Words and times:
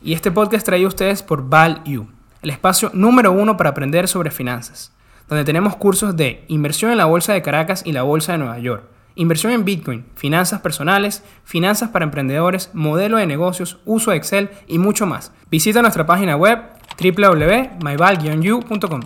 Y 0.00 0.12
este 0.12 0.30
podcast 0.30 0.64
traído 0.64 0.86
a 0.86 0.90
ustedes 0.90 1.24
por 1.24 1.48
ValU, 1.48 2.06
el 2.40 2.50
espacio 2.50 2.92
número 2.94 3.32
uno 3.32 3.56
para 3.56 3.70
aprender 3.70 4.06
sobre 4.06 4.30
finanzas, 4.30 4.92
donde 5.28 5.44
tenemos 5.44 5.74
cursos 5.74 6.16
de 6.16 6.44
inversión 6.46 6.92
en 6.92 6.98
la 6.98 7.06
Bolsa 7.06 7.32
de 7.32 7.42
Caracas 7.42 7.82
y 7.84 7.90
la 7.90 8.04
Bolsa 8.04 8.30
de 8.30 8.38
Nueva 8.38 8.60
York, 8.60 8.84
inversión 9.16 9.52
en 9.52 9.64
Bitcoin, 9.64 10.04
finanzas 10.14 10.60
personales, 10.60 11.24
finanzas 11.42 11.88
para 11.88 12.04
emprendedores, 12.04 12.70
modelo 12.74 13.16
de 13.16 13.26
negocios, 13.26 13.80
uso 13.86 14.12
de 14.12 14.18
Excel 14.18 14.50
y 14.68 14.78
mucho 14.78 15.04
más. 15.04 15.32
Visita 15.50 15.82
nuestra 15.82 16.06
página 16.06 16.36
web 16.36 16.60
www.myval-u.com. 16.96 19.00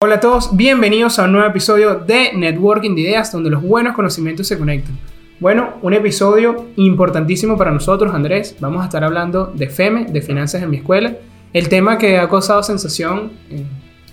Hola 0.00 0.16
a 0.16 0.20
todos, 0.20 0.54
bienvenidos 0.54 1.18
a 1.18 1.24
un 1.24 1.32
nuevo 1.32 1.48
episodio 1.48 1.94
de 1.94 2.34
Networking 2.34 2.94
de 2.94 3.00
Ideas, 3.00 3.32
donde 3.32 3.48
los 3.48 3.62
buenos 3.62 3.96
conocimientos 3.96 4.46
se 4.46 4.58
conectan. 4.58 4.98
Bueno, 5.40 5.74
un 5.82 5.94
episodio 5.94 6.66
importantísimo 6.74 7.56
para 7.56 7.70
nosotros, 7.70 8.12
Andrés. 8.12 8.56
Vamos 8.58 8.82
a 8.82 8.86
estar 8.86 9.04
hablando 9.04 9.46
de 9.46 9.68
FEME, 9.68 10.06
de 10.06 10.20
finanzas 10.20 10.64
en 10.64 10.70
mi 10.70 10.78
escuela. 10.78 11.14
El 11.52 11.68
tema 11.68 11.96
que 11.96 12.18
ha 12.18 12.28
causado 12.28 12.60
sensación 12.64 13.30
eh, 13.48 13.64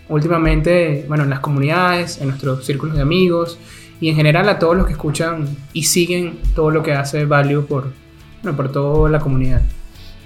últimamente, 0.07 1.03
bueno, 1.07 1.23
en 1.23 1.31
las 1.31 1.39
comunidades, 1.39 2.21
en 2.21 2.27
nuestros 2.27 2.63
círculos 2.63 2.95
de 2.95 3.01
amigos 3.01 3.57
y 3.99 4.09
en 4.09 4.15
general 4.15 4.47
a 4.49 4.59
todos 4.59 4.77
los 4.77 4.85
que 4.85 4.91
escuchan 4.91 5.47
y 5.73 5.85
siguen 5.85 6.37
todo 6.53 6.69
lo 6.69 6.83
que 6.83 6.93
hace 6.93 7.25
Value 7.25 7.65
por, 7.65 7.87
bueno, 8.43 8.55
por 8.55 8.71
toda 8.71 9.09
la 9.09 9.19
comunidad. 9.19 9.63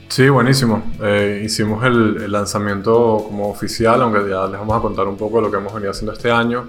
Sí, 0.10 0.28
buenísimo. 0.28 0.84
Eh, 1.02 1.44
hicimos 1.46 1.82
el, 1.86 2.24
el, 2.24 2.32
lanzamiento 2.32 3.24
como 3.26 3.48
oficial, 3.48 4.02
aunque 4.02 4.30
ya 4.30 4.48
les 4.48 4.60
vamos 4.60 4.78
a 4.78 4.82
contar 4.82 5.08
un 5.08 5.16
poco 5.16 5.38
de 5.38 5.44
lo 5.44 5.52
que 5.52 5.58
hemos 5.60 5.74
venido 5.74 5.92
haciendo 5.92 6.12
este 6.12 6.30
año 6.30 6.66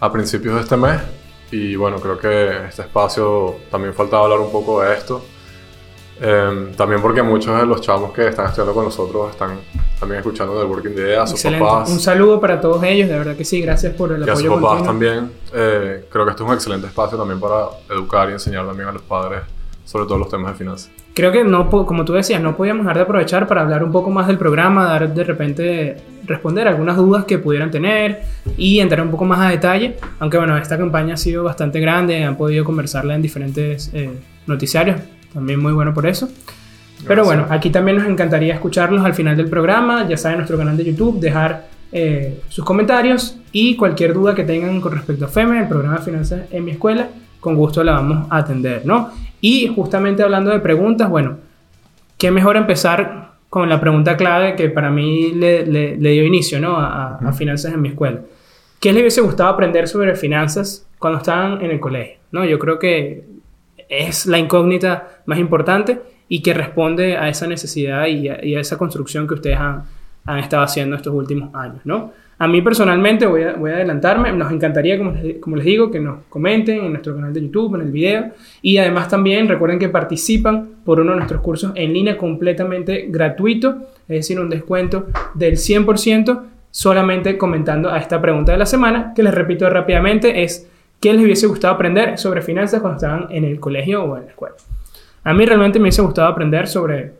a 0.00 0.10
principios 0.10 0.56
de 0.56 0.62
este 0.62 0.76
mes. 0.76 1.00
Y 1.50 1.76
bueno, 1.76 1.98
creo 1.98 2.18
que 2.18 2.66
este 2.68 2.82
espacio 2.82 3.56
también 3.70 3.94
faltaba 3.94 4.24
hablar 4.24 4.40
un 4.40 4.52
poco 4.52 4.82
de 4.82 4.94
esto. 4.94 5.22
Eh, 6.20 6.72
también 6.76 7.00
porque 7.00 7.22
muchos 7.22 7.58
de 7.58 7.64
los 7.64 7.80
chavos 7.80 8.12
que 8.12 8.26
están 8.26 8.46
estudiando 8.46 8.74
con 8.74 8.84
nosotros 8.84 9.30
están 9.30 9.56
también 10.00 10.18
escuchando 10.18 10.58
del 10.58 10.66
Working 10.66 10.94
de 10.94 11.02
Ideas, 11.02 11.30
sus 11.30 11.42
papás. 11.42 11.88
Un 11.90 12.00
saludo 12.00 12.40
para 12.40 12.60
todos 12.60 12.82
ellos, 12.82 13.08
de 13.08 13.16
verdad 13.18 13.36
que 13.36 13.44
sí, 13.44 13.60
gracias 13.60 13.94
por 13.94 14.12
el 14.12 14.20
y 14.20 14.22
apoyo. 14.24 14.44
Y 14.44 14.46
a 14.46 14.50
sus 14.50 14.62
papás 14.62 14.82
también. 14.82 15.30
Eh, 15.52 16.06
creo 16.10 16.24
que 16.24 16.30
esto 16.32 16.42
es 16.42 16.48
un 16.48 16.54
excelente 16.54 16.86
espacio 16.88 17.16
también 17.16 17.38
para 17.38 17.66
educar 17.88 18.28
y 18.30 18.32
enseñar 18.32 18.66
también 18.66 18.88
a 18.88 18.92
los 18.92 19.02
padres 19.02 19.42
sobre 19.88 20.04
todos 20.04 20.18
los 20.18 20.28
temas 20.28 20.52
de 20.52 20.58
finanzas. 20.58 20.90
Creo 21.14 21.32
que 21.32 21.44
no, 21.44 21.70
como 21.70 22.04
tú 22.04 22.12
decías, 22.12 22.42
no 22.42 22.54
podíamos 22.54 22.84
dejar 22.84 22.98
de 22.98 23.02
aprovechar 23.04 23.46
para 23.46 23.62
hablar 23.62 23.82
un 23.82 23.90
poco 23.90 24.10
más 24.10 24.26
del 24.26 24.36
programa, 24.36 24.84
dar 24.84 25.14
de 25.14 25.24
repente 25.24 25.96
responder 26.26 26.68
algunas 26.68 26.98
dudas 26.98 27.24
que 27.24 27.38
pudieran 27.38 27.70
tener 27.70 28.20
y 28.58 28.80
entrar 28.80 29.00
un 29.00 29.10
poco 29.10 29.24
más 29.24 29.40
a 29.40 29.48
detalle. 29.48 29.96
Aunque 30.18 30.36
bueno, 30.36 30.58
esta 30.58 30.76
campaña 30.76 31.14
ha 31.14 31.16
sido 31.16 31.42
bastante 31.42 31.80
grande, 31.80 32.22
han 32.22 32.36
podido 32.36 32.66
conversarla 32.66 33.14
en 33.14 33.22
diferentes 33.22 33.90
eh, 33.94 34.10
noticiarios, 34.46 35.00
también 35.32 35.58
muy 35.58 35.72
bueno 35.72 35.94
por 35.94 36.06
eso. 36.06 36.26
Gracias. 36.26 37.08
Pero 37.08 37.24
bueno, 37.24 37.46
aquí 37.48 37.70
también 37.70 37.96
nos 37.96 38.06
encantaría 38.06 38.52
escucharlos 38.52 39.02
al 39.06 39.14
final 39.14 39.38
del 39.38 39.48
programa, 39.48 40.06
ya 40.06 40.18
saben, 40.18 40.36
nuestro 40.36 40.58
canal 40.58 40.76
de 40.76 40.84
YouTube, 40.84 41.18
dejar 41.18 41.66
eh, 41.92 42.42
sus 42.50 42.62
comentarios 42.62 43.38
y 43.52 43.74
cualquier 43.74 44.12
duda 44.12 44.34
que 44.34 44.44
tengan 44.44 44.82
con 44.82 44.92
respecto 44.92 45.24
a 45.24 45.28
FEME, 45.28 45.60
el 45.60 45.68
programa 45.68 45.96
de 45.96 46.04
finanzas 46.04 46.40
en 46.50 46.62
mi 46.66 46.72
escuela, 46.72 47.08
con 47.40 47.56
gusto 47.56 47.84
la 47.84 47.92
vamos 47.92 48.26
a 48.30 48.38
atender, 48.38 48.84
¿no? 48.84 49.10
Y 49.40 49.68
justamente 49.68 50.22
hablando 50.22 50.50
de 50.50 50.60
preguntas, 50.60 51.08
bueno, 51.08 51.38
qué 52.16 52.30
mejor 52.30 52.56
empezar 52.56 53.32
con 53.48 53.68
la 53.68 53.80
pregunta 53.80 54.16
clave 54.16 54.56
que 54.56 54.68
para 54.68 54.90
mí 54.90 55.32
le, 55.32 55.64
le, 55.66 55.96
le 55.96 56.10
dio 56.10 56.24
inicio, 56.24 56.60
¿no? 56.60 56.76
A, 56.76 57.16
a, 57.16 57.32
finanzas 57.32 57.72
en 57.72 57.80
mi 57.80 57.90
escuela. 57.90 58.20
¿Qué 58.80 58.92
les 58.92 59.00
hubiese 59.00 59.20
gustado 59.20 59.50
aprender 59.50 59.88
sobre 59.88 60.14
finanzas 60.14 60.86
cuando 60.98 61.18
estaban 61.18 61.64
en 61.64 61.70
el 61.70 61.80
colegio? 61.80 62.18
¿no? 62.30 62.44
Yo 62.44 62.58
creo 62.58 62.78
que 62.78 63.24
es 63.88 64.26
la 64.26 64.38
incógnita 64.38 65.22
más 65.26 65.38
importante 65.38 66.00
y 66.28 66.42
que 66.42 66.54
responde 66.54 67.16
a 67.16 67.28
esa 67.28 67.46
necesidad 67.46 68.06
y 68.06 68.28
a, 68.28 68.44
y 68.44 68.54
a 68.54 68.60
esa 68.60 68.76
construcción 68.76 69.26
que 69.26 69.34
ustedes 69.34 69.58
han, 69.58 69.84
han, 70.26 70.38
estado 70.38 70.62
haciendo 70.62 70.96
estos 70.96 71.14
últimos 71.14 71.54
años, 71.54 71.80
¿no? 71.84 72.12
A 72.40 72.46
mí 72.46 72.62
personalmente, 72.62 73.26
voy 73.26 73.42
a, 73.42 73.54
voy 73.54 73.72
a 73.72 73.74
adelantarme, 73.74 74.32
nos 74.32 74.52
encantaría, 74.52 74.96
como 74.96 75.12
como 75.40 75.56
les, 75.56 75.64
digo, 75.64 75.90
que 75.90 75.98
nos 75.98 76.20
comenten 76.28 76.84
en 76.84 76.92
nuestro 76.92 77.14
canal 77.16 77.32
de 77.32 77.40
YouTube, 77.42 77.74
en 77.74 77.80
el 77.80 77.90
video. 77.90 78.30
Y 78.62 78.78
además 78.78 79.08
también 79.08 79.48
recuerden 79.48 79.80
que 79.80 79.88
participan 79.88 80.68
por 80.84 81.00
uno 81.00 81.10
de 81.10 81.16
nuestros 81.16 81.40
cursos 81.40 81.72
en 81.74 81.92
línea 81.92 82.16
completamente 82.16 83.06
gratuito, 83.08 83.88
es 84.02 84.18
decir, 84.18 84.38
un 84.38 84.48
descuento 84.48 85.08
del 85.34 85.54
100% 85.54 86.42
solamente 86.70 87.36
comentando 87.36 87.90
a 87.90 87.98
esta 87.98 88.20
pregunta 88.20 88.52
de 88.52 88.58
la 88.58 88.66
semana, 88.66 89.12
que 89.16 89.24
les 89.24 89.34
repito 89.34 89.68
rápidamente, 89.68 90.44
es 90.44 90.68
¿qué 91.00 91.12
les 91.12 91.24
hubiese 91.24 91.48
gustado 91.48 91.74
aprender 91.74 92.18
sobre 92.18 92.40
finanzas 92.40 92.80
cuando 92.80 92.98
estaban 92.98 93.26
en 93.30 93.44
el 93.44 93.58
colegio 93.58 94.04
o 94.04 94.16
en 94.16 94.26
la 94.26 94.30
escuela? 94.30 94.54
A 95.24 95.34
mí 95.34 95.44
realmente 95.44 95.80
me 95.80 95.84
hubiese 95.84 96.02
gustado 96.02 96.28
aprender 96.28 96.68
sobre 96.68 97.14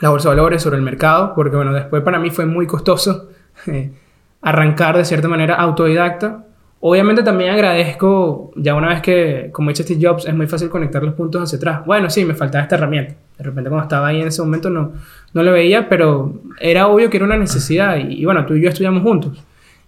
la 0.00 0.10
bolsa 0.10 0.30
de 0.30 0.36
valores, 0.36 0.62
sobre 0.62 0.76
el 0.76 0.82
mercado, 0.82 1.32
porque 1.34 1.56
bueno, 1.56 1.72
después 1.72 2.02
para 2.02 2.20
mí 2.20 2.30
fue 2.30 2.46
muy 2.46 2.66
costoso. 2.66 3.28
Arrancar 4.42 4.96
de 4.96 5.04
cierta 5.04 5.28
manera 5.28 5.54
autodidacta. 5.54 6.44
Obviamente 6.80 7.22
también 7.22 7.50
agradezco, 7.50 8.50
ya 8.56 8.74
una 8.74 8.88
vez 8.88 9.00
que, 9.00 9.50
como 9.52 9.70
dice 9.70 9.84
Steve 9.84 10.00
Jobs, 10.04 10.26
es 10.26 10.34
muy 10.34 10.48
fácil 10.48 10.68
conectar 10.68 11.02
los 11.02 11.14
puntos 11.14 11.42
hacia 11.42 11.56
atrás. 11.56 11.86
Bueno, 11.86 12.10
sí, 12.10 12.24
me 12.24 12.34
faltaba 12.34 12.64
esta 12.64 12.74
herramienta. 12.74 13.14
De 13.38 13.44
repente 13.44 13.70
cuando 13.70 13.84
estaba 13.84 14.08
ahí 14.08 14.20
en 14.20 14.26
ese 14.26 14.42
momento 14.42 14.68
no, 14.68 14.92
no 15.32 15.42
lo 15.42 15.52
veía, 15.52 15.88
pero 15.88 16.42
era 16.60 16.88
obvio 16.88 17.08
que 17.08 17.18
era 17.18 17.26
una 17.26 17.36
necesidad. 17.36 17.96
Y, 17.98 18.20
y 18.20 18.24
bueno, 18.24 18.44
tú 18.44 18.54
y 18.54 18.62
yo 18.62 18.68
estudiamos 18.68 19.02
juntos. 19.02 19.44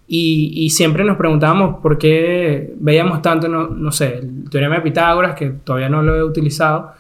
Y, 0.07 0.53
y, 0.55 0.71
siempre 0.71 1.03
nos 1.03 1.17
preguntábamos 1.17 1.81
por 1.81 1.97
qué 1.99 2.75
veíamos 2.77 3.23
tanto, 3.23 3.49
no, 3.49 3.69
no 3.69 3.91
sé, 3.91 4.19
el 4.19 4.51
teorema 4.51 4.77
de 4.77 4.83
Pitágoras, 4.83 5.35
que 5.35 5.49
todavía 5.51 5.89
no 5.89 6.03
lo 6.03 6.15
he 6.15 6.23
utilizado, 6.23 6.93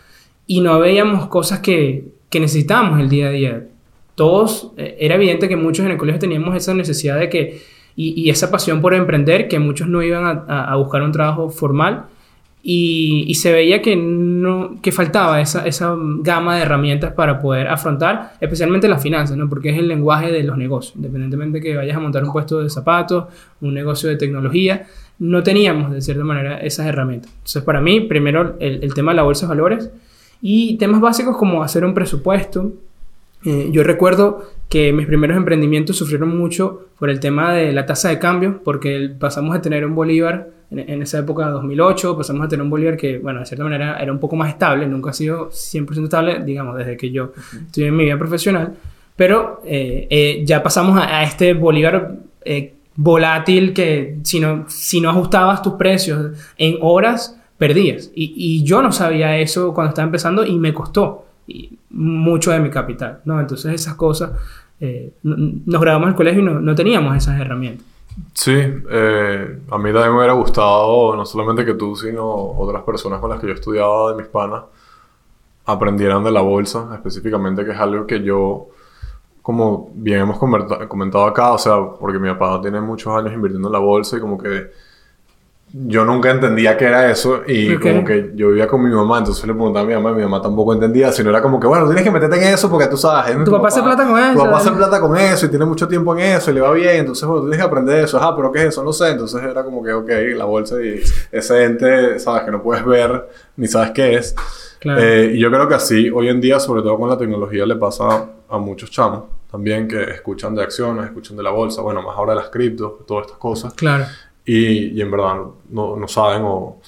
y 0.46 0.60
no 0.62 0.80
veíamos 0.80 1.26
cosas 1.28 1.60
que, 1.60 2.08
que 2.30 2.40
necesitábamos 2.40 3.00
el 3.00 3.10
día 3.10 3.28
a 3.28 3.30
día 3.30 3.66
todos, 4.14 4.72
eh, 4.76 4.96
era 5.00 5.16
evidente 5.16 5.48
que 5.48 5.56
muchos 5.56 5.84
en 5.84 5.92
el 5.92 5.98
colegio 5.98 6.18
teníamos 6.18 6.54
esa 6.56 6.74
necesidad 6.74 7.18
de 7.18 7.28
que, 7.28 7.62
y, 7.96 8.20
y 8.20 8.30
esa 8.30 8.50
pasión 8.50 8.80
por 8.80 8.94
emprender, 8.94 9.48
que 9.48 9.58
muchos 9.58 9.88
no 9.88 10.02
iban 10.02 10.24
a, 10.48 10.64
a 10.64 10.76
buscar 10.76 11.02
un 11.02 11.12
trabajo 11.12 11.50
formal 11.50 12.06
y, 12.66 13.24
y, 13.28 13.34
se 13.34 13.52
veía 13.52 13.82
que, 13.82 13.94
no, 13.94 14.80
que 14.80 14.90
faltaba 14.90 15.38
esa, 15.38 15.66
esa 15.66 15.94
gama 15.98 16.56
de 16.56 16.62
herramientas 16.62 17.12
para 17.12 17.38
poder 17.38 17.68
afrontar, 17.68 18.32
especialmente 18.40 18.88
las 18.88 19.02
finanzas, 19.02 19.36
¿no? 19.36 19.50
porque 19.50 19.68
es 19.68 19.78
el 19.78 19.86
lenguaje 19.86 20.32
de 20.32 20.42
los 20.44 20.56
negocios, 20.56 20.96
independientemente 20.96 21.58
de 21.58 21.62
que 21.62 21.76
vayas 21.76 21.94
a 21.94 22.00
montar 22.00 22.24
un 22.24 22.32
puesto 22.32 22.60
de 22.62 22.70
zapatos, 22.70 23.26
un 23.60 23.74
negocio 23.74 24.08
de 24.08 24.16
tecnología, 24.16 24.86
no 25.18 25.42
teníamos 25.42 25.92
de 25.92 26.00
cierta 26.00 26.24
manera 26.24 26.56
esas 26.56 26.86
herramientas. 26.86 27.30
Entonces, 27.34 27.62
para 27.64 27.82
mí, 27.82 28.00
primero 28.00 28.56
el, 28.58 28.82
el 28.82 28.94
tema 28.94 29.12
de 29.12 29.16
la 29.16 29.24
bolsa 29.24 29.44
de 29.44 29.50
valores 29.50 29.90
y 30.40 30.78
temas 30.78 31.02
básicos 31.02 31.36
como 31.36 31.62
hacer 31.62 31.84
un 31.84 31.92
presupuesto, 31.92 32.72
eh, 33.44 33.68
yo 33.70 33.82
recuerdo 33.82 34.42
que 34.68 34.92
mis 34.92 35.06
primeros 35.06 35.36
emprendimientos 35.36 35.96
sufrieron 35.96 36.36
mucho 36.36 36.88
por 36.98 37.10
el 37.10 37.20
tema 37.20 37.52
de 37.52 37.72
la 37.72 37.86
tasa 37.86 38.08
de 38.08 38.18
cambio, 38.18 38.60
porque 38.64 39.10
pasamos 39.18 39.54
de 39.54 39.60
tener 39.60 39.84
un 39.84 39.94
bolívar 39.94 40.48
en, 40.70 40.78
en, 40.78 41.02
esa 41.02 41.18
época, 41.18 41.48
2008, 41.48 42.16
pasamos 42.16 42.46
a 42.46 42.48
tener 42.48 42.62
un 42.62 42.70
bolívar 42.70 42.96
que, 42.96 43.18
bueno, 43.18 43.40
de 43.40 43.46
cierta 43.46 43.64
manera 43.64 43.98
era 44.00 44.12
un 44.12 44.18
poco 44.18 44.36
más 44.36 44.48
estable, 44.48 44.86
nunca 44.86 45.10
ha 45.10 45.12
sido 45.12 45.50
100% 45.50 46.04
estable, 46.04 46.42
digamos, 46.44 46.76
desde 46.76 46.96
que 46.96 47.10
yo 47.10 47.32
estuve 47.66 47.86
en 47.86 47.96
mi 47.96 48.04
vida 48.04 48.18
profesional, 48.18 48.74
pero 49.16 49.60
eh, 49.64 50.06
eh, 50.10 50.42
ya 50.44 50.62
pasamos 50.62 50.98
a, 50.98 51.18
a 51.18 51.22
este 51.22 51.54
bolívar 51.54 52.16
eh, 52.44 52.74
volátil 52.96 53.72
que 53.72 54.18
si 54.22 54.40
no, 54.40 54.64
si 54.68 55.00
no 55.00 55.10
ajustabas 55.10 55.62
tus 55.62 55.74
precios 55.74 56.32
en 56.56 56.78
horas, 56.80 57.38
perdías. 57.58 58.10
Y, 58.14 58.34
y 58.36 58.64
yo 58.64 58.82
no 58.82 58.92
sabía 58.92 59.38
eso 59.38 59.72
cuando 59.72 59.90
estaba 59.90 60.06
empezando 60.06 60.44
y 60.44 60.58
me 60.58 60.74
costó 60.74 61.23
y 61.46 61.78
mucho 61.90 62.50
de 62.50 62.60
mi 62.60 62.70
capital, 62.70 63.20
¿no? 63.24 63.40
Entonces 63.40 63.72
esas 63.74 63.94
cosas, 63.94 64.32
eh, 64.80 65.12
nos 65.22 65.80
grabamos 65.80 66.08
el 66.08 66.14
colegio 66.14 66.40
y 66.40 66.44
no, 66.44 66.60
no 66.60 66.74
teníamos 66.74 67.16
esas 67.16 67.40
herramientas. 67.40 67.86
Sí, 68.32 68.52
eh, 68.52 69.58
a 69.70 69.78
mí 69.78 69.92
también 69.92 70.10
me 70.10 70.18
hubiera 70.18 70.34
gustado, 70.34 71.16
no 71.16 71.26
solamente 71.26 71.64
que 71.64 71.74
tú, 71.74 71.96
sino 71.96 72.24
otras 72.26 72.82
personas 72.82 73.20
con 73.20 73.30
las 73.30 73.40
que 73.40 73.48
yo 73.48 73.54
estudiaba 73.54 74.12
de 74.12 74.18
mis 74.18 74.26
panas, 74.26 74.64
aprendieran 75.66 76.22
de 76.22 76.30
la 76.30 76.40
bolsa, 76.40 76.90
específicamente, 76.94 77.64
que 77.64 77.72
es 77.72 77.78
algo 77.78 78.06
que 78.06 78.22
yo, 78.22 78.68
como 79.42 79.90
bien 79.94 80.20
hemos 80.20 80.38
comentado 80.38 81.26
acá, 81.26 81.52
o 81.52 81.58
sea, 81.58 81.74
porque 81.98 82.18
mi 82.18 82.28
papá 82.30 82.60
tiene 82.60 82.80
muchos 82.80 83.14
años 83.16 83.32
invirtiendo 83.32 83.68
en 83.68 83.72
la 83.72 83.78
bolsa 83.78 84.16
y 84.16 84.20
como 84.20 84.38
que 84.38 84.70
yo 85.76 86.04
nunca 86.04 86.30
entendía 86.30 86.76
qué 86.76 86.84
era 86.84 87.10
eso 87.10 87.42
y 87.48 87.74
okay. 87.74 87.92
como 87.92 88.06
que 88.06 88.30
yo 88.36 88.50
vivía 88.50 88.68
con 88.68 88.80
mi 88.80 88.94
mamá, 88.94 89.18
entonces 89.18 89.44
le 89.44 89.54
preguntaba 89.54 89.84
a 89.84 89.88
mi 89.88 89.94
mamá 89.94 90.12
y 90.12 90.14
mi 90.14 90.22
mamá 90.22 90.40
tampoco 90.40 90.72
entendía, 90.72 91.10
sino 91.10 91.30
era 91.30 91.42
como 91.42 91.58
que, 91.58 91.66
bueno, 91.66 91.86
tienes 91.86 92.04
que 92.04 92.12
meterte 92.12 92.36
en 92.36 92.54
eso 92.54 92.70
porque 92.70 92.86
tú 92.86 92.96
sabes. 92.96 93.36
Tu, 93.38 93.44
tu 93.44 93.50
papá 93.50 93.68
hace 93.68 93.82
plata 93.82 94.06
con 94.06 94.16
eso. 94.16 94.32
Tu 94.34 94.38
papá 94.38 94.56
hace 94.58 94.70
plata 94.70 95.00
con 95.00 95.16
eso 95.16 95.46
y 95.46 95.48
tiene 95.48 95.64
mucho 95.64 95.88
tiempo 95.88 96.16
en 96.16 96.36
eso 96.36 96.52
y 96.52 96.54
le 96.54 96.60
va 96.60 96.70
bien, 96.70 96.98
entonces 96.98 97.26
bueno, 97.26 97.42
tú 97.42 97.48
tienes 97.48 97.58
que 97.58 97.68
aprender 97.68 98.04
eso. 98.04 98.20
Ah, 98.22 98.36
pero 98.36 98.52
¿qué 98.52 98.60
es 98.60 98.64
eso? 98.66 98.84
No 98.84 98.92
sé. 98.92 99.10
Entonces 99.10 99.42
era 99.42 99.64
como 99.64 99.82
que, 99.82 99.92
ok, 99.92 100.10
la 100.36 100.44
bolsa 100.44 100.80
y 100.80 101.02
ese 101.32 101.64
ente, 101.64 102.20
sabes, 102.20 102.44
que 102.44 102.52
no 102.52 102.62
puedes 102.62 102.84
ver 102.84 103.28
ni 103.56 103.66
sabes 103.66 103.90
qué 103.90 104.14
es. 104.14 104.36
Claro. 104.78 105.00
Eh, 105.00 105.32
y 105.34 105.40
yo 105.40 105.50
creo 105.50 105.66
que 105.66 105.74
así, 105.74 106.08
hoy 106.08 106.28
en 106.28 106.40
día, 106.40 106.60
sobre 106.60 106.82
todo 106.82 106.96
con 106.96 107.08
la 107.08 107.18
tecnología, 107.18 107.66
le 107.66 107.74
pasa 107.74 108.28
a 108.48 108.58
muchos 108.58 108.92
chamos 108.92 109.24
también 109.50 109.86
que 109.86 110.02
escuchan 110.02 110.52
de 110.54 110.64
acciones, 110.64 111.04
escuchan 111.04 111.36
de 111.36 111.42
la 111.44 111.50
bolsa, 111.50 111.80
bueno, 111.80 112.02
más 112.02 112.16
ahora 112.16 112.32
de 112.32 112.40
las 112.40 112.48
criptos, 112.48 113.06
todas 113.06 113.26
estas 113.26 113.38
cosas. 113.38 113.72
Claro. 113.74 114.04
Y, 114.46 114.98
y 114.98 115.00
en 115.00 115.10
verdad 115.10 115.36
no, 115.70 115.96
no 115.96 116.08
saben 116.08 116.42
o, 116.42 116.80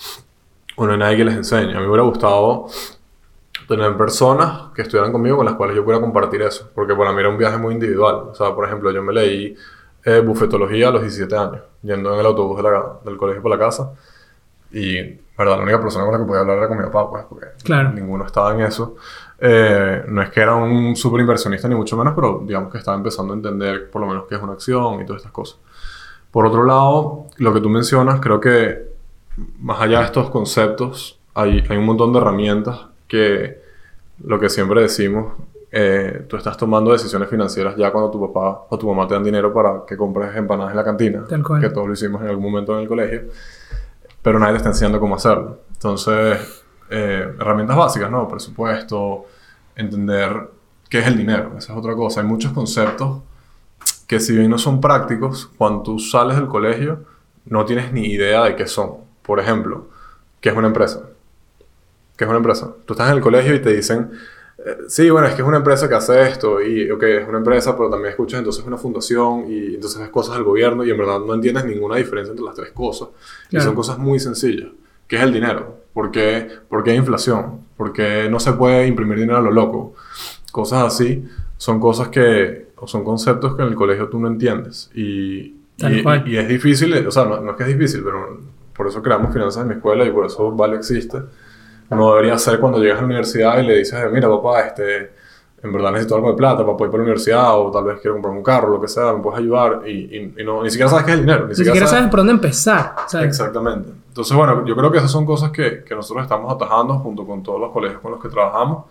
o, 0.77 0.87
no 0.87 0.93
hay 0.93 0.99
nadie 0.99 1.17
que 1.17 1.25
les 1.25 1.35
enseñe. 1.37 1.71
A 1.73 1.81
mí 1.81 1.81
me 1.85 1.89
hubiera 1.89 2.03
gustado 2.05 2.67
tener 3.69 3.97
personas 3.97 4.73
que 4.75 4.83
estuvieran 4.83 5.11
conmigo 5.13 5.37
con 5.39 5.47
las 5.47 5.55
cuales 5.55 5.75
yo 5.77 5.83
pudiera 5.85 6.01
compartir 6.01 6.43
eso, 6.43 6.71
porque 6.75 6.95
para 6.95 7.13
mí 7.13 7.21
era 7.21 7.29
un 7.29 7.39
viaje 7.39 7.59
muy 7.59 7.75
individual. 7.75 8.15
O 8.31 8.35
sea, 8.35 8.55
por 8.55 8.65
ejemplo, 8.67 8.91
yo 8.91 9.03
me 9.03 9.13
leí 9.13 9.57
eh, 10.05 10.21
bufetología 10.21 10.89
a 10.89 10.91
los 10.93 11.03
17 11.03 11.37
años, 11.37 11.63
yendo 11.83 12.13
en 12.15 12.21
el 12.21 12.27
autobús 12.27 12.57
de 12.59 12.63
la- 12.63 12.99
del 13.05 13.17
colegio 13.17 13.43
por 13.43 13.51
la 13.51 13.59
casa. 13.59 13.91
Y, 14.71 15.03
verdad, 15.37 15.57
la 15.57 15.63
única 15.63 15.81
persona 15.81 16.05
con 16.05 16.13
la 16.15 16.21
que 16.21 16.25
podía 16.27 16.41
hablar 16.43 16.59
era 16.59 16.69
con 16.69 16.77
mi 16.79 16.85
papá, 16.85 17.11
pues, 17.11 17.25
porque 17.29 17.47
Claro. 17.65 17.91
ninguno 17.93 18.25
estaba 18.25 18.55
en 18.55 18.61
eso. 18.61 18.97
Eh, 19.39 20.05
no 20.09 20.23
es 20.23 20.31
que 20.31 20.41
era 20.41 20.55
un 20.55 20.95
súper 20.95 21.21
inversionista, 21.23 21.67
ni 21.69 21.75
mucho 21.75 21.97
menos, 21.97 22.15
pero 22.15 22.43
digamos 22.45 22.71
que 22.71 22.79
estaba 22.79 22.97
empezando 22.97 23.33
a 23.33 23.37
entender 23.37 23.91
por 23.91 24.01
lo 24.03 24.07
menos 24.09 24.25
qué 24.29 24.37
es 24.37 24.43
una 24.43 24.53
acción 24.53 25.01
y 25.01 25.07
todas 25.07 25.21
estas 25.23 25.33
cosas. 25.33 25.59
Por 26.37 26.45
otro 26.45 26.65
lado, 26.65 27.29
lo 27.39 27.55
que 27.55 27.63
tú 27.63 27.71
mencionas, 27.71 28.21
creo 28.21 28.39
que 28.39 28.91
más 29.59 29.81
allá 29.81 30.01
de 30.01 30.05
estos 30.05 30.29
conceptos, 30.29 31.19
hay, 31.33 31.65
hay 31.67 31.79
un 31.79 31.87
montón 31.87 32.13
de 32.13 32.19
herramientas 32.19 32.79
que, 33.09 33.63
lo 34.23 34.39
que 34.39 34.51
siempre 34.51 34.83
decimos, 34.83 35.33
eh, 35.73 36.27
tú 36.29 36.37
estás 36.37 36.59
tomando 36.59 36.93
decisiones 36.93 37.31
financieras 37.31 37.75
ya 37.79 37.91
cuando 37.91 38.11
tu 38.11 38.21
papá 38.21 38.67
o 38.69 38.79
tu 38.79 38.87
mamá 38.87 39.09
te 39.09 39.15
dan 39.15 39.25
dinero 39.25 39.51
para 39.51 39.87
que 39.87 39.97
compres 39.97 40.37
empanadas 40.37 40.73
en 40.73 40.77
la 40.77 40.85
cantina, 40.85 41.25
Tal 41.27 41.43
cual. 41.43 41.59
que 41.59 41.71
todos 41.71 41.87
lo 41.87 41.95
hicimos 41.95 42.21
en 42.21 42.29
algún 42.29 42.45
momento 42.45 42.75
en 42.75 42.83
el 42.83 42.89
colegio, 42.89 43.23
pero 44.21 44.39
nadie 44.39 44.53
te 44.53 44.59
está 44.59 44.69
enseñando 44.69 45.01
cómo 45.01 45.15
hacerlo. 45.15 45.61
Entonces, 45.73 46.65
eh, 46.91 47.35
herramientas 47.41 47.79
básicas, 47.79 48.11
¿no? 48.11 48.29
Presupuesto, 48.29 49.25
entender 49.75 50.51
qué 50.91 50.99
es 50.99 51.07
el 51.07 51.17
dinero, 51.17 51.53
esa 51.57 51.73
es 51.73 51.79
otra 51.79 51.95
cosa. 51.95 52.21
Hay 52.21 52.27
muchos 52.27 52.53
conceptos 52.53 53.23
que 54.07 54.21
si 54.21 54.37
bien 54.37 54.51
no 54.51 54.59
son 54.59 54.81
prácticos, 54.81 55.51
cuando 55.59 55.83
tú 55.83 55.99
sales 55.99 56.37
del 56.37 56.47
colegio 56.49 57.01
no 57.47 57.65
tienes 57.65 57.93
ni 57.93 58.07
idea 58.07 58.45
de 58.45 58.57
qué 58.57 58.67
son. 58.67 58.93
Por 59.23 59.41
ejemplo, 59.41 59.89
¿qué 60.41 60.51
es 60.51 60.57
una 60.57 60.69
empresa? 60.69 61.03
¿Qué 62.17 62.25
es 62.25 62.29
una 62.29 62.39
empresa? 62.39 62.73
Tú 62.85 62.95
estás 62.95 63.11
en 63.11 63.17
el 63.17 63.23
colegio 63.23 63.55
y 63.55 63.61
te 63.61 63.75
dicen, 63.75 64.11
eh, 64.65 64.79
sí, 64.89 65.11
bueno, 65.11 65.27
es 65.27 65.35
que 65.35 65.43
es 65.43 65.49
una 65.49 65.59
empresa 65.59 65.89
que 65.89 65.95
hace 65.97 66.23
esto, 66.29 66.63
y 66.63 66.91
ok, 66.91 67.03
es 67.03 67.29
una 67.29 67.39
empresa, 67.39 67.77
pero 67.77 67.91
también 67.91 68.11
escuchas 68.11 68.39
entonces 68.39 68.65
una 68.65 68.77
fundación, 68.79 69.45
y 69.51 69.75
entonces 69.75 70.01
ves 70.01 70.09
cosas 70.11 70.35
del 70.37 70.45
gobierno, 70.45 70.85
y 70.85 70.91
en 70.91 70.97
verdad 70.99 71.21
no 71.21 71.35
entiendes 71.35 71.65
ninguna 71.67 71.97
diferencia 71.97 72.31
entre 72.31 72.45
las 72.47 72.55
tres 72.55 72.71
cosas. 72.73 73.09
Y 73.47 73.51
Claro. 73.51 73.67
son 73.67 73.75
cosas 73.75 73.99
muy 73.99 74.19
sencillas. 74.19 74.69
¿Qué 75.07 75.17
es 75.17 75.23
el 75.23 75.33
dinero? 75.33 75.77
¿Por 75.93 76.11
qué, 76.11 76.49
¿Por 76.69 76.83
qué 76.83 76.93
hay 76.93 76.97
inflación? 76.97 77.61
¿Por 77.77 77.93
qué 77.93 78.29
no 78.31 78.41
se 78.41 78.53
puede 78.55 78.87
imprimir 78.87 79.19
dinero 79.19 79.39
a 79.39 79.43
lo 79.43 79.51
loco? 79.51 79.95
Cosas 80.51 80.85
así 80.85 81.25
son 81.59 81.79
cosas 81.81 82.09
que, 82.09 82.66
o 82.77 82.87
son 82.87 83.05
conceptos 83.05 83.57
que 83.57 83.63
en 83.63 83.69
el 83.69 83.75
colegio 83.75 84.09
tú 84.09 84.19
no 84.19 84.29
entiendes. 84.29 84.91
Y, 84.95 85.55
Tal 85.79 85.99
y, 85.99 86.03
cual. 86.03 86.27
y 86.29 86.37
es 86.37 86.49
difícil, 86.49 87.07
o 87.07 87.11
sea, 87.11 87.25
no, 87.25 87.41
no 87.41 87.51
es 87.53 87.57
que 87.57 87.63
es 87.65 87.69
difícil, 87.71 88.03
pero 88.05 88.39
por 88.75 88.87
eso 88.89 89.03
creamos 89.03 89.33
finanzas 89.33 89.63
en 89.63 89.69
mi 89.69 89.75
escuela 89.75 90.05
y 90.05 90.11
por 90.11 90.27
eso 90.27 90.51
Vale 90.53 90.77
existe. 90.77 91.19
No 91.91 92.11
debería 92.15 92.37
ser 92.39 92.59
cuando 92.59 92.79
llegas 92.79 92.99
a 92.99 93.01
la 93.03 93.07
universidad 93.07 93.59
y 93.63 93.67
le 93.67 93.79
dices, 93.79 93.99
mira 94.13 94.29
papá, 94.29 94.61
este, 94.63 95.13
en 95.63 95.73
verdad 95.73 95.93
necesito 95.93 96.17
algo 96.17 96.31
de 96.33 96.37
plata 96.37 96.65
para 96.67 96.77
poder 96.77 96.89
ir 96.89 96.91
para 96.91 96.99
la 96.99 97.03
universidad 97.05 97.59
o 97.61 97.71
tal 97.71 97.85
vez 97.85 98.01
quiero 98.01 98.15
comprar 98.15 98.35
un 98.35 98.43
carro, 98.43 98.71
lo 98.71 98.81
que 98.81 98.89
sea, 98.89 99.13
me 99.13 99.21
puedes 99.23 99.39
ayudar 99.41 99.83
y, 99.87 99.91
y- 100.17 100.35
y 100.39 100.45
no, 100.45 100.63
ni 100.63 100.71
siquiera 100.71 100.91
sabes 100.91 101.05
qué 101.07 101.13
es 101.13 101.19
el 101.19 101.25
dinero. 101.27 101.45
Ni, 101.45 101.49
Ni 101.51 101.55
siquiera 101.55 101.87
sabes 101.87 102.09
por 102.09 102.21
dónde 102.21 102.33
empezar. 102.33 102.95
¿sabes? 103.07 103.29
Exactamente. 103.29 103.91
Entonces, 104.09 104.37
bueno, 104.37 104.67
yo 104.67 104.75
creo 104.77 104.91
que 104.91 104.99
esas 104.99 105.11
son 105.11 105.25
cosas 105.25 105.51
que, 105.53 105.85
que 105.85 105.95
nosotros 105.95 106.23
estamos 106.25 106.53
atajando 106.53 106.95
junto 106.99 107.25
con 107.27 107.43
todos 107.43 107.61
los 107.61 107.71
colegios 107.71 108.01
con 108.01 108.11
los 108.13 108.21
que 108.21 108.29
trabajamos 108.29 108.85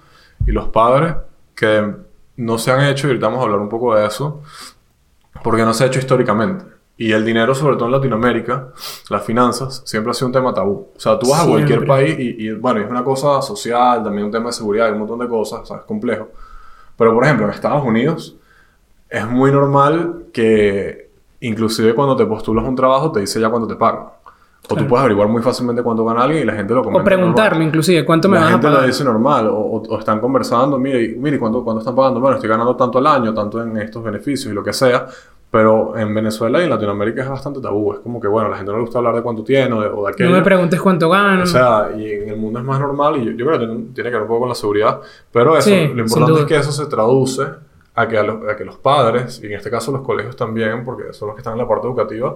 y 0.48 0.52
los 0.52 0.70
padres 0.70 1.16
que 1.54 1.94
no 2.38 2.58
se 2.58 2.72
han 2.72 2.84
hecho, 2.86 3.08
y 3.08 3.12
ahorita 3.12 3.28
vamos 3.28 3.42
a 3.42 3.44
hablar 3.44 3.60
un 3.60 3.70
poco 3.70 3.96
de 3.96 4.06
eso, 4.06 4.42
porque 5.44 5.64
no 5.64 5.74
se 5.74 5.84
ha 5.84 5.88
hecho 5.88 6.00
históricamente. 6.00 6.66
Y 6.98 7.12
el 7.12 7.26
dinero, 7.26 7.54
sobre 7.54 7.76
todo 7.76 7.88
en 7.88 7.92
Latinoamérica, 7.92 8.70
las 9.10 9.24
finanzas, 9.24 9.82
siempre 9.86 10.12
ha 10.12 10.14
sido 10.14 10.28
un 10.28 10.34
tema 10.34 10.54
tabú. 10.54 10.88
O 10.96 11.00
sea, 11.00 11.20
tú 11.20 11.30
vas 11.30 11.42
a 11.42 11.48
cualquier 11.48 11.86
país 11.86 12.16
y, 12.18 12.48
y, 12.48 12.52
bueno, 12.52 12.80
es 12.80 12.90
una 12.90 13.04
cosa 13.04 13.42
social, 13.42 14.02
también 14.04 14.26
un 14.26 14.32
tema 14.32 14.48
de 14.48 14.54
seguridad, 14.54 14.88
hay 14.88 14.94
un 14.94 15.00
montón 15.00 15.20
de 15.20 15.28
cosas, 15.28 15.62
o 15.62 15.66
sea, 15.66 15.78
es 15.78 15.84
complejo. 15.84 16.30
Pero, 16.98 17.14
por 17.14 17.24
ejemplo, 17.26 17.46
en 17.46 17.52
Estados 17.52 17.84
Unidos 17.84 18.38
es 19.10 19.28
muy 19.28 19.52
normal 19.52 20.28
que 20.34 21.10
inclusive 21.42 21.94
cuando 21.94 22.16
te 22.16 22.26
postulas 22.26 22.66
un 22.66 22.76
trabajo 22.76 23.12
te 23.12 23.20
dice 23.20 23.40
ya 23.40 23.50
cuánto 23.50 23.68
te 23.68 23.76
pagan. 23.76 24.06
O 24.66 24.70
tú 24.70 24.76
Claro. 24.76 24.90
puedes 24.90 25.02
averiguar 25.02 25.28
muy 25.30 25.42
fácilmente 25.42 25.84
cuánto 25.84 26.04
gana 26.06 26.24
alguien 26.24 26.42
y 26.44 26.46
la 26.46 26.54
gente 26.54 26.74
lo 26.74 26.84
comenta. 26.84 27.02
O 27.02 27.06
preguntarle 27.06 27.50
normal. 27.52 27.68
inclusive, 27.68 28.04
¿cuánto 28.06 28.28
me 28.30 28.36
La 28.36 28.42
vas 28.42 28.50
a 28.50 28.52
gente 28.54 28.68
lo 28.68 28.74
pagar? 28.74 28.88
dice 28.88 29.04
normal. 29.04 29.48
O, 29.48 29.56
o- 29.60 30.00
están 30.00 30.20
conversando, 30.20 30.78
mire, 30.80 31.16
mire 31.18 31.38
¿cuánto, 31.40 31.64
¿cuánto 31.64 31.80
están 31.80 31.96
pagando? 31.96 32.20
Bueno, 32.20 32.36
estoy 32.36 32.50
ganando 32.50 32.76
tanto 32.76 32.98
al 32.98 33.08
año, 33.08 33.34
tanto 33.34 33.62
en 33.62 33.78
estos 33.78 34.04
beneficios 34.04 34.52
y 34.52 34.56
lo 34.56 34.64
que 34.64 34.74
sea. 34.74 35.06
Pero 35.52 35.96
en 35.98 36.14
Venezuela 36.14 36.60
y 36.60 36.64
en 36.66 36.70
Latinoamérica 36.70 37.22
es 37.22 37.30
bastante 37.30 37.62
tabú. 37.62 37.94
Es 37.94 38.00
como 38.00 38.20
que, 38.20 38.28
bueno, 38.28 38.48
a 38.48 38.52
la 38.52 38.58
gente 38.58 38.72
no 38.72 38.78
le 38.80 38.84
gusta 38.84 38.98
hablar 38.98 39.16
de 39.16 39.22
cuánto 39.22 39.42
tiene 39.44 39.72
o 39.74 39.80
de, 39.82 39.88
o 39.88 40.04
de 40.06 40.12
aquello. 40.12 40.30
No 40.32 40.36
me 40.36 40.42
preguntes 40.42 40.82
cuánto 40.82 41.10
gano. 41.10 41.44
O 41.44 41.46
sea, 41.46 41.92
y 41.96 42.12
en 42.12 42.30
el 42.30 42.36
mundo 42.38 42.60
es 42.60 42.66
más 42.66 42.78
normal 42.80 43.16
y 43.18 43.26
yo, 43.26 43.32
yo 43.32 43.46
creo 43.46 43.60
que 43.60 43.66
tiene, 43.66 43.84
tiene 43.94 44.10
que 44.10 44.16
ver 44.16 44.22
un 44.24 44.28
poco 44.28 44.40
con 44.42 44.50
la 44.50 44.56
seguridad. 44.56 45.00
Pero 45.32 45.56
eso, 45.56 45.70
Sí, 45.70 45.92
lo 45.94 46.02
importante 46.02 46.42
es 46.42 46.46
que 46.48 46.56
eso 46.58 46.72
se 46.74 46.88
traduce 46.88 47.44
a 47.98 48.08
que, 48.08 48.18
a, 48.18 48.24
los, 48.24 48.46
a 48.50 48.58
que 48.58 48.66
los 48.66 48.76
padres, 48.78 49.40
y 49.42 49.46
en 49.46 49.54
este 49.54 49.70
caso 49.70 49.94
los 49.94 50.02
colegios 50.02 50.36
también, 50.36 50.84
porque 50.84 51.14
son 51.14 51.28
los 51.28 51.36
que 51.36 51.40
están 51.40 51.54
en 51.54 51.60
la 51.60 51.68
parte 51.68 51.88
educativa, 51.88 52.36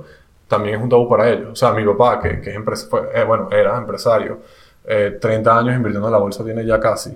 también 0.50 0.76
es 0.76 0.82
un 0.84 0.90
tabú 0.90 1.08
para 1.08 1.30
ellos. 1.30 1.50
O 1.54 1.56
sea, 1.56 1.72
mi 1.72 1.86
papá, 1.86 2.20
que, 2.20 2.42
que 2.42 2.50
es 2.50 2.56
empresa, 2.58 2.88
fue- 2.90 3.08
eh, 3.14 3.24
bueno, 3.24 3.48
era 3.52 3.78
empresario, 3.78 4.40
eh, 4.86 5.18
30 5.22 5.58
años 5.60 5.76
invirtiendo 5.78 6.08
en 6.08 6.12
la 6.12 6.20
bolsa 6.20 6.44
tiene 6.44 6.66
ya 6.66 6.80
casi. 6.80 7.16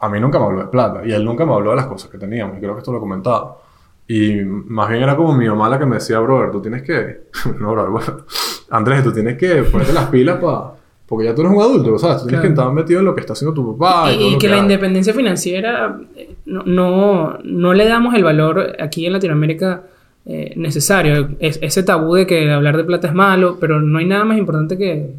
A 0.00 0.08
mí 0.08 0.18
nunca 0.20 0.38
me 0.38 0.46
habló 0.46 0.60
de 0.62 0.66
plata 0.66 1.02
y 1.06 1.12
él 1.12 1.24
nunca 1.24 1.46
me 1.46 1.52
habló 1.54 1.70
de 1.70 1.76
las 1.76 1.86
cosas 1.86 2.10
que 2.10 2.18
teníamos 2.18 2.56
y 2.56 2.60
creo 2.60 2.72
que 2.74 2.78
esto 2.80 2.90
lo 2.90 2.98
he 2.98 3.00
comentado. 3.00 3.60
Y 4.08 4.42
más 4.44 4.88
bien 4.88 5.02
era 5.02 5.16
como 5.16 5.32
mi 5.34 5.48
mamá 5.48 5.68
la 5.68 5.78
que 5.78 5.86
me 5.86 5.96
decía, 5.96 6.18
brother, 6.20 6.50
tú 6.50 6.60
tienes 6.62 6.82
que... 6.82 7.22
no, 7.60 7.72
brother, 7.72 7.90
bueno. 7.90 8.24
Andrés, 8.70 9.02
tú 9.04 9.12
tienes 9.12 9.36
que 9.38 9.62
ponerte 9.64 9.92
las 9.92 10.06
pilas 10.06 10.38
para... 10.38 10.72
Porque 11.06 11.24
ya 11.26 11.34
tú 11.36 11.42
eres 11.42 11.52
un 11.54 11.62
adulto, 11.62 11.96
¿sabes? 11.98 12.16
Tú 12.22 12.26
tienes 12.26 12.40
Claro. 12.40 12.54
que 12.54 12.60
estar 12.60 12.72
metido 12.72 12.98
en 12.98 13.06
lo 13.06 13.14
que 13.14 13.20
está 13.20 13.32
haciendo 13.34 13.54
tu 13.54 13.78
papá. 13.78 14.10
Y, 14.10 14.14
Y, 14.14 14.18
todo 14.18 14.28
y 14.28 14.32
lo 14.32 14.38
que 14.40 14.48
la 14.48 14.54
hace. 14.56 14.62
independencia 14.62 15.14
financiera 15.14 15.98
eh, 16.16 16.34
no, 16.46 16.62
no, 16.64 17.38
no 17.44 17.74
le 17.74 17.86
damos 17.86 18.12
el 18.16 18.24
valor 18.24 18.72
aquí 18.80 19.06
en 19.06 19.12
Latinoamérica 19.12 19.82
eh, 20.26 20.52
necesario. 20.56 21.30
Es, 21.38 21.58
ese 21.62 21.82
tabú 21.82 22.14
de 22.14 22.26
que 22.26 22.50
hablar 22.50 22.76
de 22.76 22.84
plata 22.84 23.08
es 23.08 23.14
malo, 23.14 23.58
pero 23.60 23.80
no 23.80 23.98
hay 23.98 24.06
nada 24.06 24.24
más 24.24 24.38
importante 24.38 24.76
que... 24.76 25.10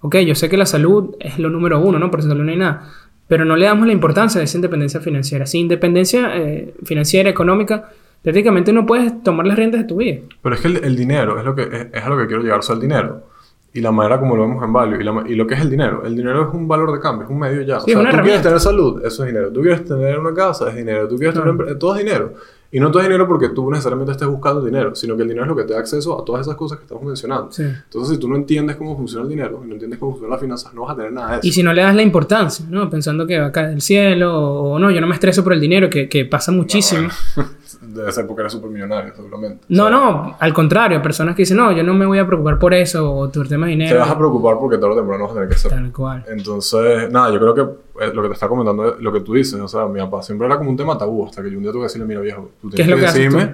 Ok, 0.00 0.16
yo 0.18 0.34
sé 0.34 0.48
que 0.48 0.56
la 0.56 0.66
salud 0.66 1.16
es 1.18 1.38
lo 1.38 1.48
número 1.50 1.80
uno, 1.80 1.98
¿no? 1.98 2.10
Por 2.10 2.20
eso 2.20 2.32
no 2.34 2.48
hay 2.50 2.56
nada. 2.56 2.88
Pero 3.26 3.44
no 3.44 3.56
le 3.56 3.66
damos 3.66 3.86
la 3.86 3.92
importancia 3.92 4.38
de 4.38 4.44
esa 4.44 4.56
independencia 4.56 5.00
financiera. 5.00 5.44
Sin 5.46 5.62
independencia 5.62 6.30
eh, 6.36 6.74
financiera, 6.84 7.28
económica, 7.28 7.90
prácticamente 8.22 8.72
no 8.72 8.86
puedes 8.86 9.22
tomar 9.22 9.46
las 9.46 9.56
riendas 9.56 9.80
de 9.82 9.86
tu 9.88 9.96
vida. 9.96 10.20
Pero 10.42 10.54
es 10.54 10.60
que 10.60 10.68
el, 10.68 10.84
el 10.84 10.96
dinero 10.96 11.38
es, 11.38 11.44
lo 11.44 11.54
que, 11.54 11.62
es, 11.62 11.86
es 11.92 12.02
a 12.04 12.08
lo 12.08 12.16
que 12.16 12.26
quiero 12.26 12.42
llegar, 12.42 12.60
o 12.60 12.62
sea, 12.62 12.74
el 12.76 12.80
dinero. 12.80 13.24
Y 13.74 13.80
la 13.80 13.92
manera 13.92 14.18
como 14.18 14.34
lo 14.36 14.42
vemos 14.48 14.64
en 14.64 14.72
value. 14.72 15.00
Y, 15.00 15.04
la 15.04 15.24
y 15.26 15.34
lo 15.34 15.46
que 15.46 15.54
es 15.54 15.60
el 15.60 15.68
dinero. 15.68 16.02
El 16.04 16.16
dinero 16.16 16.48
es 16.48 16.54
un 16.54 16.66
valor 16.66 16.92
de 16.92 17.00
cambio, 17.00 17.24
es 17.24 17.30
un 17.30 17.38
medio 17.38 17.60
ya. 17.62 17.80
Sí, 17.80 17.92
o 17.94 18.00
sea, 18.02 18.10
tú 18.10 18.18
quieres 18.22 18.42
tener 18.42 18.60
salud, 18.60 19.04
eso 19.04 19.24
es 19.24 19.28
dinero. 19.28 19.52
Tú 19.52 19.60
quieres 19.60 19.84
tener 19.84 20.18
una 20.18 20.32
casa, 20.32 20.70
es 20.70 20.76
dinero. 20.76 21.06
Tú 21.06 21.16
quieres 21.16 21.34
Claro. 21.34 21.56
tener... 21.56 21.78
Todo 21.78 21.96
es 21.96 22.04
dinero. 22.04 22.32
Y 22.70 22.80
no 22.80 22.90
todo 22.90 23.00
es 23.00 23.08
dinero 23.08 23.26
porque 23.26 23.48
tú 23.48 23.70
necesariamente 23.70 24.12
estés 24.12 24.28
buscando 24.28 24.62
dinero, 24.62 24.94
sino 24.94 25.16
que 25.16 25.22
el 25.22 25.28
dinero 25.28 25.44
es 25.44 25.48
lo 25.48 25.56
que 25.56 25.64
te 25.64 25.72
da 25.72 25.78
acceso 25.78 26.20
a 26.20 26.24
todas 26.24 26.42
esas 26.42 26.54
cosas 26.54 26.76
que 26.76 26.84
estamos 26.84 27.02
mencionando. 27.02 27.50
Sí. 27.50 27.62
Entonces, 27.62 28.14
si 28.14 28.20
tú 28.20 28.28
no 28.28 28.36
entiendes 28.36 28.76
cómo 28.76 28.94
funciona 28.94 29.22
el 29.22 29.28
dinero 29.30 29.62
y 29.64 29.68
no 29.68 29.72
entiendes 29.72 29.98
cómo 29.98 30.12
funcionan 30.12 30.32
las 30.32 30.40
finanzas, 30.40 30.74
no 30.74 30.82
vas 30.82 30.92
a 30.92 30.96
tener 30.96 31.12
nada 31.12 31.30
de 31.32 31.38
eso. 31.38 31.46
Y 31.46 31.52
si 31.52 31.62
no 31.62 31.72
le 31.72 31.80
das 31.80 31.94
la 31.94 32.02
importancia, 32.02 32.66
¿no? 32.68 32.90
Pensando 32.90 33.26
que 33.26 33.38
va 33.40 33.46
a 33.46 33.52
caer 33.52 33.70
del 33.70 33.80
cielo, 33.80 34.38
o 34.38 34.78
no, 34.78 34.90
yo 34.90 35.00
no 35.00 35.06
me 35.06 35.14
estreso 35.14 35.42
por 35.42 35.54
el 35.54 35.60
dinero, 35.60 35.88
que, 35.88 36.10
que 36.10 36.26
pasa 36.26 36.52
muchísimo. 36.52 37.08
Debe 37.80 38.12
ser 38.12 38.26
porque 38.26 38.42
eres 38.42 38.52
súper 38.52 38.70
millonario, 38.70 39.14
seguramente. 39.16 39.64
No, 39.68 39.84
O 39.84 39.88
sea, 39.88 39.96
no, 39.96 40.36
al 40.38 40.52
contrario, 40.52 41.00
personas 41.00 41.34
que 41.34 41.42
dicen, 41.42 41.56
no, 41.56 41.72
yo 41.72 41.82
no 41.82 41.94
me 41.94 42.04
voy 42.04 42.18
a 42.18 42.26
preocupar 42.26 42.58
por 42.58 42.74
eso, 42.74 43.10
o 43.14 43.28
tu 43.30 43.44
tema 43.44 43.66
de 43.66 43.72
Te 43.72 43.78
dinero. 43.78 44.00
vas 44.00 44.10
a 44.10 44.18
preocupar 44.18 44.56
porque 44.58 44.76
tarde 44.76 44.92
o 44.92 44.96
temprano 44.96 45.24
vas 45.24 45.30
a 45.30 45.34
tener 45.34 45.48
que 45.48 45.54
hacer. 45.54 45.70
Tal 45.70 45.90
cual. 45.92 46.24
Entonces, 46.28 47.10
nada, 47.10 47.32
yo 47.32 47.38
creo 47.40 47.54
que 47.54 47.62
lo 48.12 48.22
que 48.22 48.28
te 48.28 48.34
está 48.34 48.48
comentando 48.48 48.94
es 48.96 49.00
lo 49.00 49.12
que 49.12 49.20
tú 49.20 49.34
dices. 49.34 49.60
O 49.60 49.68
sea, 49.68 49.86
mi 49.86 50.00
papá 50.00 50.22
siempre 50.22 50.46
era 50.46 50.56
como 50.58 50.70
un 50.70 50.76
tema 50.76 50.96
tabú 50.96 51.26
hasta 51.26 51.42
que 51.42 51.50
yo 51.50 51.56
un 51.58 51.62
día 51.62 51.72
tuve 51.72 51.82
que 51.82 51.86
decirle, 51.86 52.06
mira 52.06 52.20
viejo, 52.20 52.50
tú 52.60 52.70
¿Qué 52.70 52.82
es 52.82 52.86
tienes 52.86 52.90
lo 52.90 52.96
que 52.96 53.12
que 53.12 53.18
decirme... 53.18 53.52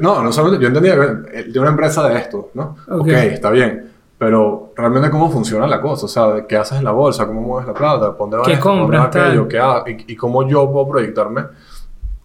No, 0.00 0.22
no 0.22 0.32
solamente, 0.32 0.62
yo 0.62 0.68
entendía 0.68 0.94
que 0.96 1.38
él 1.38 1.44
tiene 1.44 1.60
una 1.60 1.70
empresa 1.70 2.08
de 2.08 2.16
esto, 2.18 2.50
¿no? 2.54 2.76
Ok. 2.88 3.00
ok, 3.02 3.08
está 3.08 3.50
bien. 3.50 3.90
Pero 4.18 4.72
realmente 4.74 5.10
cómo 5.10 5.30
funciona 5.30 5.66
la 5.66 5.80
cosa, 5.80 6.06
o 6.06 6.08
sea, 6.08 6.46
qué 6.48 6.56
haces 6.56 6.78
en 6.78 6.84
la 6.84 6.90
bolsa, 6.92 7.26
cómo 7.26 7.42
mueves 7.42 7.68
la 7.68 7.74
plata, 7.74 8.16
¿Por 8.16 8.30
dónde 8.30 8.36
vas 8.38 8.48
¿Qué 8.48 8.58
compras, 8.58 9.14
aquello, 9.14 9.46
qué 9.46 9.58
ha- 9.58 9.84
y, 9.86 10.12
y 10.12 10.16
cómo 10.16 10.48
yo 10.48 10.70
puedo 10.72 10.88
proyectarme 10.88 11.42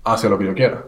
hacia 0.05 0.29
lo 0.29 0.37
que 0.37 0.45
yo 0.45 0.53
quiera. 0.53 0.83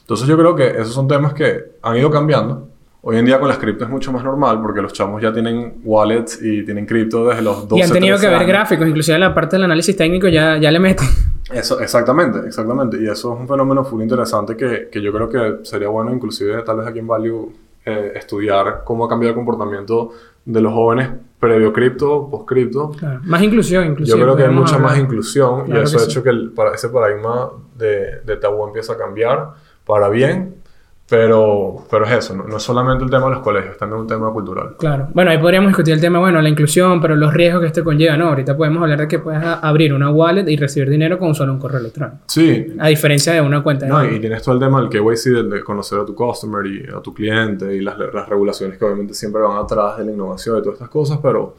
Entonces 0.00 0.26
yo 0.26 0.36
creo 0.36 0.54
que 0.56 0.66
esos 0.68 0.92
son 0.92 1.06
temas 1.08 1.32
que 1.32 1.76
han 1.80 1.96
ido 1.96 2.10
cambiando. 2.10 2.68
Hoy 3.10 3.16
en 3.16 3.24
día 3.24 3.40
con 3.40 3.48
las 3.48 3.56
cripto 3.56 3.84
es 3.84 3.90
mucho 3.90 4.12
más 4.12 4.22
normal 4.22 4.60
porque 4.60 4.82
los 4.82 4.92
chamos 4.92 5.22
ya 5.22 5.32
tienen 5.32 5.80
wallets 5.82 6.42
y 6.42 6.62
tienen 6.62 6.84
cripto 6.84 7.26
desde 7.26 7.40
los 7.40 7.66
12 7.66 7.80
y 7.80 7.82
han 7.82 7.90
tenido 7.90 8.16
13 8.16 8.20
que 8.26 8.30
ver 8.30 8.40
años. 8.42 8.48
gráficos, 8.48 8.86
inclusive 8.86 9.14
en 9.14 9.20
la 9.22 9.34
parte 9.34 9.56
del 9.56 9.64
análisis 9.64 9.96
técnico 9.96 10.28
ya, 10.28 10.58
ya 10.58 10.70
le 10.70 10.78
meten. 10.78 11.06
Eso, 11.50 11.80
exactamente, 11.80 12.40
exactamente. 12.46 12.98
Y 13.00 13.04
eso 13.06 13.32
es 13.32 13.40
un 13.40 13.48
fenómeno 13.48 13.82
full 13.82 14.02
interesante 14.02 14.54
que, 14.58 14.90
que 14.92 15.00
yo 15.00 15.10
creo 15.10 15.30
que 15.30 15.64
sería 15.64 15.88
bueno, 15.88 16.12
inclusive 16.12 16.60
tal 16.64 16.76
vez 16.76 16.86
aquí 16.86 16.98
en 16.98 17.06
Value, 17.06 17.50
eh, 17.86 18.12
estudiar 18.14 18.82
cómo 18.84 19.06
ha 19.06 19.08
cambiado 19.08 19.30
el 19.30 19.36
comportamiento 19.36 20.10
de 20.44 20.60
los 20.60 20.74
jóvenes 20.74 21.08
previo 21.40 21.72
cripto, 21.72 22.28
post 22.30 22.46
cripto. 22.46 22.90
Claro. 22.90 23.20
Más 23.24 23.40
inclusión, 23.42 23.84
Yo 23.84 23.90
inclusive. 23.92 24.20
creo 24.20 24.36
que 24.36 24.42
hay 24.42 24.50
mucha 24.50 24.74
hablar. 24.74 24.90
más 24.90 24.98
inclusión 25.00 25.64
Claro 25.64 25.80
y 25.80 25.84
eso 25.84 25.96
ha 25.96 26.00
sí. 26.00 26.10
hecho 26.10 26.22
que 26.22 26.28
el, 26.28 26.50
para- 26.50 26.74
ese 26.74 26.90
paradigma 26.90 27.52
de, 27.78 28.20
de 28.26 28.36
tabú 28.36 28.66
empieza 28.66 28.92
a 28.92 28.98
cambiar 28.98 29.52
para 29.86 30.10
bien, 30.10 30.56
Pero, 31.08 31.86
pero 31.90 32.04
es 32.04 32.12
eso, 32.12 32.36
no, 32.36 32.44
no 32.44 32.58
es 32.58 32.62
solamente 32.62 33.02
el 33.02 33.08
tema 33.10 33.24
de 33.24 33.30
los 33.30 33.40
colegios, 33.40 33.72
es 33.72 33.78
también 33.78 34.02
un 34.02 34.06
tema 34.06 34.30
cultural. 34.30 34.74
Claro. 34.78 35.08
Bueno, 35.14 35.30
ahí 35.30 35.38
podríamos 35.38 35.68
discutir 35.70 35.94
el 35.94 36.00
tema, 36.02 36.18
bueno, 36.18 36.42
la 36.42 36.50
inclusión, 36.50 37.00
pero 37.00 37.16
los 37.16 37.32
riesgos 37.32 37.62
que 37.62 37.68
esto 37.68 37.82
conlleva, 37.82 38.18
¿no? 38.18 38.28
Ahorita 38.28 38.54
podemos 38.54 38.82
hablar 38.82 38.98
de 39.00 39.08
que 39.08 39.18
puedes 39.18 39.42
abrir 39.42 39.94
una 39.94 40.10
wallet 40.10 40.46
y 40.48 40.56
recibir 40.58 40.90
dinero 40.90 41.18
con 41.18 41.34
solo 41.34 41.52
un 41.54 41.58
correo 41.58 41.80
electrónico. 41.80 42.18
Sí, 42.26 42.74
A 42.78 42.88
diferencia 42.88 43.32
de 43.32 43.40
una 43.40 43.62
cuenta 43.62 43.86
de 43.86 43.90
No, 43.90 43.96
banco. 43.98 44.14
y 44.14 44.20
tienes 44.20 44.42
todo 44.42 44.54
el 44.56 44.60
tema 44.60 44.80
del 44.82 44.90
KYC, 44.90 45.24
del 45.32 45.48
de 45.50 45.64
conocer 45.64 45.98
a 45.98 46.04
tu 46.04 46.14
customer 46.14 46.66
y 46.66 46.84
a 46.94 47.00
tu 47.00 47.14
cliente 47.14 47.74
y 47.74 47.80
las, 47.80 47.96
las 47.98 48.28
regulaciones 48.28 48.76
que 48.76 48.84
obviamente 48.84 49.14
siempre 49.14 49.40
van 49.40 49.56
atrás 49.56 49.96
de 49.96 50.04
la 50.04 50.12
innovación 50.12 50.58
y 50.58 50.60
todas 50.60 50.74
estas 50.74 50.90
cosas, 50.90 51.18
pero 51.22 51.56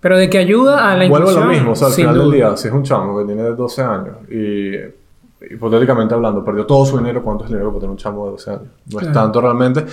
Pero 0.00 0.18
de 0.18 0.28
que 0.28 0.36
ayuda 0.36 0.92
a 0.92 0.96
la 0.98 1.08
vuelvo 1.08 1.28
a 1.28 1.30
inclusión. 1.30 1.44
lo 1.48 1.50
mismo, 1.54 1.72
o 1.72 1.76
sea, 1.76 1.86
al 1.88 1.94
final 1.94 2.14
del 2.14 2.24
duda. 2.24 2.34
día, 2.36 2.56
si 2.58 2.68
es 2.68 2.74
un 2.74 2.82
chamo 2.82 3.18
que 3.18 3.24
tiene 3.24 3.42
12 3.42 3.82
años 3.82 4.16
y 4.30 4.99
hipotéticamente 5.48 6.14
hablando, 6.14 6.44
perdió 6.44 6.66
todo 6.66 6.84
su 6.84 6.98
dinero, 6.98 7.22
¿cuánto 7.22 7.44
es 7.44 7.50
el 7.50 7.56
dinero 7.56 7.70
que 7.70 7.74
puede 7.74 7.80
tener 7.82 7.90
un 7.92 7.96
chamo 7.96 8.24
de 8.26 8.30
12 8.32 8.50
años? 8.50 8.62
No 8.92 8.98
es 9.00 9.06
Claro. 9.06 9.12
tanto 9.12 9.40
realmente. 9.40 9.86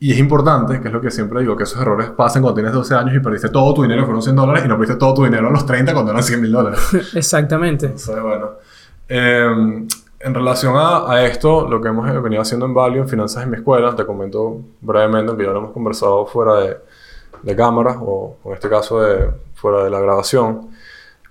Y 0.00 0.12
es 0.12 0.18
importante, 0.18 0.80
que 0.80 0.88
es 0.88 0.94
lo 0.94 1.00
que 1.00 1.10
siempre 1.10 1.40
digo, 1.40 1.56
que 1.56 1.62
esos 1.64 1.80
errores 1.80 2.10
pasen 2.10 2.42
cuando 2.42 2.54
tienes 2.56 2.72
12 2.72 2.94
años 2.94 3.14
y 3.14 3.20
perdiste 3.20 3.48
todo 3.48 3.72
tu 3.74 3.82
dinero, 3.82 4.04
fueron 4.04 4.22
100 4.22 4.36
dólares, 4.36 4.64
y 4.64 4.68
no 4.68 4.76
perdiste 4.76 4.98
todo 4.98 5.14
tu 5.14 5.24
dinero 5.24 5.48
a 5.48 5.50
los 5.50 5.64
30 5.66 5.92
cuando 5.92 6.10
eran 6.12 6.22
100 6.22 6.40
mil 6.40 6.52
dólares. 6.52 6.80
Exactamente. 7.14 7.86
Entonces, 7.86 8.22
bueno. 8.22 8.50
Eh, 9.08 9.86
en 10.20 10.34
relación 10.34 10.74
a, 10.76 11.10
a 11.10 11.24
esto, 11.24 11.68
lo 11.68 11.80
que 11.80 11.88
hemos 11.88 12.22
venido 12.22 12.42
haciendo 12.42 12.66
en 12.66 12.74
Value, 12.74 12.98
en 13.02 13.08
Finanzas 13.08 13.44
en 13.44 13.50
mi 13.50 13.56
escuela, 13.56 13.94
te 13.96 14.04
comento 14.04 14.60
brevemente, 14.80 15.28
aunque 15.30 15.44
ya 15.44 15.52
lo 15.52 15.58
hemos 15.60 15.70
conversado 15.72 16.26
fuera 16.26 16.56
de, 16.56 16.76
de 17.42 17.56
cámara, 17.56 17.96
o 18.00 18.36
en 18.44 18.52
este 18.52 18.68
caso 18.68 19.00
de, 19.00 19.30
fuera 19.54 19.84
de 19.84 19.90
la 19.90 20.00
grabación. 20.00 20.68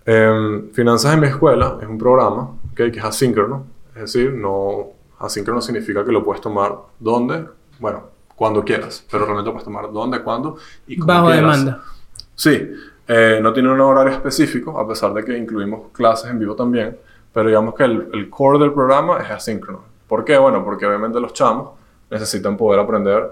Eh, 0.06 0.70
Finanzas 0.74 1.14
en 1.14 1.20
mi 1.20 1.28
escuela 1.28 1.78
es 1.82 1.88
un 1.88 1.98
programa 1.98 2.52
que 2.78 3.00
es 3.00 3.04
asíncrono, 3.04 3.66
es 3.96 4.02
decir, 4.02 4.34
no, 4.34 4.88
asíncrono 5.20 5.62
significa 5.62 6.06
que 6.06 6.12
lo 6.12 6.24
puedes 6.24 6.42
tomar 6.42 6.76
donde, 7.00 7.46
bueno, 7.80 8.04
cuando 8.36 8.64
quieras, 8.64 9.06
pero 9.10 9.26
realmente 9.26 9.48
lo 9.48 9.54
puedes 9.54 9.66
tomar 9.66 9.92
donde, 9.92 10.22
cuándo 10.22 10.58
y 10.88 10.98
como 10.98 11.08
Bajo 11.08 11.28
quieras. 11.28 11.42
demanda. 11.42 11.84
Sí, 12.36 12.72
eh, 13.08 13.40
no 13.42 13.52
tiene 13.52 13.72
un 13.72 13.82
horario 13.82 14.14
específico, 14.14 14.80
a 14.80 14.88
pesar 14.88 15.14
de 15.14 15.24
que 15.24 15.36
incluimos 15.38 15.92
clases 15.92 16.30
en 16.30 16.38
vivo 16.40 16.56
también, 16.56 16.98
pero 17.34 17.48
digamos 17.50 17.74
que 17.74 17.84
el, 17.84 18.10
el 18.14 18.30
core 18.30 18.60
del 18.60 18.74
programa 18.74 19.18
es 19.20 19.32
asíncrono. 19.32 19.82
¿Por 20.08 20.24
qué? 20.24 20.38
Bueno, 20.38 20.64
porque 20.64 20.86
obviamente 20.86 21.20
los 21.20 21.34
chamos 21.34 21.72
necesitan 22.10 22.56
poder 22.56 22.80
aprender 22.80 23.28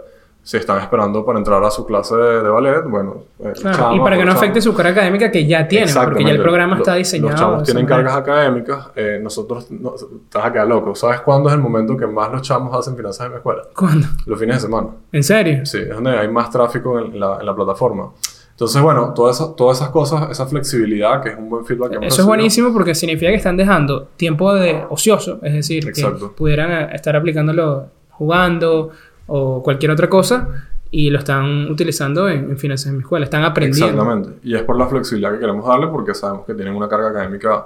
si 0.45 0.57
están 0.57 0.79
esperando 0.79 1.25
para 1.25 1.39
entrar 1.39 1.63
a 1.63 1.71
su 1.71 1.87
clase 1.87 2.15
de, 2.15 2.43
de 2.43 2.49
ballet, 2.49 2.83
bueno, 2.87 3.23
eh, 3.39 3.51
Claro, 3.59 3.77
chama 3.77 3.95
y 3.95 3.99
para 3.99 4.15
que 4.15 4.25
no 4.25 4.31
afecte 4.31 4.61
su 4.61 4.75
carga 4.75 4.91
académica 4.91 5.31
que 5.31 5.47
ya 5.47 5.67
tienen, 5.67 5.91
porque 5.91 6.23
ya 6.23 6.29
el 6.29 6.41
programa 6.41 6.77
está 6.77 6.93
diseñado. 6.93 7.31
Los 7.31 7.39
chamos 7.39 7.63
tienen 7.63 7.85
manera. 7.85 8.03
cargas 8.03 8.21
académicas, 8.21 8.87
eh, 8.95 9.19
nosotros, 9.19 9.71
no, 9.71 9.95
te 10.29 10.37
vas 10.37 10.45
a 10.45 10.53
quedar 10.53 10.67
loco. 10.67 10.93
¿Sabes 10.93 11.21
cuándo 11.21 11.49
es 11.49 11.55
el 11.55 11.61
momento 11.61 11.97
que 11.97 12.05
más 12.05 12.31
los 12.31 12.43
chamos 12.43 12.77
hacen 12.77 12.95
finanzas 12.95 13.25
en 13.25 13.31
mi 13.31 13.37
escuela? 13.37 13.63
¿Cuándo? 13.75 14.07
Los 14.27 14.39
fines 14.39 14.57
de 14.57 14.61
semana. 14.61 14.89
¿En 15.11 15.23
serio? 15.23 15.65
Sí, 15.65 15.79
es 15.79 15.89
donde 15.89 16.11
hay 16.11 16.27
más 16.27 16.51
tráfico 16.51 16.99
en 16.99 17.19
la, 17.19 17.39
en 17.39 17.45
la 17.47 17.55
plataforma. 17.55 18.11
Entonces, 18.51 18.79
bueno, 18.83 19.15
todas 19.15 19.37
esas, 19.37 19.55
todas 19.55 19.79
esas 19.79 19.89
cosas, 19.89 20.29
esa 20.29 20.45
flexibilidad, 20.45 21.23
que 21.23 21.29
es 21.29 21.37
un 21.39 21.49
buen 21.49 21.65
feedback 21.65 21.89
que 21.89 21.95
hemos 21.95 22.07
Eso 22.07 22.21
es 22.21 22.27
buenísimo 22.27 22.71
porque 22.71 22.93
significa 22.93 23.31
que 23.31 23.37
están 23.37 23.57
dejando 23.57 24.09
tiempo 24.15 24.53
de 24.53 24.85
ocioso, 24.91 25.39
es 25.41 25.53
decir, 25.53 25.87
Exacto. 25.87 26.29
que 26.29 26.35
pudieran 26.35 26.71
eh, 26.71 26.89
estar 26.93 27.15
aplicándolo 27.15 27.87
jugando 28.11 28.91
o 29.27 29.63
cualquier 29.63 29.91
otra 29.91 30.09
cosa 30.09 30.67
y 30.91 31.09
lo 31.09 31.19
están 31.19 31.69
utilizando 31.69 32.29
en, 32.29 32.51
en 32.51 32.57
finanzas 32.57 32.87
en 32.87 32.97
mi 32.97 33.01
escuela, 33.01 33.25
están 33.25 33.43
aprendiendo. 33.43 34.01
Exactamente. 34.01 34.39
Y 34.43 34.55
es 34.55 34.63
por 34.63 34.77
la 34.77 34.87
flexibilidad 34.87 35.33
que 35.33 35.39
queremos 35.39 35.65
darle 35.65 35.87
porque 35.87 36.13
sabemos 36.13 36.45
que 36.45 36.53
tienen 36.53 36.73
una 36.73 36.87
carga 36.87 37.09
académica 37.09 37.65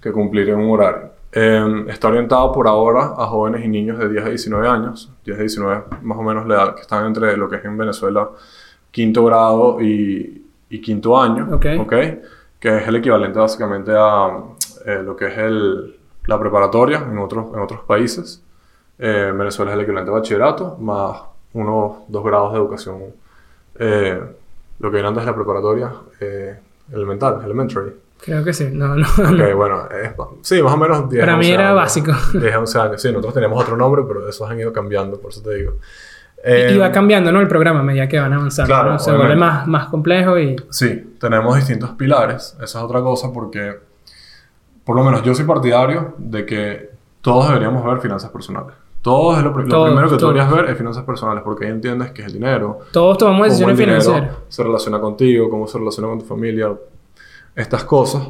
que 0.00 0.10
cumplir 0.10 0.48
en 0.48 0.58
un 0.58 0.70
horario. 0.70 1.10
Eh, 1.34 1.84
está 1.88 2.08
orientado 2.08 2.52
por 2.52 2.68
ahora 2.68 3.14
a 3.16 3.26
jóvenes 3.26 3.64
y 3.64 3.68
niños 3.68 3.98
de 3.98 4.08
10 4.08 4.24
a 4.24 4.28
19 4.28 4.68
años. 4.68 5.10
10 5.24 5.38
a 5.38 5.40
19 5.40 5.84
más 6.02 6.18
o 6.18 6.22
menos 6.22 6.46
la 6.46 6.54
edad 6.54 6.74
que 6.74 6.82
están 6.82 7.06
entre 7.06 7.36
lo 7.36 7.48
que 7.48 7.56
es 7.56 7.64
en 7.64 7.76
Venezuela 7.76 8.28
quinto 8.90 9.24
grado 9.24 9.80
y, 9.80 10.46
y 10.68 10.80
quinto 10.80 11.20
año. 11.20 11.48
Ok. 11.52 11.92
Que 12.60 12.78
es 12.78 12.86
el 12.86 12.96
equivalente 12.96 13.38
básicamente 13.38 13.92
a 13.94 14.30
eh, 14.86 15.02
lo 15.02 15.16
que 15.16 15.26
es 15.26 15.38
el, 15.38 15.96
la 16.26 16.38
preparatoria 16.38 16.98
en 16.98 17.18
otros, 17.18 17.52
en 17.54 17.60
otros 17.60 17.80
países. 17.80 18.42
Eh, 19.04 19.26
en 19.30 19.38
Venezuela 19.38 19.72
es 19.72 19.74
el 19.76 19.82
equivalente 19.82 20.10
a 20.10 20.14
bachillerato, 20.14 20.76
más 20.80 21.22
unos 21.54 21.96
dos 22.08 22.24
grados 22.24 22.52
de 22.52 22.58
educación, 22.58 22.98
eh, 23.78 24.20
lo 24.78 24.90
que 24.90 24.94
viene 24.94 25.08
antes 25.08 25.24
de 25.24 25.30
la 25.30 25.34
preparatoria 25.36 25.90
eh, 26.20 26.56
elemental, 26.92 27.40
elementary. 27.44 27.92
Creo 28.24 28.44
que 28.44 28.52
sí. 28.52 28.68
No, 28.72 28.94
no. 28.94 29.04
Ok, 29.06 29.54
bueno, 29.56 29.88
es- 29.90 30.12
sí, 30.42 30.62
más 30.62 30.72
o 30.74 30.76
menos 30.76 31.10
10 31.10 31.20
Para 31.24 31.36
mí 31.36 31.46
11 31.46 31.52
era 31.54 31.66
años. 31.70 31.76
básico. 31.76 32.12
10 32.38 32.56
11 32.56 32.78
años, 32.78 33.02
sí, 33.02 33.08
nosotros 33.08 33.34
teníamos 33.34 33.60
otro 33.62 33.76
nombre, 33.76 34.02
pero 34.06 34.28
esos 34.28 34.48
han 34.48 34.58
ido 34.60 34.72
cambiando, 34.72 35.18
por 35.20 35.32
eso 35.32 35.42
te 35.42 35.54
digo. 35.56 35.72
Y 36.44 36.74
Eh, 36.74 36.78
va 36.78 36.90
cambiando, 36.92 37.30
¿no? 37.32 37.40
El 37.40 37.48
programa 37.48 37.80
a 37.80 37.82
medida 37.82 38.08
que 38.08 38.18
van 38.20 38.32
avanzando. 38.32 38.68
Claro, 38.72 38.92
¿no? 38.92 38.98
Se 39.00 39.12
vuelve 39.12 39.34
más, 39.36 39.66
más 39.66 39.86
complejo 39.86 40.38
y... 40.38 40.56
Sí, 40.70 41.16
tenemos 41.20 41.54
distintos 41.56 41.90
pilares. 41.90 42.54
Esa 42.60 42.78
es 42.78 42.84
otra 42.84 43.00
cosa 43.00 43.32
porque, 43.32 43.78
por 44.84 44.94
lo 44.96 45.04
menos 45.04 45.22
yo 45.22 45.34
soy 45.34 45.44
partidario 45.44 46.14
de 46.18 46.44
que 46.46 46.90
todos 47.20 47.48
deberíamos 47.48 47.84
ver 47.84 48.00
finanzas 48.00 48.30
personales. 48.30 48.74
Todos 49.02 49.38
es 49.38 49.44
lo, 49.44 49.50
Todos, 49.52 49.88
primero 49.88 50.08
que 50.08 50.14
tú 50.14 50.20
todos. 50.20 50.34
deberías 50.34 50.50
ver 50.54 50.70
es 50.70 50.78
finanzas 50.78 51.04
personales 51.04 51.42
porque 51.44 51.66
ahí 51.66 51.72
entiendes 51.72 52.12
que 52.12 52.22
es 52.22 52.28
el 52.28 52.34
dinero, 52.34 52.78
Todos 52.92 53.18
tomamos 53.18 53.46
decisiones 53.48 53.76
financieras. 53.76 54.36
se 54.48 54.62
relaciona 54.62 55.00
contigo, 55.00 55.50
cómo 55.50 55.66
se 55.66 55.76
relaciona 55.78 56.08
con 56.08 56.20
tu 56.20 56.24
familia, 56.24 56.72
estas 57.56 57.84
cosas. 57.84 58.22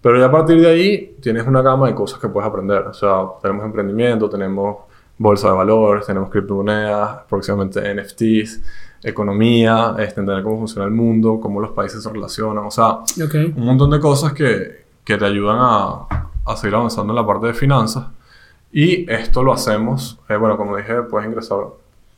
Pero 0.00 0.18
ya 0.20 0.26
a 0.26 0.30
partir 0.30 0.60
de 0.60 0.68
ahí 0.68 1.16
tienes 1.20 1.46
una 1.46 1.60
gama 1.62 1.88
de 1.88 1.94
cosas 1.94 2.20
que 2.20 2.28
puedes 2.28 2.48
aprender. 2.48 2.82
O 2.82 2.92
sea, 2.94 3.22
tenemos 3.42 3.64
emprendimiento, 3.64 4.28
tenemos 4.28 4.76
bolsa 5.16 5.48
de 5.48 5.54
valores, 5.54 6.06
tenemos 6.06 6.30
criptomonedas, 6.30 7.22
próximamente 7.28 7.80
NFTs, 7.94 8.60
economía, 9.02 9.94
este, 9.98 10.20
entender 10.20 10.44
cómo 10.44 10.58
funciona 10.58 10.84
el 10.86 10.92
mundo, 10.94 11.40
cómo 11.40 11.60
los 11.60 11.72
países 11.72 12.02
se 12.02 12.10
relacionan. 12.12 12.64
O 12.66 12.70
sea, 12.70 12.90
Ok. 13.24 13.34
un 13.56 13.64
montón 13.64 13.90
de 13.90 13.98
cosas 13.98 14.32
que, 14.32 14.84
que 15.02 15.16
te 15.16 15.24
ayudan 15.24 15.56
a, 15.58 16.06
a 16.44 16.56
seguir 16.56 16.76
avanzando 16.76 17.12
en 17.12 17.16
la 17.16 17.26
parte 17.26 17.48
de 17.48 17.54
finanzas. 17.54 18.04
Y 18.72 19.10
esto 19.10 19.42
lo 19.42 19.52
hacemos, 19.52 20.18
eh, 20.28 20.36
bueno, 20.36 20.56
como 20.56 20.76
dije, 20.76 21.02
puedes 21.02 21.26
ingresar 21.28 21.58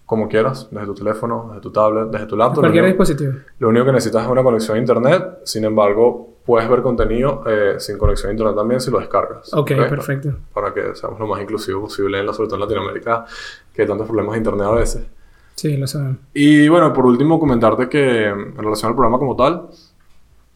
como 0.06 0.28
quieras, 0.28 0.66
desde 0.72 0.86
tu 0.86 0.94
teléfono, 0.94 1.46
desde 1.48 1.60
tu 1.60 1.70
tablet, 1.70 2.08
desde 2.10 2.26
tu 2.26 2.36
laptop. 2.36 2.62
Cualquier 2.62 2.84
único- 2.84 3.04
dispositivo. 3.04 3.32
lo 3.60 3.68
único 3.68 3.84
que 3.86 3.92
necesitas 3.92 4.24
es 4.24 4.28
una 4.28 4.42
conexión 4.42 4.76
a 4.76 4.80
internet, 4.80 5.38
sin 5.44 5.64
embargo, 5.64 6.28
puedes 6.44 6.68
ver 6.68 6.82
contenido 6.82 7.44
eh, 7.46 7.76
sin 7.78 7.96
conexión 7.96 8.30
a 8.30 8.32
internet 8.32 8.56
también 8.56 8.80
si 8.80 8.90
lo 8.90 8.98
descargas. 8.98 9.54
Ok, 9.54 9.68
perfecto. 9.88 10.32
Para 10.52 10.74
que 10.74 10.96
seamos 10.96 11.20
lo 11.20 11.28
más 11.28 11.40
inclusivo 11.40 11.82
posible, 11.82 12.18
en 12.18 12.26
la, 12.26 12.32
sobre 12.32 12.48
todo 12.48 12.56
en 12.56 12.62
Latinoamérica, 12.62 13.24
que 13.72 13.82
hay 13.82 13.88
tantos 13.88 14.06
problemas 14.08 14.32
de 14.32 14.38
internet 14.38 14.66
a 14.66 14.72
veces. 14.72 15.06
Sí, 15.54 15.76
lo 15.76 15.86
sabemos. 15.86 16.16
Y 16.34 16.68
bueno, 16.68 16.92
por 16.92 17.06
último, 17.06 17.38
comentarte 17.38 17.88
que 17.88 18.26
en 18.26 18.56
relación 18.56 18.88
al 18.88 18.96
programa 18.96 19.18
como 19.18 19.36
tal, 19.36 19.68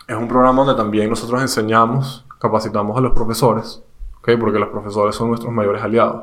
es 0.08 0.16
un 0.16 0.26
programa 0.26 0.64
donde 0.64 0.74
también 0.82 1.08
nosotros 1.10 1.40
enseñamos, 1.40 2.24
capacitamos 2.40 2.96
a 2.98 3.00
los 3.00 3.12
profesores, 3.12 3.82
¿ok? 4.24 4.38
porque 4.40 4.58
los 4.58 4.68
profesores 4.70 5.14
son 5.14 5.28
nuestros 5.28 5.52
mayores 5.52 5.82
aliados. 5.82 6.22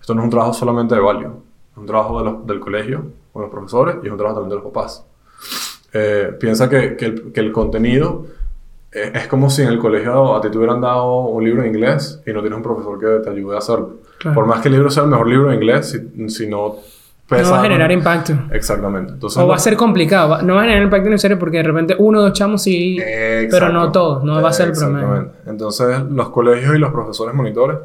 Esto 0.00 0.14
no 0.14 0.20
es 0.22 0.24
un 0.24 0.30
trabajo 0.30 0.52
solamente 0.54 0.94
de 0.94 1.00
value, 1.00 1.28
es 1.72 1.76
un 1.76 1.86
trabajo 1.86 2.18
de 2.18 2.24
los- 2.24 2.46
del 2.46 2.58
colegio 2.60 3.04
con 3.32 3.42
los 3.42 3.50
profesores 3.50 3.96
y 4.02 4.06
es 4.06 4.12
un 4.12 4.16
trabajo 4.18 4.40
también 4.40 4.58
de 4.58 4.64
los 4.64 4.72
papás. 4.72 5.04
Eh, 5.92 6.34
piensa 6.40 6.68
que, 6.68 6.96
que 6.96 7.04
el, 7.06 7.32
que 7.32 7.40
el 7.40 7.52
contenido 7.52 8.26
eh, 8.92 9.12
es 9.14 9.26
como 9.28 9.48
si 9.50 9.62
en 9.62 9.68
el 9.68 9.78
colegio 9.78 10.34
a 10.36 10.40
ti 10.40 10.50
te 10.50 10.56
hubieran 10.58 10.80
dado 10.80 11.26
un 11.26 11.44
libro 11.44 11.62
de 11.62 11.68
inglés 11.68 12.20
y 12.26 12.32
no 12.32 12.40
tienes 12.40 12.56
un 12.56 12.62
profesor 12.62 12.98
que 12.98 13.22
te 13.24 13.30
ayude 13.30 13.54
a 13.56 13.58
hacerlo. 13.58 13.90
Claro. 14.18 14.34
Por 14.34 14.46
más 14.46 14.60
que 14.60 14.68
el 14.68 14.74
libro 14.74 14.90
sea 14.90 15.02
el 15.04 15.10
mejor 15.10 15.28
libro 15.28 15.48
de 15.50 15.56
inglés, 15.56 15.90
si, 15.90 16.28
si 16.30 16.46
no 16.48 16.76
No 17.30 17.36
pesa... 17.38 17.50
va 17.52 17.58
a 17.60 17.62
generar 17.62 17.90
impacto. 17.90 18.34
Exactamente. 18.52 19.12
Entonces, 19.14 19.38
O 19.38 19.42
va 19.42 19.46
no- 19.48 19.52
a 19.54 19.58
ser 19.58 19.76
complicado. 19.76 20.42
No 20.42 20.54
va 20.54 20.60
a 20.60 20.64
generar 20.64 20.82
impacto 20.84 21.08
necesario 21.08 21.38
porque 21.38 21.56
de 21.58 21.62
repente 21.62 21.96
uno 21.98 22.18
o 22.18 22.22
dos 22.22 22.32
chamos 22.34 22.62
sí, 22.62 22.96
pero 23.50 23.68
no 23.70 23.78
Exacto. 23.80 23.92
todos. 23.92 24.24
No 24.24 24.42
va 24.42 24.48
a 24.50 24.52
ser 24.52 24.68
el 24.68 24.72
promedio. 24.74 25.06
Exactamente. 25.06 25.50
Entonces, 25.50 26.00
los 26.10 26.28
colegios 26.30 26.76
y 26.76 26.78
los 26.78 26.90
profesores 26.92 27.34
monitores, 27.34 27.78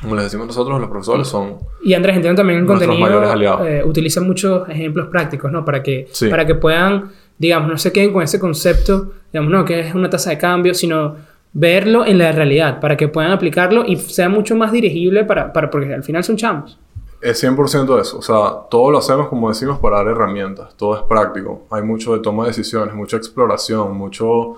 como 0.00 0.14
les 0.16 0.24
decimos 0.24 0.46
nosotros, 0.46 0.80
los 0.80 0.88
profesores 0.88 1.28
son... 1.28 1.58
Y 1.84 1.92
Andrés, 1.94 2.16
entiendo 2.16 2.40
también 2.40 2.60
el 2.60 2.66
contenido 2.66 2.98
mayores 2.98 3.28
aliados. 3.30 3.66
eh, 3.66 3.82
utiliza 3.84 4.20
muchos 4.20 4.68
ejemplos 4.68 5.08
prácticos, 5.08 5.52
¿no? 5.52 5.64
Para 5.64 5.82
que, 5.82 6.08
Sí. 6.10 6.28
para 6.28 6.46
que 6.46 6.54
puedan, 6.54 7.10
digamos, 7.38 7.68
no 7.68 7.76
se 7.78 7.92
queden 7.92 8.12
con 8.12 8.22
ese 8.22 8.40
concepto, 8.40 9.12
digamos, 9.32 9.52
no, 9.52 9.64
que 9.64 9.80
es 9.80 9.94
una 9.94 10.08
tasa 10.10 10.30
de 10.30 10.38
cambio, 10.38 10.72
sino 10.74 11.16
verlo 11.52 12.06
en 12.06 12.16
la 12.18 12.32
realidad, 12.32 12.80
para 12.80 12.96
que 12.96 13.08
puedan 13.08 13.30
aplicarlo 13.30 13.84
y 13.86 13.96
sea 13.96 14.28
mucho 14.30 14.56
más 14.56 14.72
dirigible 14.72 15.24
para, 15.24 15.52
para 15.52 15.68
porque 15.70 15.92
al 15.92 16.02
final 16.02 16.24
son 16.24 16.36
chamos. 16.36 16.78
Es 17.22 17.42
100% 17.42 18.00
eso. 18.00 18.18
O 18.18 18.22
sea, 18.22 18.52
todo 18.70 18.90
lo 18.90 18.98
hacemos, 18.98 19.28
como 19.28 19.48
decimos, 19.48 19.78
para 19.78 19.98
dar 19.98 20.08
herramientas. 20.08 20.76
Todo 20.76 20.96
es 20.96 21.02
práctico. 21.04 21.62
Hay 21.70 21.82
mucho 21.82 22.12
de 22.14 22.20
toma 22.20 22.42
de 22.44 22.48
decisiones, 22.50 22.94
mucha 22.94 23.16
exploración, 23.16 23.96
mucho... 23.96 24.56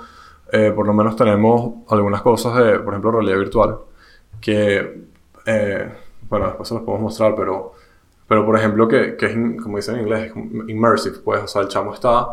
eh, 0.50 0.72
por 0.74 0.86
lo 0.86 0.94
menos 0.94 1.14
tenemos 1.16 1.74
algunas 1.90 2.22
cosas 2.22 2.56
de, 2.56 2.78
por 2.80 2.94
ejemplo, 2.94 3.10
realidad 3.12 3.38
virtual, 3.38 3.78
que... 4.40 5.02
eh, 5.46 5.92
bueno, 6.28 6.46
después 6.46 6.68
se 6.68 6.74
los 6.74 6.82
podemos 6.84 7.02
mostrar, 7.02 7.34
pero... 7.36 7.72
Pero, 8.26 8.46
por 8.46 8.56
ejemplo, 8.56 8.88
que, 8.88 9.16
que 9.16 9.26
es, 9.26 9.32
in- 9.34 9.58
como 9.58 9.76
dicen 9.76 9.96
en 9.96 10.00
inglés, 10.02 10.32
immersive, 10.68 11.18
pues. 11.22 11.42
O 11.42 11.46
sea, 11.46 11.60
el 11.60 11.68
chamo 11.68 11.92
está 11.92 12.26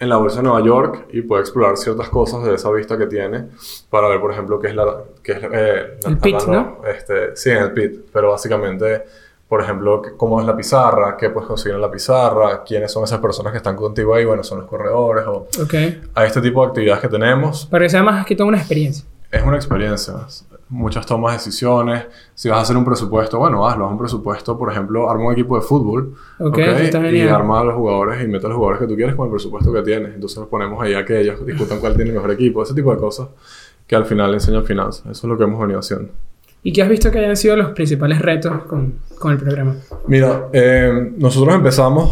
en 0.00 0.08
la 0.08 0.16
bolsa 0.16 0.38
de 0.38 0.42
Nueva 0.42 0.60
York 0.66 1.06
y 1.12 1.22
puede 1.22 1.42
explorar 1.42 1.76
ciertas 1.76 2.08
cosas 2.08 2.42
de 2.42 2.54
esa 2.54 2.68
vista 2.72 2.98
que 2.98 3.06
tiene 3.06 3.46
para 3.88 4.08
ver, 4.08 4.20
por 4.20 4.32
ejemplo, 4.32 4.58
qué 4.58 4.66
es 4.68 4.74
la... 4.74 4.96
Qué 5.22 5.32
es, 5.32 5.38
eh, 5.44 5.98
El 6.04 6.14
la- 6.14 6.20
pit, 6.20 6.34
hablando- 6.40 6.82
Este, 6.84 7.36
sí, 7.36 7.50
en 7.50 7.58
el 7.58 7.72
pit. 7.72 8.06
Pero 8.12 8.30
básicamente 8.32 9.04
por 9.48 9.62
ejemplo, 9.62 10.02
cómo 10.16 10.40
es 10.40 10.46
la 10.46 10.54
pizarra, 10.56 11.16
qué 11.16 11.30
puedes 11.30 11.48
conseguir 11.48 11.76
en 11.76 11.80
la 11.80 11.90
pizarra, 11.90 12.62
quiénes 12.64 12.92
son 12.92 13.04
esas 13.04 13.18
personas 13.18 13.50
que 13.52 13.56
están 13.56 13.76
contigo 13.76 14.14
ahí, 14.14 14.24
bueno, 14.24 14.42
son 14.44 14.58
los 14.58 14.68
corredores 14.68 15.24
o 15.26 15.46
Ok. 15.62 15.74
a 16.14 16.26
este 16.26 16.40
tipo 16.42 16.60
de 16.62 16.68
actividades 16.68 17.00
que 17.00 17.08
tenemos. 17.08 17.66
Para 17.66 17.84
que 17.84 17.88
sea 17.88 18.02
más 18.02 18.26
que 18.26 18.36
todo 18.36 18.48
una 18.48 18.58
experiencia. 18.58 19.04
Es 19.30 19.42
una 19.42 19.56
experiencia, 19.56 20.14
muchas 20.70 21.04
tomas 21.06 21.32
de 21.32 21.38
decisiones. 21.38 22.04
Si 22.34 22.48
vas 22.48 22.58
a 22.58 22.62
hacer 22.62 22.76
un 22.76 22.84
presupuesto, 22.84 23.38
bueno, 23.38 23.66
hazlo, 23.66 23.86
haz 23.86 23.92
un 23.92 23.98
presupuesto, 23.98 24.58
por 24.58 24.70
ejemplo, 24.70 25.10
arma 25.10 25.26
un 25.26 25.32
equipo 25.32 25.56
de 25.56 25.62
fútbol 25.62 26.14
Ok, 26.38 26.58
está 26.58 27.10
y 27.10 27.20
arma 27.28 27.60
a 27.60 27.64
los 27.64 27.74
jugadores 27.74 28.22
y 28.22 28.28
mete 28.28 28.46
a 28.46 28.48
los 28.48 28.56
jugadores 28.56 28.80
que 28.80 28.86
tú 28.86 28.96
quieres 28.96 29.14
con 29.14 29.26
el 29.26 29.30
presupuesto 29.30 29.72
que 29.72 29.82
tienes. 29.82 30.14
Entonces 30.14 30.38
los 30.38 30.48
ponemos 30.48 30.82
ahí 30.82 30.94
a 30.94 31.04
que 31.04 31.20
ellos 31.20 31.44
discutan 31.44 31.78
cuál 31.80 31.94
tiene 31.94 32.10
el 32.10 32.16
mejor 32.16 32.30
equipo, 32.32 32.62
ese 32.62 32.74
tipo 32.74 32.90
de 32.94 32.98
cosas 32.98 33.28
que 33.86 33.96
al 33.96 34.04
final 34.04 34.32
enseñan 34.34 34.64
finanzas. 34.64 35.04
Eso 35.06 35.26
es 35.26 35.30
lo 35.30 35.36
que 35.38 35.44
hemos 35.44 35.60
venido 35.60 35.80
haciendo. 35.80 36.10
¿Y 36.62 36.72
qué 36.72 36.82
has 36.82 36.88
visto 36.88 37.10
que 37.10 37.18
hayan 37.18 37.36
sido 37.36 37.56
los 37.56 37.70
principales 37.70 38.20
retos 38.20 38.64
con, 38.64 38.94
con 39.18 39.32
el 39.32 39.38
programa? 39.38 39.76
Mira, 40.06 40.48
eh, 40.52 41.12
nosotros 41.16 41.54
empezamos 41.54 42.10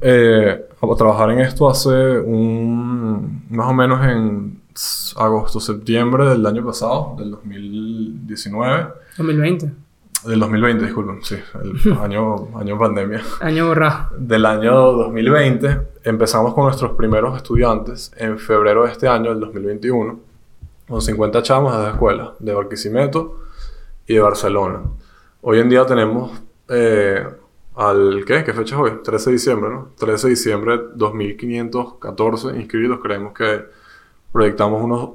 eh, 0.00 0.64
a 0.80 0.96
trabajar 0.96 1.30
en 1.30 1.40
esto 1.40 1.68
hace 1.68 1.90
un, 1.90 3.44
más 3.50 3.68
o 3.68 3.74
menos 3.74 4.04
en 4.06 4.60
agosto, 5.16 5.60
septiembre 5.60 6.26
del 6.26 6.44
año 6.46 6.64
pasado, 6.64 7.14
del 7.18 7.32
2019, 7.32 8.88
2020. 9.18 9.72
del 10.26 10.40
2020, 10.40 10.84
disculpen, 10.84 11.22
sí, 11.22 11.36
el 11.62 11.92
año, 12.00 12.58
año 12.58 12.78
pandemia. 12.78 13.22
Año 13.40 13.68
borrado. 13.68 14.08
Del 14.16 14.46
año 14.46 14.74
2020 14.92 15.80
empezamos 16.04 16.54
con 16.54 16.64
nuestros 16.64 16.92
primeros 16.92 17.36
estudiantes 17.36 18.12
en 18.16 18.38
febrero 18.38 18.84
de 18.84 18.92
este 18.92 19.08
año, 19.08 19.30
del 19.30 19.40
2021, 19.40 20.18
con 20.88 21.02
50 21.02 21.42
chamos 21.42 21.76
de 21.76 21.82
la 21.82 21.90
escuela, 21.90 22.34
de 22.38 22.54
Barquisimeto 22.54 23.43
y 24.06 24.14
de 24.14 24.20
Barcelona. 24.20 24.82
Hoy 25.42 25.60
en 25.60 25.68
día 25.68 25.84
tenemos 25.86 26.42
eh, 26.68 27.24
al, 27.76 28.24
¿qué? 28.26 28.44
¿Qué 28.44 28.52
fecha 28.52 28.74
es 28.76 28.80
hoy? 28.80 28.92
13 29.02 29.30
de 29.30 29.32
diciembre, 29.34 29.70
¿no? 29.70 29.88
13 29.98 30.26
de 30.26 30.30
diciembre, 30.30 30.80
2514 30.94 32.48
inscritos. 32.56 33.00
Creemos 33.02 33.32
que 33.34 33.64
proyectamos 34.32 34.82
unos, 34.82 35.10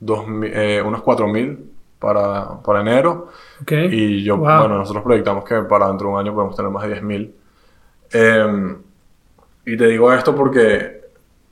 2000, 0.00 0.50
eh, 0.54 0.82
unos 0.82 1.02
4000 1.02 1.70
para, 1.98 2.60
para 2.62 2.80
enero. 2.80 3.28
Y 3.90 4.22
yo, 4.24 4.36
Wow. 4.36 4.58
bueno, 4.60 4.78
nosotros 4.78 5.04
proyectamos 5.04 5.44
que 5.44 5.56
para 5.62 5.88
dentro 5.88 6.08
de 6.08 6.14
un 6.14 6.20
año 6.20 6.34
podemos 6.34 6.56
tener 6.56 6.70
más 6.70 6.84
de 6.86 7.00
10.000. 7.00 7.32
Eh, 8.12 8.76
y 9.66 9.76
te 9.76 9.86
digo 9.86 10.12
esto 10.12 10.34
porque, 10.34 10.93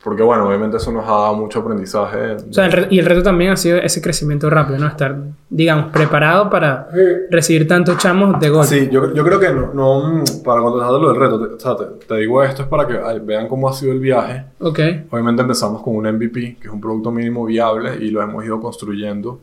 porque, 0.03 0.23
bueno, 0.23 0.49
obviamente 0.49 0.79
eso 0.79 0.91
nos 0.91 1.05
ha 1.05 1.13
dado 1.13 1.35
mucho 1.35 1.61
aprendizaje. 1.61 2.33
O 2.35 2.53
sea, 2.53 2.67
el 2.67 2.89
y 2.91 2.99
el 2.99 3.07
reto 3.07 3.23
también 3.23 3.53
ha 3.53 3.57
sido 3.57 3.79
ese 3.79 4.03
crecimiento 4.03 4.51
rápido, 4.51 4.79
¿no? 4.79 4.89
Estar, 4.89 5.17
digamos, 5.49 5.93
preparado 5.93 6.51
para 6.51 6.89
recibir 7.31 7.69
tantos 7.69 7.99
chamos 7.99 8.41
de 8.41 8.49
golpe. 8.49 8.67
Sí, 8.67 8.89
yo, 8.91 9.15
yo 9.15 9.25
creo 9.25 9.39
que 9.39 9.51
no, 9.51 9.73
no, 9.73 10.25
para 10.45 10.61
contestar 10.61 10.93
lo 10.93 11.09
del 11.13 11.21
reto, 11.21 11.47
te, 11.47 11.55
o 11.55 11.61
sea, 11.61 11.77
te, 11.77 12.05
te 12.07 12.17
digo 12.17 12.43
esto 12.43 12.63
es 12.63 12.69
para 12.69 12.87
que 12.87 12.99
vean 13.21 13.47
cómo 13.47 13.69
ha 13.69 13.73
sido 13.73 13.93
el 13.93 14.01
viaje. 14.01 14.45
Ok. 14.59 14.81
Obviamente 15.11 15.43
empezamos 15.43 15.83
con 15.83 15.95
un 15.95 16.07
MVP, 16.07 16.57
que 16.61 16.67
es 16.67 16.73
un 16.73 16.81
producto 16.81 17.13
mínimo 17.13 17.45
viable, 17.45 17.97
y 18.01 18.11
lo 18.11 18.21
hemos 18.23 18.45
ido 18.45 18.61
construyendo 18.61 19.41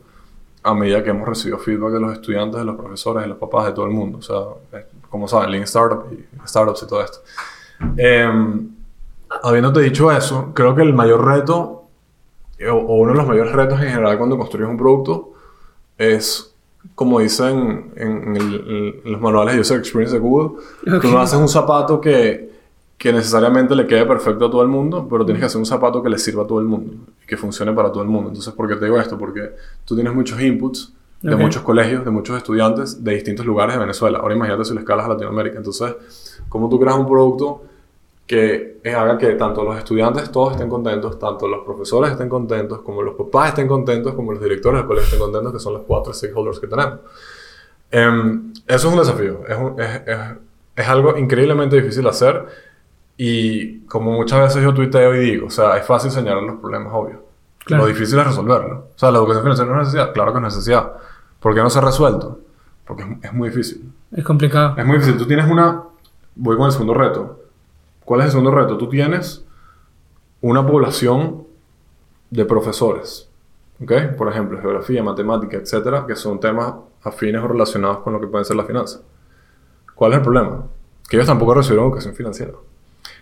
a 0.62 0.74
medida 0.74 1.02
que 1.02 1.10
hemos 1.10 1.26
recibido 1.26 1.58
feedback 1.58 1.92
de 1.92 2.00
los 2.00 2.12
estudiantes, 2.12 2.60
de 2.60 2.66
los 2.66 2.76
profesores, 2.76 3.22
de 3.22 3.28
los 3.28 3.38
papás, 3.38 3.66
de 3.66 3.72
todo 3.72 3.86
el 3.86 3.92
mundo. 3.92 4.18
O 4.18 4.22
sea, 4.22 4.36
eh, 4.78 4.86
como 5.08 5.26
saben, 5.26 5.50
Lean 5.50 5.64
Startup 5.64 6.04
y 6.12 6.46
Startups 6.46 6.82
y 6.82 6.86
todo 6.86 7.02
esto. 7.02 7.20
Em, 7.96 8.68
habiéndote 9.42 9.80
dicho 9.80 10.10
eso, 10.12 10.52
creo 10.54 10.74
que 10.74 10.82
el 10.82 10.92
mayor 10.92 11.24
reto, 11.24 11.84
eh, 12.58 12.68
o, 12.68 12.76
o 12.78 12.96
uno 12.96 13.12
de 13.12 13.18
los 13.18 13.26
mayores 13.26 13.52
retos 13.52 13.80
en 13.80 13.88
general 13.88 14.18
cuando 14.18 14.36
construyes 14.38 14.68
un 14.68 14.76
producto, 14.76 15.32
es, 15.98 16.54
como 16.94 17.20
dicen 17.20 17.92
en, 17.96 18.10
en 18.28 18.36
el- 18.36 19.00
en 19.04 19.12
los 19.12 19.20
manuales 19.20 19.54
de 19.54 19.60
User 19.60 19.78
Experience 19.78 20.14
de 20.14 20.20
Google, 20.20 20.58
Ok. 20.96 21.02
tú 21.02 21.08
no 21.08 21.20
haces 21.20 21.38
un 21.38 21.48
zapato 21.48 22.00
que, 22.00 22.50
que 22.98 23.12
necesariamente 23.12 23.74
le 23.74 23.86
quede 23.86 24.04
perfecto 24.06 24.46
a 24.46 24.50
todo 24.50 24.62
el 24.62 24.68
mundo, 24.68 25.06
pero 25.08 25.24
tienes 25.24 25.40
que 25.40 25.46
hacer 25.46 25.58
un 25.58 25.66
zapato 25.66 26.02
que 26.02 26.10
le 26.10 26.18
sirva 26.18 26.42
a 26.42 26.46
todo 26.46 26.58
el 26.60 26.66
mundo 26.66 26.92
y 27.22 27.26
que 27.26 27.36
funcione 27.36 27.72
para 27.72 27.90
todo 27.92 28.02
el 28.02 28.08
mundo. 28.08 28.28
Entonces, 28.30 28.52
¿por 28.54 28.68
qué 28.68 28.76
te 28.76 28.84
digo 28.86 28.98
esto? 28.98 29.16
Porque 29.18 29.50
tú 29.84 29.94
tienes 29.94 30.14
muchos 30.14 30.40
inputs 30.40 30.92
de 31.22 31.34
Ok. 31.34 31.40
muchos 31.40 31.62
colegios, 31.62 32.04
de 32.04 32.10
muchos 32.10 32.36
estudiantes 32.36 33.02
de 33.04 33.12
distintos 33.14 33.44
lugares 33.46 33.74
de 33.74 33.80
Venezuela. 33.80 34.18
Ahora 34.18 34.34
imagínate 34.34 34.64
si 34.64 34.72
lo 34.74 34.80
escalas 34.80 35.04
a 35.06 35.10
Latinoamérica. 35.10 35.58
Entonces, 35.58 36.42
¿cómo 36.48 36.68
tú 36.70 36.80
creas 36.80 36.96
un 36.96 37.06
producto 37.06 37.62
que 38.30 38.80
haga 38.96 39.18
que 39.18 39.34
tanto 39.34 39.64
los 39.64 39.76
estudiantes 39.76 40.30
todos 40.30 40.52
estén 40.52 40.68
contentos, 40.68 41.18
tanto 41.18 41.48
los 41.48 41.64
profesores 41.64 42.12
estén 42.12 42.28
contentos, 42.28 42.80
como 42.82 43.02
los 43.02 43.14
papás 43.16 43.48
estén 43.48 43.66
contentos, 43.66 44.14
como 44.14 44.30
los 44.32 44.40
directores 44.40 44.78
del 44.80 44.86
colegio 44.86 45.06
estén 45.06 45.18
contentos, 45.20 45.52
que 45.52 45.58
son 45.58 45.72
los 45.72 45.82
cuatro 45.82 46.12
stakeholders 46.12 46.60
que 46.60 46.68
tenemos? 46.68 47.00
Em, 47.90 48.52
eso 48.68 48.88
es 48.88 48.94
un 48.94 48.98
desafío, 49.00 49.40
es, 49.48 49.56
un- 49.58 49.80
es- 49.80 50.02
es- 50.06 50.18
es 50.76 50.88
algo 50.88 51.16
increíblemente 51.16 51.74
difícil 51.74 52.06
hacer 52.06 52.46
y 53.16 53.80
como 53.80 54.12
muchas 54.12 54.40
veces 54.42 54.62
yo 54.62 54.72
tuiteo 54.72 55.14
y 55.16 55.18
digo, 55.18 55.48
o 55.48 55.50
sea, 55.50 55.76
es 55.76 55.84
fácil 55.84 56.10
señalar 56.12 56.42
los 56.44 56.60
problemas, 56.60 56.92
obvio. 56.94 57.24
Claro. 57.64 57.82
Lo 57.82 57.88
difícil 57.88 58.18
es 58.18 58.26
resolverlo. 58.26 58.86
O 58.94 58.98
sea, 58.98 59.10
la 59.10 59.18
educación 59.18 59.42
financiera 59.42 59.70
no 59.72 59.76
es 59.80 59.86
necesidad, 59.88 60.12
claro 60.14 60.32
que 60.32 60.38
es 60.38 60.44
necesidad. 60.44 60.92
¿Por 61.40 61.54
qué 61.54 61.60
no 61.62 61.68
se 61.68 61.78
ha 61.78 61.82
resuelto? 61.82 62.38
Porque 62.86 63.04
es 63.22 63.32
muy 63.32 63.48
difícil. 63.50 63.92
Es 64.12 64.24
complicado. 64.24 64.74
Es 64.78 64.86
muy 64.86 64.96
difícil. 64.98 65.18
Tú 65.18 65.26
tienes 65.26 65.46
una... 65.50 65.82
Voy 66.36 66.56
con 66.56 66.66
el 66.66 66.72
segundo 66.72 66.94
reto. 66.94 67.39
¿Cuál 68.10 68.22
es 68.22 68.26
el 68.26 68.30
segundo 68.32 68.50
reto? 68.50 68.76
Tú 68.76 68.88
tienes 68.88 69.46
una 70.40 70.66
población 70.66 71.46
de 72.28 72.44
profesores. 72.44 73.30
¿Ok? 73.80 73.92
Por 74.18 74.28
ejemplo, 74.28 74.60
geografía, 74.60 75.00
matemática, 75.00 75.58
etcétera, 75.58 76.06
que 76.08 76.16
son 76.16 76.40
temas 76.40 76.74
afines 77.04 77.40
o 77.40 77.46
relacionados 77.46 77.98
con 77.98 78.12
lo 78.12 78.20
que 78.20 78.26
pueden 78.26 78.44
ser 78.44 78.56
las 78.56 78.66
finanzas. 78.66 79.02
¿Cuál 79.94 80.10
es 80.10 80.18
el 80.18 80.24
problema? 80.24 80.64
Que 81.08 81.18
ellos 81.18 81.28
tampoco 81.28 81.54
recibieron 81.54 81.86
educación 81.86 82.12
financiera. 82.16 82.54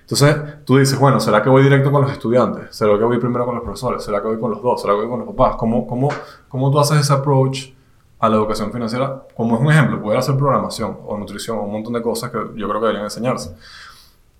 Entonces, 0.01 0.65
tú 0.65 0.79
dices, 0.79 0.99
bueno, 0.99 1.21
¿será 1.21 1.43
que 1.43 1.51
voy 1.51 1.63
directo 1.63 1.93
con 1.93 2.01
los 2.01 2.11
estudiantes? 2.11 2.75
¿Será 2.75 2.97
que 2.97 3.05
voy 3.05 3.19
primero 3.19 3.45
con 3.45 3.57
los 3.57 3.65
profesores? 3.65 4.03
¿Será 4.03 4.23
que 4.23 4.29
voy 4.29 4.41
con 4.41 4.53
los 4.53 4.63
dos? 4.63 4.81
¿Será 4.81 4.95
que 4.95 5.01
voy 5.01 5.11
con 5.11 5.19
los 5.19 5.29
papás? 5.29 5.57
¿Cómo, 5.57 5.87
cómo, 5.87 6.09
cómo 6.49 6.71
tú 6.71 6.81
haces 6.81 7.01
ese 7.01 7.13
approach 7.13 7.75
a 8.21 8.29
la 8.31 8.37
educación 8.37 8.73
financiera? 8.73 9.23
Como 9.37 9.55
es 9.55 9.61
un 9.61 9.71
ejemplo, 9.71 10.01
poder 10.01 10.21
hacer 10.21 10.35
programación 10.35 10.97
o 11.07 11.19
nutrición 11.19 11.59
o 11.59 11.65
un 11.65 11.73
montón 11.73 11.93
de 11.93 12.01
cosas 12.01 12.31
que 12.31 12.39
yo 12.39 12.67
creo 12.67 12.81
que 12.81 12.87
deberían 12.87 13.05
enseñarse. 13.05 13.55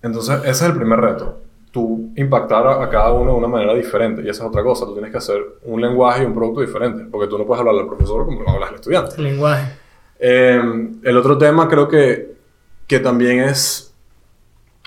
Entonces, 0.01 0.39
ese 0.41 0.49
es 0.49 0.61
el 0.61 0.75
primer 0.75 0.99
reto. 0.99 1.39
Tú 1.71 2.11
impactar 2.15 2.65
a, 2.65 2.83
a 2.83 2.89
cada 2.89 3.13
uno 3.13 3.31
de 3.31 3.37
una 3.37 3.47
manera 3.47 3.73
diferente. 3.73 4.21
Y 4.21 4.29
esa 4.29 4.43
es 4.43 4.49
otra 4.49 4.63
cosa. 4.63 4.85
Tú 4.85 4.93
tienes 4.93 5.11
que 5.11 5.17
hacer 5.17 5.41
un 5.63 5.81
lenguaje 5.81 6.23
y 6.23 6.25
un 6.25 6.33
producto 6.33 6.61
diferente. 6.61 7.05
Porque 7.11 7.27
tú 7.27 7.37
no 7.37 7.45
puedes 7.45 7.59
hablarle 7.59 7.81
al 7.81 7.87
profesor 7.87 8.25
como 8.25 8.41
lo 8.41 8.49
hablas 8.49 8.69
al 8.69 8.75
estudiante. 8.75 9.15
El 9.17 9.23
lenguaje. 9.23 9.73
Eh, 10.19 10.61
el 11.03 11.17
otro 11.17 11.37
tema 11.37 11.67
creo 11.69 11.87
que, 11.87 12.35
que 12.87 12.99
también 12.99 13.39
es, 13.41 13.93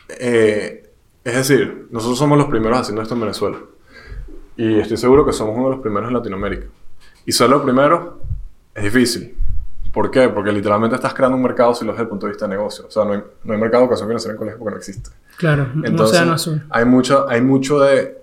eh, 0.08 0.90
es 1.24 1.34
decir, 1.34 1.86
nosotros 1.90 2.18
somos 2.18 2.36
los 2.36 2.48
primeros 2.48 2.80
haciendo 2.80 3.02
esto 3.02 3.14
en 3.14 3.20
Venezuela. 3.20 3.58
Y 4.56 4.80
estoy 4.80 4.96
seguro 4.96 5.24
que 5.24 5.32
somos 5.32 5.56
uno 5.56 5.66
de 5.66 5.76
los 5.76 5.80
primeros 5.80 6.08
en 6.08 6.14
Latinoamérica. 6.14 6.66
Y 7.24 7.32
ser 7.32 7.48
los 7.48 7.62
primeros 7.62 8.14
es 8.74 8.84
difícil. 8.84 9.36
¿Por 9.92 10.10
qué? 10.10 10.28
Porque 10.28 10.52
literalmente 10.52 10.96
estás 10.96 11.12
creando 11.12 11.36
un 11.36 11.42
mercado 11.42 11.74
si 11.74 11.84
lo 11.84 11.92
ves 11.92 11.98
desde 11.98 12.04
el 12.04 12.08
punto 12.08 12.26
de 12.26 12.32
vista 12.32 12.46
de 12.46 12.56
negocio. 12.56 12.86
O 12.86 12.90
sea, 12.90 13.04
no 13.04 13.12
hay, 13.12 13.22
no 13.44 13.52
hay 13.52 13.60
mercado 13.60 13.82
de 13.82 13.84
educación 13.86 14.08
financiera 14.08 14.32
en 14.32 14.38
colegio 14.38 14.58
porque 14.58 14.70
no 14.70 14.78
existe. 14.78 15.10
Claro. 15.36 15.68
Entonces, 15.84 16.50
hay 16.70 16.84
mucho, 16.84 17.28
hay 17.28 17.42
mucho 17.42 17.80
de 17.80 18.22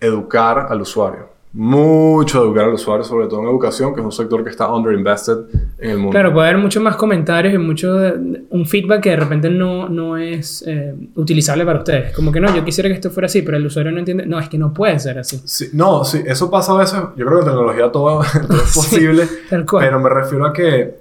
educar 0.00 0.66
al 0.68 0.80
usuario. 0.80 1.35
Mucho 1.52 2.40
de 2.42 2.46
educar 2.48 2.64
al 2.64 2.74
usuario, 2.74 3.02
sobre 3.02 3.28
todo 3.28 3.40
en 3.40 3.46
educación, 3.48 3.94
que 3.94 4.00
es 4.00 4.04
un 4.04 4.12
sector 4.12 4.44
que 4.44 4.50
está 4.50 4.70
underinvested 4.70 5.38
en 5.78 5.90
el 5.90 5.96
mundo. 5.96 6.10
Claro, 6.10 6.34
puede 6.34 6.48
haber 6.50 6.60
muchos 6.60 6.82
más 6.82 6.96
comentarios 6.96 7.54
y 7.54 7.58
mucho 7.58 7.94
de- 7.94 8.42
un 8.50 8.66
feedback 8.66 9.00
que 9.02 9.10
de 9.10 9.16
repente 9.16 9.48
no, 9.48 9.88
no 9.88 10.18
es 10.18 10.62
eh, 10.66 10.94
utilizable 11.14 11.64
para 11.64 11.78
ustedes. 11.78 12.14
Como 12.14 12.30
que 12.30 12.40
no, 12.40 12.54
yo 12.54 12.62
quisiera 12.62 12.90
que 12.90 12.94
esto 12.96 13.10
fuera 13.10 13.24
así, 13.26 13.40
pero 13.40 13.56
el 13.56 13.64
usuario 13.64 13.90
no 13.90 13.98
entiende. 14.00 14.26
No, 14.26 14.38
es 14.38 14.50
que 14.50 14.58
no 14.58 14.74
puede 14.74 14.98
ser 14.98 15.18
así. 15.18 15.40
Sí, 15.46 15.70
no, 15.72 16.04
sí, 16.04 16.22
eso 16.26 16.50
pasa 16.50 16.72
a 16.72 16.76
veces. 16.78 17.00
Yo 17.16 17.24
creo 17.24 17.38
que 17.38 17.46
en 17.46 17.50
tecnología 17.52 17.90
todo, 17.90 18.22
todo 18.48 18.56
es 18.62 18.74
posible. 18.74 19.26
tal 19.48 19.64
cual. 19.64 19.86
Pero 19.86 19.98
me 20.00 20.10
refiero 20.10 20.44
a 20.44 20.52
que 20.52 20.98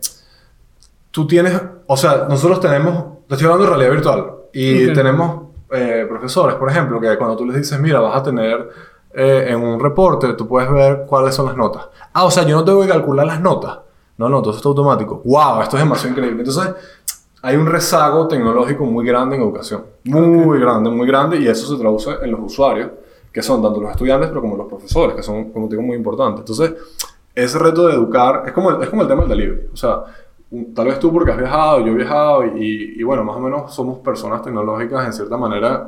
tú 1.11 1.27
tienes, 1.27 1.61
o 1.87 1.97
sea, 1.97 2.27
nosotros 2.29 2.61
tenemos, 2.61 3.25
te 3.27 3.35
estoy 3.35 3.45
hablando 3.47 3.65
de 3.65 3.69
realidad 3.71 3.91
virtual, 3.91 4.25
y 4.53 4.93
tenemos 4.93 5.47
eh, 5.71 6.05
profesores, 6.07 6.55
por 6.55 6.69
ejemplo, 6.69 7.01
que 7.01 7.17
cuando 7.17 7.35
tú 7.35 7.45
les 7.45 7.57
dices, 7.57 7.77
mira, 7.79 7.99
vas 7.99 8.15
a 8.21 8.23
tener 8.23 8.69
eh, 9.17 9.45
en 9.47 9.63
un 9.63 9.79
reporte, 9.79 10.33
tú 10.33 10.45
puedes 10.45 10.69
ver 10.69 11.05
cuáles 11.07 11.33
son 11.33 11.45
las 11.45 11.55
notas. 11.55 11.87
Ah, 12.11 12.25
o 12.25 12.31
sea, 12.31 12.43
yo 12.43 12.57
no 12.57 12.65
tengo 12.65 12.81
que 12.81 12.89
calcular 12.89 13.25
las 13.25 13.39
notas. 13.39 13.79
No, 14.17 14.27
no, 14.27 14.41
todo 14.41 14.51
eso 14.51 14.57
está 14.57 14.69
automático. 14.69 15.21
¡Wow! 15.23 15.61
Esto 15.61 15.77
es 15.77 15.83
demasiado 15.83 16.11
increíble. 16.11 16.43
Entonces, 16.43 16.73
hay 17.41 17.55
un 17.55 17.65
rezago 17.65 18.27
tecnológico 18.27 18.85
muy 18.85 19.05
grande 19.05 19.37
en 19.37 19.43
educación. 19.43 19.85
Muy 20.03 20.59
grande, 20.59 20.89
muy 20.89 21.07
grande, 21.07 21.37
y 21.37 21.47
eso 21.47 21.73
se 21.73 21.79
traduce 21.79 22.09
en 22.21 22.31
los 22.31 22.41
usuarios, 22.41 22.91
que 23.31 23.41
son 23.41 23.61
tanto 23.61 23.79
los 23.79 23.91
estudiantes, 23.91 24.27
pero 24.29 24.41
como 24.41 24.57
los 24.57 24.67
profesores, 24.67 25.15
que 25.15 25.23
son, 25.23 25.51
como 25.51 25.69
te 25.69 25.75
digo, 25.75 25.83
muy 25.83 25.95
importantes. 25.95 26.41
Entonces, 26.41 26.73
ese 27.33 27.57
reto 27.57 27.87
de 27.87 27.93
educar 27.93 28.43
es 28.45 28.51
como 28.51 28.71
el, 28.71 28.83
es 28.83 28.89
como 28.89 29.01
el 29.01 29.07
tema 29.07 29.21
del 29.21 29.29
delivery. 29.29 29.69
O 29.73 29.77
sea, 29.77 30.03
tal 30.73 30.87
vez 30.87 30.99
tú 30.99 31.13
porque 31.13 31.31
has 31.31 31.37
viajado, 31.37 31.79
yo 31.79 31.93
he 31.93 31.95
viajado, 31.95 32.45
y, 32.45 32.95
y 32.97 33.03
bueno, 33.03 33.23
más 33.23 33.37
o 33.37 33.39
menos 33.39 33.73
somos 33.73 33.99
personas 33.99 34.41
tecnológicas 34.41 35.05
en 35.05 35.13
cierta 35.13 35.37
manera, 35.37 35.87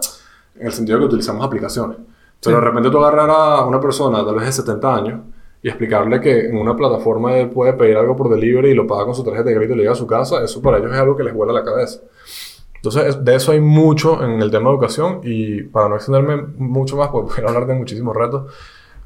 en 0.55 0.67
el 0.67 0.71
sentido 0.71 0.99
que 0.99 1.05
utilizamos 1.05 1.45
aplicaciones. 1.45 1.97
Pero 2.43 2.57
de 2.57 2.63
repente 2.63 2.89
tú 2.89 2.99
agarrar 2.99 3.29
a 3.29 3.65
una 3.65 3.79
persona, 3.79 4.23
tal 4.23 4.35
vez 4.35 4.45
de 4.45 4.51
70 4.51 4.95
años, 4.95 5.21
y 5.61 5.69
explicarle 5.69 6.21
que 6.21 6.47
en 6.47 6.57
una 6.57 6.75
plataforma 6.75 7.35
él 7.35 7.49
puede 7.49 7.73
pedir 7.73 7.97
algo 7.97 8.15
por 8.15 8.29
delivery 8.29 8.69
y 8.69 8.73
lo 8.75 8.85
paga 8.85 9.05
con 9.05 9.15
su 9.15 9.23
tarjeta 9.23 9.49
de 9.49 9.55
crédito 9.55 9.73
y 9.73 9.77
le 9.77 9.83
llega 9.83 9.93
a 9.93 9.95
su 9.95 10.07
casa, 10.07 10.43
eso 10.43 10.61
para 10.61 10.77
ellos 10.77 10.91
es 10.93 10.99
algo 10.99 11.15
que 11.15 11.23
les 11.23 11.33
vuela 11.33 11.51
la 11.51 11.63
cabeza. 11.63 11.99
Entonces, 12.75 13.23
de 13.25 13.35
eso 13.35 13.51
hay 13.51 13.59
mucho 13.59 14.23
en 14.23 14.41
el 14.41 14.51
tema 14.51 14.69
de 14.69 14.75
educación 14.75 15.21
y 15.23 15.63
para 15.63 15.89
no 15.89 15.95
extenderme 15.95 16.37
mucho 16.57 16.95
más, 16.95 17.07
porque 17.11 17.41
a 17.41 17.47
hablar 17.47 17.65
de 17.65 17.73
muchísimos 17.73 18.15
retos, 18.15 18.53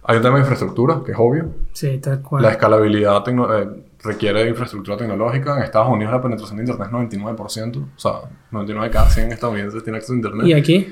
hay 0.04 0.18
un 0.18 0.24
tema 0.24 0.36
de 0.36 0.42
infraestructura, 0.42 1.02
que 1.06 1.12
es 1.12 1.18
obvio. 1.20 1.52
Sí, 1.74 2.00
tal 2.00 2.22
cual. 2.22 2.42
La 2.42 2.52
escalabilidad 2.52 3.24
eh, 3.28 3.84
requiere 4.04 4.44
de 4.44 4.50
infraestructura 4.50 4.98
tecnológica. 4.98 5.58
En 5.58 5.64
Estados 5.64 5.90
Unidos 5.90 6.12
la 6.12 6.22
penetración 6.22 6.58
de 6.58 6.64
Internet 6.64 6.88
es 6.88 7.16
99%. 7.16 7.86
O 7.96 8.00
sea, 8.00 8.14
99 8.50 8.88
de 8.88 8.94
cada 8.94 9.10
100 9.10 9.32
estadounidenses 9.32 9.84
tiene 9.84 9.98
acceso 9.98 10.14
a 10.14 10.16
Internet. 10.16 10.48
¿Y 10.48 10.54
aquí? 10.54 10.92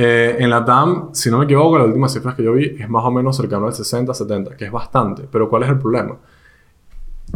Eh, 0.00 0.36
en 0.38 0.48
la 0.48 0.64
TAM, 0.64 1.08
si 1.12 1.28
no 1.28 1.38
me 1.38 1.44
equivoco, 1.44 1.76
las 1.76 1.88
últimas 1.88 2.12
cifras 2.12 2.36
que 2.36 2.44
yo 2.44 2.52
vi 2.52 2.76
es 2.78 2.88
más 2.88 3.04
o 3.04 3.10
menos 3.10 3.36
cercano 3.36 3.66
al 3.66 3.72
60-70, 3.72 4.54
que 4.54 4.66
es 4.66 4.70
bastante. 4.70 5.26
Pero 5.28 5.50
¿cuál 5.50 5.64
es 5.64 5.70
el 5.70 5.78
problema? 5.80 6.14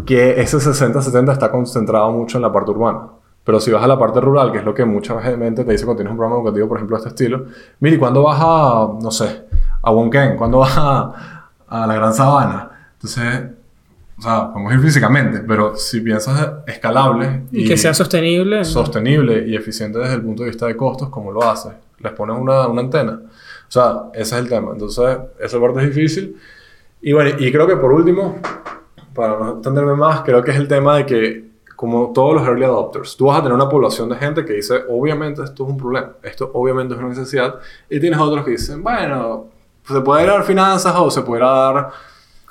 Que 0.07 0.41
ese 0.41 0.59
60-70 0.59 1.33
está 1.33 1.51
concentrado 1.51 2.13
mucho 2.13 2.39
en 2.39 2.43
la 2.43 2.53
parte 2.53 2.71
urbana. 2.71 3.09
Pero 3.43 3.59
si 3.59 3.73
vas 3.73 3.83
a 3.83 3.89
la 3.89 3.99
parte 3.99 4.21
rural, 4.21 4.53
que 4.53 4.59
es 4.59 4.65
lo 4.65 4.73
que 4.73 4.85
mucha 4.85 5.21
gente 5.21 5.65
te 5.65 5.73
dice 5.73 5.85
cuando 5.85 6.03
tienes 6.03 6.13
un 6.13 6.17
programa 6.17 6.41
educativo, 6.41 6.69
por 6.69 6.79
ejemplo, 6.79 6.97
de 6.97 7.01
este 7.01 7.09
estilo, 7.09 7.47
mire, 7.81 7.99
¿cuándo 7.99 8.23
vas 8.23 8.39
a, 8.41 8.91
no 9.03 9.11
sé, 9.11 9.43
a 9.83 9.91
Wonken? 9.91 10.37
¿Cuándo 10.37 10.59
vas 10.59 10.75
a, 10.77 11.49
a 11.67 11.85
la 11.85 11.95
Gran 11.97 12.15
Sabana? 12.15 12.93
Entonces, 12.93 13.43
o 14.19 14.23
sea, 14.23 14.53
podemos 14.53 14.73
ir 14.75 14.81
físicamente, 14.83 15.41
pero 15.41 15.75
si 15.75 16.01
piensas 16.01 16.49
escalable 16.69 17.43
y, 17.51 17.67
que 17.67 17.77
sea 17.77 17.93
sostenible. 17.93 18.65
Sostenible 18.65 19.49
y 19.49 19.57
eficiente 19.57 19.99
desde 19.99 20.15
el 20.15 20.23
punto 20.23 20.45
de 20.45 20.51
vista 20.51 20.69
de 20.69 20.77
costos, 20.77 21.09
¿cómo 21.09 21.33
lo 21.33 21.43
haces? 21.43 21.73
Les 22.03 22.13
pones 22.13 22.37
una, 22.39 22.67
una 22.67 22.81
antena. 22.81 23.21
O 23.23 23.71
sea, 23.73 24.05
ese 24.13 24.35
es 24.37 24.43
el 24.43 24.49
tema. 24.49 24.73
Entonces, 24.73 25.19
esa 25.39 25.61
parte 25.61 25.81
es 25.81 25.95
difícil. 25.95 26.37
Y 27.01 27.13
bueno, 27.13 27.31
y 27.39 27.51
creo 27.51 27.67
que 27.67 27.77
por 27.77 27.93
último, 27.93 28.39
para 29.15 29.39
no 29.39 29.53
entenderme 29.55 29.95
más, 29.95 30.23
creo 30.23 30.43
que 30.43 30.53
es 30.53 30.57
el 30.57 30.69
tema 30.69 30.97
de 30.97 31.07
que, 31.07 31.51
como 31.75 32.13
todos 32.13 32.35
los 32.35 32.47
early 32.47 32.65
adopters, 32.65 33.17
tú 33.17 33.27
vas 33.27 33.39
a 33.39 33.43
tener 33.43 33.55
una 33.55 33.69
población 33.69 34.09
de 34.09 34.17
gente 34.17 34.45
que 34.45 34.53
dice, 34.55 34.85
obviamente 34.89 35.43
esto 35.43 35.65
es 35.65 35.71
un 35.71 35.77
problema, 35.77 36.13
esto 36.23 36.51
obviamente 36.55 36.95
es 36.95 37.01
una 37.01 37.09
necesidad, 37.09 37.57
y 37.91 37.99
tienes 37.99 38.21
otros 38.21 38.45
que 38.45 38.53
dicen, 38.53 38.83
bueno, 38.83 39.47
se 39.85 40.01
puede 40.01 40.27
dar 40.27 40.45
finanzas 40.45 40.95
o 40.97 41.11
se 41.11 41.23
puede 41.23 41.43
dar 41.43 41.91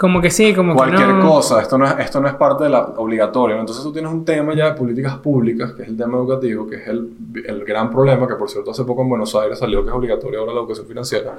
como 0.02 0.20
que 0.20 0.32
sí, 0.32 0.52
como 0.52 0.74
cualquier 0.74 1.10
que 1.10 1.14
no. 1.14 1.30
cosa, 1.30 1.62
esto 1.62 1.78
no, 1.78 1.86
es, 1.86 1.94
esto 2.00 2.20
no 2.20 2.28
es 2.28 2.34
parte 2.34 2.64
de 2.64 2.72
la 2.72 2.82
obligatoria. 2.98 3.60
Entonces 3.60 3.84
tú 3.84 3.94
tienes 3.94 4.12
un 4.12 4.26
tema 4.26 4.56
ya 4.56 4.66
de 4.66 4.72
políticas 4.72 5.18
públicas, 5.18 5.74
que 5.74 5.84
es 5.84 5.90
el 5.90 5.96
tema 5.96 6.18
educativo, 6.18 6.66
que 6.66 6.78
es 6.78 6.88
el, 6.88 7.12
el 7.46 7.64
gran 7.64 7.92
problema, 7.92 8.28
que 8.28 8.34
por 8.34 8.50
cierto 8.50 8.72
hace 8.72 8.84
poco 8.84 9.04
en 9.04 9.10
Buenos 9.10 9.36
Aires 9.36 9.60
salió 9.60 9.84
que 9.84 9.90
es 9.90 9.96
obligatoria 9.96 10.40
ahora 10.40 10.54
la 10.54 10.62
educación 10.62 10.88
financiera, 10.88 11.38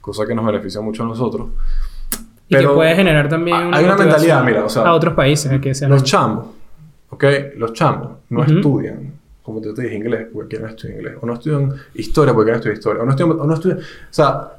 cosa 0.00 0.24
que 0.24 0.34
nos 0.34 0.46
beneficia 0.46 0.80
mucho 0.80 1.02
a 1.02 1.06
nosotros. 1.06 1.48
Y 2.48 2.56
que 2.56 2.66
puede 2.66 2.96
generar 2.96 3.28
también 3.28 3.74
hay 3.74 3.84
una 3.84 3.94
mentalidad, 3.94 4.42
mira, 4.42 4.64
o 4.64 4.70
sea, 4.70 4.84
a 4.84 4.94
otros 4.94 5.12
países 5.12 5.60
que 5.60 5.74
sean 5.74 5.90
los 5.90 6.02
chamos, 6.02 6.46
¿ok? 7.10 7.24
Los 7.56 7.74
chamos 7.74 8.08
no 8.30 8.42
estudian, 8.42 9.12
como 9.42 9.60
te, 9.60 9.74
te 9.74 9.82
dije, 9.82 9.96
inglés 9.96 10.28
porque 10.32 10.56
quieren 10.56 10.70
estudiar 10.70 10.96
inglés, 10.96 11.14
o 11.20 11.26
no 11.26 11.34
estudian 11.34 11.74
historia 11.92 12.32
porque 12.32 12.52
quieren 12.52 12.58
estudiar 12.60 12.78
historia, 12.78 13.02
o 13.02 13.04
no 13.04 13.10
estudian, 13.10 13.38
o 13.38 13.44
no 13.44 13.52
estudian, 13.52 13.78
o 13.80 13.82
sea, 14.08 14.52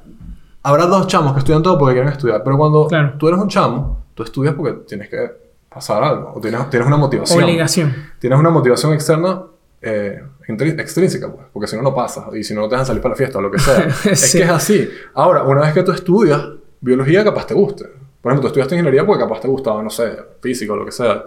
habrá 0.63 0.85
dos 0.85 1.07
chamos 1.07 1.33
que 1.33 1.39
estudian 1.39 1.63
todo 1.63 1.77
porque 1.77 1.93
quieren 1.93 2.11
estudiar, 2.11 2.43
pero 2.43 2.57
cuando 2.57 2.87
tú 3.17 3.27
eres 3.27 3.39
un 3.39 3.47
chamo, 3.47 4.05
tú 4.13 4.23
estudias 4.23 4.53
porque 4.55 4.73
tienes 4.87 5.09
que 5.09 5.31
pasar 5.69 6.03
algo, 6.03 6.33
o 6.35 6.41
tienes, 6.41 6.69
tienes 6.69 6.87
una 6.87 6.97
motivación. 6.97 7.43
Obligación. 7.43 7.95
Tienes 8.19 8.39
una 8.39 8.49
motivación 8.49 8.93
externa 8.93 9.43
eh, 9.81 10.21
extrínseca, 10.47 11.31
pues, 11.31 11.45
porque 11.53 11.67
si 11.67 11.75
no, 11.75 11.83
no 11.83 11.93
pasas, 11.93 12.25
y 12.35 12.43
si 12.43 12.53
no, 12.53 12.61
no 12.61 12.67
te 12.67 12.75
dejan 12.75 12.85
salir 12.85 13.01
para 13.01 13.13
la 13.13 13.17
fiesta 13.17 13.37
o 13.37 13.41
lo 13.41 13.51
que 13.51 13.59
sea. 13.59 13.87
Es 14.05 14.31
que 14.31 14.43
es 14.43 14.49
así. 14.49 14.89
Ahora, 15.13 15.43
una 15.43 15.61
vez 15.61 15.73
que 15.73 15.83
tú 15.83 15.91
estudias 15.91 16.41
biología, 16.81 17.23
capaz 17.23 17.47
te 17.47 17.53
guste. 17.53 17.85
Por 18.21 18.31
ejemplo, 18.31 18.41
tú 18.41 18.47
estudiaste 18.47 18.75
ingeniería 18.75 19.05
porque 19.05 19.23
capaz 19.23 19.39
te 19.39 19.47
gustaba, 19.47 19.81
no 19.81 19.89
sé, 19.89 20.17
físico 20.41 20.73
o 20.73 20.75
lo 20.75 20.85
que 20.85 20.91
sea. 20.91 21.23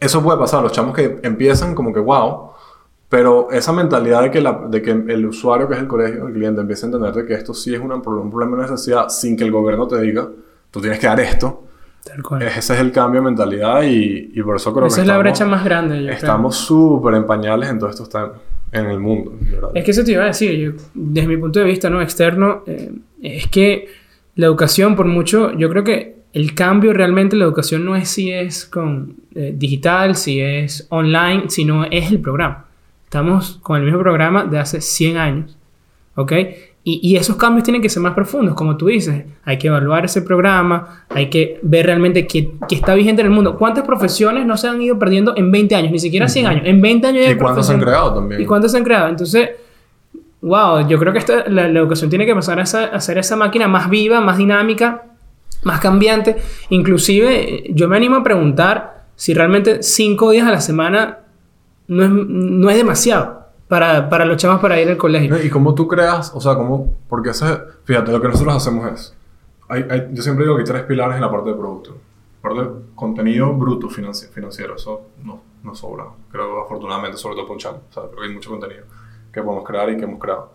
Eso 0.00 0.22
puede 0.22 0.38
pasar. 0.38 0.62
Los 0.62 0.72
chamos 0.72 0.94
que 0.94 1.20
empiezan 1.22 1.74
como 1.74 1.92
que, 1.92 2.00
wow, 2.00 2.52
pero 3.08 3.50
esa 3.50 3.72
mentalidad 3.72 4.22
de 4.22 4.30
que, 4.30 4.40
la, 4.40 4.66
de 4.68 4.82
que 4.82 4.90
el 4.90 5.26
usuario, 5.26 5.66
que 5.66 5.74
es 5.74 5.80
el 5.80 5.88
colegio, 5.88 6.26
el 6.26 6.34
cliente, 6.34 6.60
empiece 6.60 6.86
a 6.86 6.90
entender 6.90 7.26
que 7.26 7.34
esto 7.34 7.54
sí 7.54 7.74
es 7.74 7.80
un 7.80 8.02
problema 8.02 8.56
de 8.56 8.62
necesidad 8.62 9.08
sin 9.08 9.36
que 9.36 9.44
el 9.44 9.50
gobierno 9.50 9.86
te 9.88 10.00
diga, 10.00 10.28
tú 10.70 10.80
tienes 10.80 10.98
que 10.98 11.06
dar 11.06 11.18
esto. 11.20 11.64
Tal 12.04 12.22
cual. 12.22 12.42
Ese 12.42 12.74
es 12.74 12.80
el 12.80 12.92
cambio 12.92 13.20
de 13.20 13.26
mentalidad 13.26 13.82
y, 13.82 14.30
y 14.34 14.42
por 14.42 14.56
eso 14.56 14.72
creo 14.72 14.86
Esa 14.86 14.96
que. 14.96 15.02
Esa 15.02 15.12
es 15.12 15.16
la 15.16 15.18
brecha 15.18 15.44
más 15.46 15.64
grande. 15.64 16.04
Yo 16.04 16.10
estamos 16.10 16.56
súper 16.56 17.14
en 17.14 17.26
pañales 17.26 17.68
en 17.70 17.78
todos 17.78 17.92
estos 17.92 18.08
temas 18.08 18.32
en 18.72 18.86
el 18.86 19.00
mundo. 19.00 19.32
Es 19.74 19.84
que 19.84 19.90
eso 19.90 20.04
te 20.04 20.12
iba 20.12 20.24
a 20.24 20.26
decir, 20.26 20.52
yo, 20.52 20.72
desde 20.94 21.28
mi 21.28 21.36
punto 21.36 21.58
de 21.58 21.64
vista 21.64 21.88
no 21.88 22.02
externo, 22.02 22.62
eh, 22.66 22.92
es 23.22 23.46
que 23.48 23.88
la 24.34 24.46
educación, 24.46 24.94
por 24.94 25.06
mucho, 25.06 25.52
yo 25.56 25.68
creo 25.70 25.84
que 25.84 26.18
el 26.32 26.54
cambio 26.54 26.92
realmente 26.92 27.36
la 27.36 27.44
educación 27.44 27.84
no 27.84 27.96
es 27.96 28.08
si 28.08 28.30
es 28.30 28.66
con 28.66 29.16
eh, 29.34 29.54
digital, 29.56 30.14
si 30.14 30.40
es 30.40 30.86
online, 30.90 31.44
sino 31.48 31.84
es 31.84 32.10
el 32.10 32.20
programa. 32.20 32.67
Estamos 33.08 33.58
con 33.62 33.78
el 33.78 33.84
mismo 33.84 34.00
programa 34.00 34.44
de 34.44 34.58
hace 34.58 34.82
100 34.82 35.16
años. 35.16 35.56
¿Ok? 36.14 36.32
Y, 36.84 37.00
y, 37.02 37.16
esos 37.16 37.36
cambios 37.36 37.64
tienen 37.64 37.80
que 37.80 37.88
ser 37.88 38.02
más 38.02 38.12
profundos, 38.12 38.54
como 38.54 38.76
tú 38.76 38.88
dices. 38.88 39.24
Hay 39.46 39.56
que 39.56 39.68
evaluar 39.68 40.04
ese 40.04 40.20
programa, 40.20 41.06
hay 41.08 41.30
que 41.30 41.58
ver 41.62 41.86
realmente 41.86 42.26
qué, 42.26 42.52
está 42.70 42.94
vigente 42.94 43.22
en 43.22 43.28
el 43.28 43.32
mundo. 43.32 43.56
¿Cuántas 43.56 43.86
profesiones 43.86 44.44
no 44.44 44.58
se 44.58 44.68
han 44.68 44.82
ido 44.82 44.98
perdiendo 44.98 45.34
en 45.38 45.50
20 45.50 45.74
años? 45.74 45.90
Ni 45.90 45.98
siquiera 45.98 46.28
100 46.28 46.46
años. 46.46 46.62
En 46.66 46.82
20 46.82 47.06
años 47.06 47.26
¿Y 47.30 47.36
cuántas 47.36 47.66
se 47.66 47.72
han 47.72 47.80
creado 47.80 48.12
también? 48.12 48.42
¿Y 48.42 48.44
cuántas 48.44 48.72
se 48.72 48.76
han 48.76 48.84
creado? 48.84 49.08
Entonces, 49.08 49.52
wow, 50.42 50.86
yo 50.86 50.98
creo 50.98 51.14
que 51.14 51.18
esta, 51.18 51.48
la, 51.48 51.66
educación 51.66 52.10
tiene 52.10 52.26
que 52.26 52.34
pasar 52.34 52.60
a, 52.60 52.62
a 52.62 53.00
ser 53.00 53.16
esa 53.16 53.36
máquina 53.36 53.68
más 53.68 53.88
viva, 53.88 54.20
más 54.20 54.36
dinámica, 54.36 55.04
más 55.62 55.80
cambiante. 55.80 56.36
Inclusive, 56.68 57.70
yo 57.70 57.88
me 57.88 57.96
animo 57.96 58.16
a 58.16 58.22
preguntar 58.22 59.04
si 59.16 59.32
realmente 59.32 59.82
5 59.82 60.30
días 60.30 60.46
a 60.46 60.50
la 60.50 60.60
semana 60.60 61.20
no 61.88 62.04
es, 62.04 62.10
no 62.10 62.70
es 62.70 62.76
demasiado 62.76 63.38
para, 63.66 64.08
para 64.08 64.24
los 64.24 64.36
chavos 64.36 64.60
para 64.60 64.80
ir 64.80 64.88
al 64.88 64.96
colegio. 64.96 65.42
¿Y 65.42 65.50
cómo 65.50 65.74
tú 65.74 65.86
creas? 65.86 66.32
O 66.34 66.40
sea, 66.40 66.54
¿cómo? 66.54 66.96
Porque 67.08 67.30
ese, 67.30 67.46
fíjate, 67.84 68.12
lo 68.12 68.20
que 68.20 68.28
nosotros 68.28 68.56
hacemos 68.56 68.92
es, 68.92 69.14
hay, 69.68 69.86
hay, 69.90 70.08
yo 70.12 70.22
siempre 70.22 70.44
digo 70.44 70.56
que 70.56 70.62
hay 70.62 70.66
tres 70.66 70.82
pilares 70.82 71.16
en 71.16 71.20
la 71.20 71.30
parte 71.30 71.50
de 71.50 71.56
producto. 71.56 71.96
Parte 72.40 72.60
de 72.62 72.68
contenido 72.94 73.52
bruto 73.52 73.88
financiero, 73.88 74.76
eso 74.76 75.08
no, 75.24 75.40
no 75.62 75.74
sobra, 75.74 76.04
creo 76.30 76.62
afortunadamente, 76.62 77.18
sobre 77.18 77.34
todo 77.34 77.46
por 77.46 77.54
un 77.54 77.60
chamo, 77.60 77.80
o 77.90 77.92
sea, 77.92 78.04
porque 78.04 78.26
hay 78.26 78.32
mucho 78.32 78.50
contenido 78.50 78.84
que 79.32 79.42
podemos 79.42 79.64
crear 79.64 79.90
y 79.90 79.96
que 79.96 80.04
hemos 80.04 80.20
creado. 80.20 80.52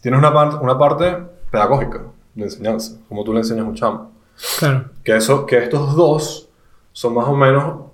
Tienes 0.00 0.18
una, 0.18 0.32
parte 0.32 0.56
una 0.56 0.78
parte 0.78 1.16
pedagógica, 1.50 2.02
de 2.34 2.44
enseñanza, 2.44 2.98
como 3.08 3.24
tú 3.24 3.32
le 3.32 3.40
enseñas 3.40 3.66
a 3.66 3.68
un 3.68 3.74
chamo. 3.74 4.12
Claro. 4.58 4.84
Que, 5.04 5.16
eso, 5.16 5.44
que 5.44 5.58
estos 5.58 5.94
dos 5.94 6.48
son 6.92 7.14
más 7.14 7.28
o 7.28 7.36
menos 7.36 7.87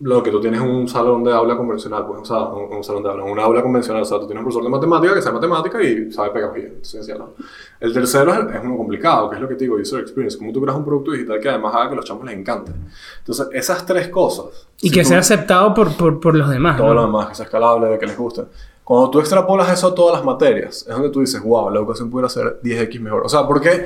lo 0.00 0.22
que 0.22 0.30
tú 0.30 0.40
tienes 0.40 0.60
en 0.60 0.68
un 0.68 0.86
salón 0.86 1.24
de 1.24 1.32
aula 1.32 1.56
convencional, 1.56 2.06
pues, 2.06 2.20
o 2.20 2.24
sea, 2.24 2.38
un, 2.44 2.84
salón 2.84 3.02
de 3.02 3.10
aula, 3.10 3.24
un 3.24 3.38
aula 3.38 3.62
convencional, 3.62 4.02
o 4.02 4.04
sea, 4.04 4.20
tú 4.20 4.26
tienes 4.26 4.40
un 4.40 4.44
profesor 4.44 4.62
de 4.62 4.70
matemática 4.70 5.14
que 5.14 5.22
sabe 5.22 5.34
matemática 5.34 5.82
y 5.82 6.12
sabe 6.12 6.30
pedagogía, 6.30 6.70
El 7.80 7.92
tercero 7.92 8.32
es, 8.32 8.54
es, 8.54 8.60
uno 8.62 8.76
complicado, 8.76 9.28
que 9.28 9.36
es 9.36 9.42
lo 9.42 9.48
que 9.48 9.56
te 9.56 9.64
digo, 9.64 9.76
user 9.76 10.00
experience, 10.00 10.38
como 10.38 10.52
tú 10.52 10.62
creas 10.62 10.76
un 10.76 10.84
producto 10.84 11.10
digital 11.10 11.40
que 11.40 11.48
además 11.48 11.74
haga 11.74 11.90
que 11.90 11.96
los 11.96 12.04
chamos 12.04 12.24
les 12.24 12.34
encante. 12.34 12.72
Entonces, 13.18 13.48
esas 13.52 13.84
tres 13.84 14.08
cosas. 14.08 14.68
Y 14.80 14.90
que 14.90 15.04
sea 15.04 15.18
aceptado 15.18 15.74
por, 15.74 15.96
por, 15.96 16.20
por, 16.20 16.34
los 16.36 16.48
demás. 16.48 16.76
Todo 16.76 16.94
lo 16.94 17.02
demás, 17.02 17.30
que 17.30 17.34
sea 17.34 17.46
escalable, 17.46 17.98
que 17.98 18.06
les 18.06 18.16
guste. 18.16 18.44
Cuando 18.84 19.10
tú 19.10 19.18
extrapolas 19.18 19.70
eso 19.70 19.88
a 19.88 19.94
todas 19.94 20.14
las 20.14 20.24
materias, 20.24 20.86
es 20.88 20.94
donde 20.94 21.10
tú 21.10 21.20
dices, 21.20 21.42
wow, 21.42 21.70
la 21.70 21.80
educación 21.80 22.08
pudiera 22.08 22.28
ser 22.28 22.60
10x 22.62 23.00
mejor. 23.00 23.26
O 23.26 23.28
sea, 23.28 23.46
porque, 23.46 23.84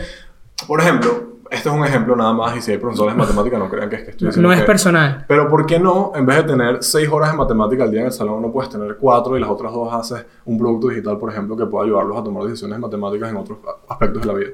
por 0.68 0.78
ejemplo, 0.80 1.10
este 1.52 1.68
es 1.68 1.74
un 1.74 1.84
ejemplo 1.84 2.16
nada 2.16 2.32
más, 2.32 2.56
y 2.56 2.62
si 2.62 2.72
hay 2.72 2.78
profesores 2.78 3.14
de 3.14 3.20
matemática, 3.20 3.58
no 3.58 3.68
crean 3.68 3.90
que 3.90 3.96
es 3.96 4.02
que 4.04 4.10
estoy 4.12 4.28
diciendo. 4.28 4.48
No 4.48 4.54
es 4.54 4.62
personal. 4.62 5.24
Pero 5.28 5.48
¿por 5.48 5.66
qué 5.66 5.78
no, 5.78 6.12
en 6.14 6.24
vez 6.24 6.38
de 6.38 6.42
tener 6.44 6.82
seis 6.82 7.08
horas 7.10 7.30
de 7.30 7.36
matemática 7.36 7.84
al 7.84 7.90
día 7.90 8.00
en 8.00 8.06
el 8.06 8.12
salón, 8.12 8.40
no 8.40 8.50
puedes 8.50 8.70
tener 8.70 8.96
cuatro 8.96 9.36
y 9.36 9.40
las 9.40 9.50
otras 9.50 9.72
dos 9.72 9.92
haces 9.92 10.24
un 10.46 10.58
producto 10.58 10.88
digital, 10.88 11.18
por 11.18 11.30
ejemplo, 11.30 11.54
que 11.56 11.66
pueda 11.66 11.84
ayudarlos 11.84 12.18
a 12.18 12.24
tomar 12.24 12.44
decisiones 12.44 12.78
matemáticas 12.78 13.30
en 13.30 13.36
otros 13.36 13.58
aspectos 13.88 14.22
de 14.22 14.28
la 14.28 14.34
vida? 14.34 14.50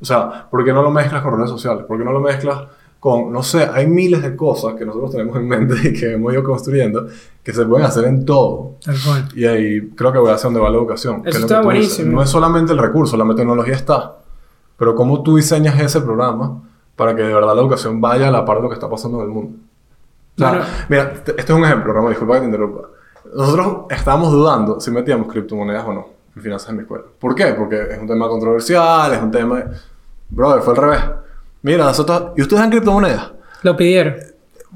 O 0.00 0.04
sea, 0.04 0.48
¿por 0.48 0.64
qué 0.64 0.72
no 0.72 0.82
lo 0.82 0.90
mezclas 0.90 1.22
con 1.22 1.36
redes 1.36 1.50
sociales? 1.50 1.84
¿Por 1.84 1.98
qué 1.98 2.04
no 2.04 2.12
lo 2.12 2.20
mezclas 2.20 2.68
con, 3.00 3.32
no 3.32 3.42
sé, 3.42 3.68
hay 3.72 3.86
miles 3.86 4.22
de 4.22 4.34
cosas 4.34 4.74
que 4.74 4.84
nosotros 4.84 5.12
tenemos 5.12 5.36
en 5.36 5.46
mente 5.46 5.74
y 5.88 5.92
que 5.92 6.12
hemos 6.12 6.32
ido 6.32 6.42
construyendo 6.42 7.06
que 7.42 7.52
se 7.52 7.64
pueden 7.64 7.86
hacer 7.86 8.04
en 8.04 8.24
todo. 8.24 8.76
Tal 8.84 8.96
cual. 9.04 9.28
Y 9.34 9.44
ahí 9.44 9.90
creo 9.90 10.12
que 10.12 10.18
voy 10.18 10.30
a 10.30 10.34
hacer 10.34 10.44
donde 10.44 10.60
va 10.60 10.70
la 10.70 10.78
educación. 10.78 11.22
Eso 11.24 11.38
está 11.38 11.62
buenísimo. 11.62 12.12
No 12.12 12.22
es 12.22 12.30
solamente 12.30 12.72
el 12.72 12.78
recurso, 12.78 13.16
la 13.16 13.34
tecnología 13.34 13.74
está. 13.74 14.18
Pero 14.78 14.94
cómo 14.94 15.22
tú 15.22 15.36
diseñas 15.36 15.78
ese 15.80 16.00
programa 16.00 16.62
para 16.96 17.14
que 17.14 17.22
de 17.22 17.34
verdad 17.34 17.54
la 17.54 17.60
educación 17.60 18.00
vaya 18.00 18.28
a 18.28 18.30
la 18.30 18.44
par 18.44 18.58
de 18.58 18.62
lo 18.62 18.68
que 18.68 18.74
está 18.74 18.88
pasando 18.88 19.18
en 19.18 19.24
el 19.24 19.30
mundo. 19.30 19.58
mira, 20.88 21.12
este 21.14 21.34
es 21.36 21.50
un 21.50 21.64
ejemplo, 21.64 21.92
Ramón, 21.92 22.10
disculpa 22.10 22.34
que 22.34 22.40
te 22.40 22.46
interrumpa. 22.46 22.88
Nosotros 23.34 23.84
estábamos 23.90 24.32
dudando 24.32 24.80
si 24.80 24.90
metíamos 24.90 25.28
criptomonedas 25.28 25.84
o 25.84 25.92
no 25.92 26.06
en 26.34 26.42
finanzas 26.42 26.70
en 26.70 26.76
mi 26.76 26.82
escuela. 26.82 27.04
¿Por 27.18 27.34
qué? 27.34 27.46
Porque 27.48 27.82
es 27.90 27.98
un 27.98 28.06
tema 28.06 28.28
controversial, 28.28 29.12
es 29.12 29.22
un 29.22 29.30
tema... 29.30 29.64
Brother, 30.30 30.62
fue 30.62 30.74
al 30.74 30.80
revés. 30.80 31.00
Mira, 31.62 31.84
nosotros... 31.84 32.32
¿Y 32.36 32.42
ustedes 32.42 32.60
dan 32.60 32.70
criptomonedas? 32.70 33.32
Lo 33.62 33.76
pidieron. 33.76 34.14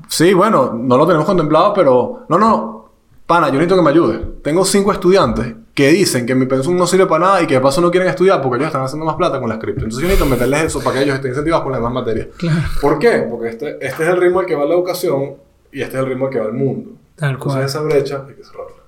Sí, 0.08 0.34
bueno, 0.34 0.72
no 0.74 0.96
lo 0.96 1.06
tenemos 1.06 1.26
contemplado, 1.26 1.72
pero... 1.72 2.24
No, 2.28 2.38
no, 2.38 2.90
pana, 3.26 3.46
yo 3.48 3.54
necesito 3.54 3.76
que 3.76 3.82
me 3.82 3.90
ayude. 3.90 4.18
Tengo 4.42 4.64
cinco 4.64 4.92
estudiantes 4.92 5.54
que 5.74 5.88
dicen 5.88 6.26
que 6.26 6.34
mi 6.34 6.46
pensum 6.46 6.76
no 6.76 6.86
sirve 6.86 7.06
para 7.06 7.24
nada 7.26 7.42
y 7.42 7.46
que 7.46 7.54
de 7.54 7.60
paso 7.60 7.80
no 7.80 7.90
quieren 7.90 8.08
estudiar 8.08 8.42
porque 8.42 8.56
ellos 8.56 8.66
están 8.66 8.82
haciendo 8.82 9.06
más 9.06 9.16
plata 9.16 9.40
con 9.40 9.48
las 9.48 9.58
cripto. 9.58 9.84
Entonces 9.84 10.02
yo 10.02 10.08
necesito 10.08 10.28
meterles 10.28 10.64
eso 10.64 10.80
para 10.82 10.98
que 10.98 11.04
ellos 11.04 11.14
estén 11.14 11.30
incentivados 11.30 11.62
con 11.62 11.72
las 11.72 11.80
demás 11.80 11.94
materias. 11.94 12.28
Claro. 12.36 12.60
¿Por 12.80 12.98
qué? 12.98 13.26
Porque 13.30 13.48
este, 13.48 13.76
este 13.80 14.02
es 14.02 14.08
el 14.08 14.16
ritmo 14.18 14.40
al 14.40 14.46
que 14.46 14.54
va 14.54 14.64
la 14.66 14.74
educación 14.74 15.34
y 15.72 15.80
este 15.80 15.96
es 15.96 16.02
el 16.02 16.08
ritmo 16.08 16.26
al 16.26 16.30
que 16.32 16.40
va 16.40 16.46
el 16.46 16.52
mundo. 16.52 16.90
Tal 17.16 17.30
Entonces 17.32 17.52
cual. 17.54 17.64
esa 17.64 17.80
brecha 17.82 18.24
hay 18.28 18.34
que 18.34 18.44
cerrarla. 18.44 18.82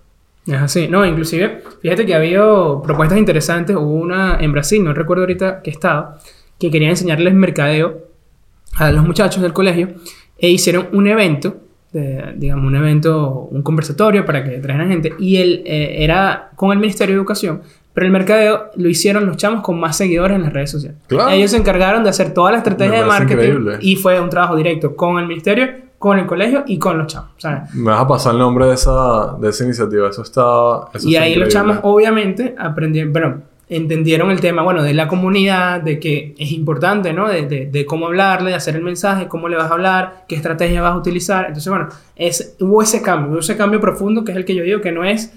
Es 0.47 0.61
así. 0.63 0.89
No, 0.89 1.07
inclusive, 1.07 1.63
fíjate 1.81 2.05
que 2.05 2.13
ha 2.13 2.19
habido 2.19 2.83
propuestas 2.83 3.17
interesantes. 3.17 3.75
Hubo 3.77 3.95
una 3.95 4.37
en 4.41 4.53
Brasil, 4.53 4.85
no 4.85 4.93
recuerdo 4.93 5.23
ahorita 5.23 5.63
qué 5.63 5.71
estado, 5.71 6.19
que 6.59 6.71
querían 6.71 6.91
enseñarles 6.91 7.33
mercadeo 7.33 8.03
a 8.77 8.91
los 8.93 9.05
muchachos 9.05 9.43
del 9.43 9.55
colegio 9.55 9.89
e 10.37 10.51
hicieron 10.51 10.89
un 10.93 11.07
evento, 11.07 11.57
de- 11.95 12.35
digamos, 12.37 12.67
un 12.67 12.77
evento, 12.77 13.49
un 13.51 13.63
conversatorio 13.63 14.27
para 14.27 14.45
que 14.45 14.59
trajeran 14.59 14.89
gente 14.89 15.15
y 15.19 15.37
él 15.37 15.63
eh, 15.65 15.97
era 16.05 16.51
con 16.57 16.73
el 16.73 16.79
Ministerio 16.79 17.15
de 17.15 17.19
Educación, 17.21 17.63
pero 17.95 18.05
el 18.07 18.13
mercadeo 18.13 18.65
lo 18.77 18.89
hicieron 18.89 19.25
los 19.25 19.37
chamos 19.39 19.63
con 19.63 19.79
más 19.81 19.97
seguidores 19.97 20.35
en 20.37 20.43
las 20.43 20.53
redes 20.53 20.71
sociales. 20.73 20.99
Claro. 21.07 21.31
Ellos 21.31 21.53
se 21.53 21.57
encargaron 21.57 22.03
de 22.05 22.11
hacer 22.11 22.35
toda 22.35 22.51
la 22.51 22.59
estrategia 22.59 23.01
de 23.01 23.07
marketing 23.07 23.35
increíble. 23.45 23.79
y 23.81 23.97
fue 23.97 24.21
un 24.21 24.29
trabajo 24.29 24.57
directo 24.57 24.95
con 24.97 25.19
el 25.19 25.27
Ministerio, 25.29 25.69
con 25.99 26.19
el 26.19 26.27
colegio 26.27 26.65
y 26.67 26.79
con 26.79 26.99
los 26.99 27.07
chamos. 27.07 27.31
Me 27.73 27.91
vas 27.91 28.01
a 28.01 28.07
pasar 28.09 28.33
el 28.35 28.41
nombre 28.41 28.67
de 28.67 28.75
esa, 28.75 29.37
de 29.41 29.49
esa 29.49 29.65
iniciativa. 29.65 30.11
Eso 30.11 30.23
está. 30.23 30.89
eso 30.99 31.09
y 31.09 31.13
está 31.15 31.25
ahí 31.25 31.37
los 31.37 31.49
chamos, 31.49 31.79
obviamente, 31.83 32.55
aprendieron, 32.59 33.13
bueno, 33.13 33.43
entendieron 33.69 34.31
el 34.31 34.41
tema, 34.41 34.63
bueno, 34.63 34.83
de 34.83 34.93
la 34.95 35.09
comunidad, 35.09 35.81
de 35.81 35.99
que 35.99 36.35
es 36.39 36.53
importante, 36.53 37.13
¿no? 37.13 37.29
De, 37.29 37.47
de- 37.47 37.67
de 37.67 37.87
cómo 37.87 38.07
hablarle, 38.07 38.51
de 38.51 38.57
hacer 38.57 38.77
el 38.77 38.83
mensaje, 38.83 39.27
cómo 39.29 39.49
le 39.49 39.57
vas 39.57 39.71
a 39.71 39.75
hablar, 39.75 40.25
qué 40.29 40.35
estrategia 40.37 40.83
vas 40.83 40.93
a 40.95 40.99
utilizar. 40.99 41.47
Entonces, 41.47 41.71
bueno, 41.71 41.89
es, 42.17 42.57
hubo 42.61 42.83
ese 42.83 43.01
cambio, 43.03 43.31
hubo 43.33 43.39
ese 43.41 43.57
cambio 43.57 43.81
profundo 43.81 44.25
que 44.25 44.33
es 44.33 44.37
el 44.37 44.45
que 44.45 44.55
yo 44.55 44.63
digo 44.65 44.81
que 44.81 44.93
no 44.93 45.05
es 45.05 45.33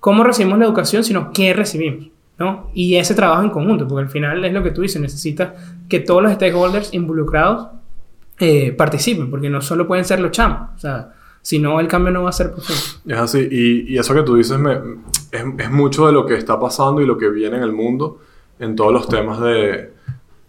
cómo 0.00 0.24
recibimos 0.24 0.58
la 0.58 0.64
educación, 0.66 1.04
sino 1.04 1.32
qué 1.32 1.52
recibimos, 1.52 2.06
¿no? 2.38 2.70
Y 2.74 2.96
ese 2.96 3.14
trabajo 3.14 3.42
en 3.42 3.50
conjunto, 3.50 3.86
porque 3.86 4.04
al 4.04 4.10
final 4.10 4.44
es 4.44 4.52
lo 4.52 4.62
que 4.62 4.70
tú 4.70 4.82
dices, 4.82 5.00
necesitas 5.00 5.50
que 5.88 6.00
todos 6.00 6.22
los 6.22 6.32
stakeholders 6.32 6.94
involucrados 6.94 7.68
eh, 8.38 8.72
participen, 8.72 9.30
porque 9.30 9.50
no 9.50 9.60
solo 9.60 9.86
pueden 9.86 10.04
ser 10.04 10.20
los 10.20 10.30
chamos, 10.30 10.70
o 10.76 10.78
sea, 10.78 11.08
si 11.46 11.58
no, 11.60 11.78
el 11.78 11.86
cambio 11.86 12.12
no 12.12 12.24
va 12.24 12.30
a 12.30 12.32
ser 12.32 12.52
posible. 12.52 13.14
Es 13.14 13.18
así, 13.20 13.38
y, 13.50 13.92
y 13.94 13.98
eso 13.98 14.12
que 14.14 14.22
tú 14.22 14.34
dices 14.34 14.58
me- 14.58 14.80
es, 15.30 15.44
es 15.58 15.70
mucho 15.70 16.06
de 16.06 16.12
lo 16.12 16.26
que 16.26 16.34
está 16.34 16.58
pasando 16.58 17.00
y 17.00 17.06
lo 17.06 17.16
que 17.16 17.28
viene 17.28 17.56
en 17.56 17.62
el 17.62 17.72
mundo 17.72 18.18
en 18.58 18.74
todos 18.74 18.92
los 18.92 19.06
temas 19.08 19.38
de 19.40 19.92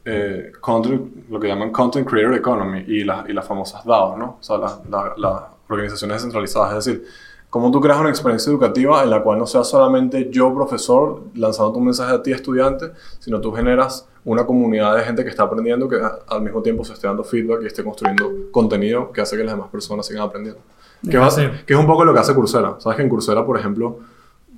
eh, 0.05 0.51
content, 0.59 1.29
lo 1.29 1.39
que 1.39 1.47
llaman 1.49 1.71
Content 1.71 2.07
Creator 2.09 2.33
Economy 2.35 2.83
y, 2.87 3.03
las 3.03 3.29
y 3.29 3.33
las 3.33 3.45
famosas 3.45 3.85
DAOs, 3.85 4.17
¿no? 4.17 4.37
O 4.39 4.43
sea, 4.43 4.57
las 4.57 4.79
la- 4.89 5.13
las 5.17 5.41
organizaciones 5.69 6.15
descentralizadas. 6.15 6.77
Es 6.79 6.85
decir, 6.85 7.05
cómo 7.49 7.69
tú 7.71 7.79
creas 7.81 7.99
una 7.99 8.09
experiencia 8.09 8.49
educativa 8.49 9.03
en 9.03 9.09
la 9.09 9.21
cual 9.21 9.37
no 9.37 9.45
sea 9.45 9.63
solamente 9.63 10.29
yo, 10.31 10.53
profesor, 10.55 11.23
lanzando 11.35 11.73
tu 11.73 11.79
mensaje 11.81 12.13
a 12.15 12.23
ti, 12.23 12.31
estudiante, 12.31 12.91
sino 13.19 13.39
tú 13.41 13.51
generas 13.51 14.07
una 14.25 14.45
comunidad 14.45 14.95
de 14.95 15.03
gente 15.03 15.23
que 15.23 15.29
está 15.29 15.43
aprendiendo, 15.43 15.87
que 15.87 15.97
al 16.27 16.41
mismo 16.41 16.61
tiempo 16.61 16.83
se 16.83 16.93
esté 16.93 17.05
dando 17.07 17.23
feedback 17.23 17.61
y 17.63 17.67
esté 17.67 17.83
construyendo 17.83 18.31
contenido 18.51 19.11
que 19.11 19.21
hace 19.21 19.37
que 19.37 19.43
las 19.43 19.53
demás 19.53 19.69
personas 19.69 20.05
sigan 20.07 20.23
aprendiendo. 20.23 20.61
Que, 21.03 21.17
va- 21.17 21.27
que 21.65 21.73
es 21.73 21.79
un 21.79 21.85
poco 21.87 22.03
lo 22.05 22.13
que 22.13 22.19
hace 22.19 22.33
Coursera. 22.33 22.75
Sabes 22.79 22.97
que 22.97 23.03
en 23.03 23.09
Coursera, 23.09 23.45
por 23.45 23.57
ejemplo, 23.57 23.99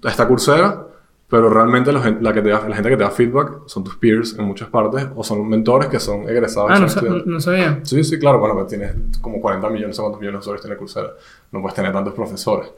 está 0.03 0.27
Coursera, 0.27 0.85
pero 1.27 1.49
realmente 1.49 1.91
la, 1.91 2.01
gen- 2.01 2.17
la 2.21 2.33
que 2.33 2.41
te 2.41 2.49
da- 2.49 2.67
la 2.67 2.75
gente 2.75 2.89
que 2.89 2.97
te 2.97 3.03
da 3.03 3.11
feedback 3.11 3.63
son 3.67 3.83
tus 3.83 3.95
peers 3.97 4.37
en 4.39 4.45
muchas 4.45 4.69
partes 4.69 5.07
o 5.15 5.23
son 5.23 5.47
mentores 5.47 5.89
que 5.89 5.99
son 5.99 6.27
egresados. 6.29 6.71
Ah, 6.71 6.79
no, 6.79 6.87
sa- 6.89 7.01
no 7.25 7.39
sabía. 7.39 7.79
Sí, 7.83 8.03
sí, 8.03 8.17
claro, 8.17 8.39
bueno, 8.39 8.55
pues 8.55 8.67
tienes 8.67 8.95
como 9.21 9.39
40 9.41 9.67
millones, 9.69 9.89
no 9.89 9.93
sé 9.93 10.01
cuántos 10.01 10.19
millones 10.21 10.39
de 10.39 10.41
usuarios 10.41 10.61
tiene 10.61 10.77
Coursera. 10.77 11.09
No 11.51 11.61
puedes 11.61 11.75
tener 11.75 11.91
tantos 11.93 12.13
profesores. 12.13 12.69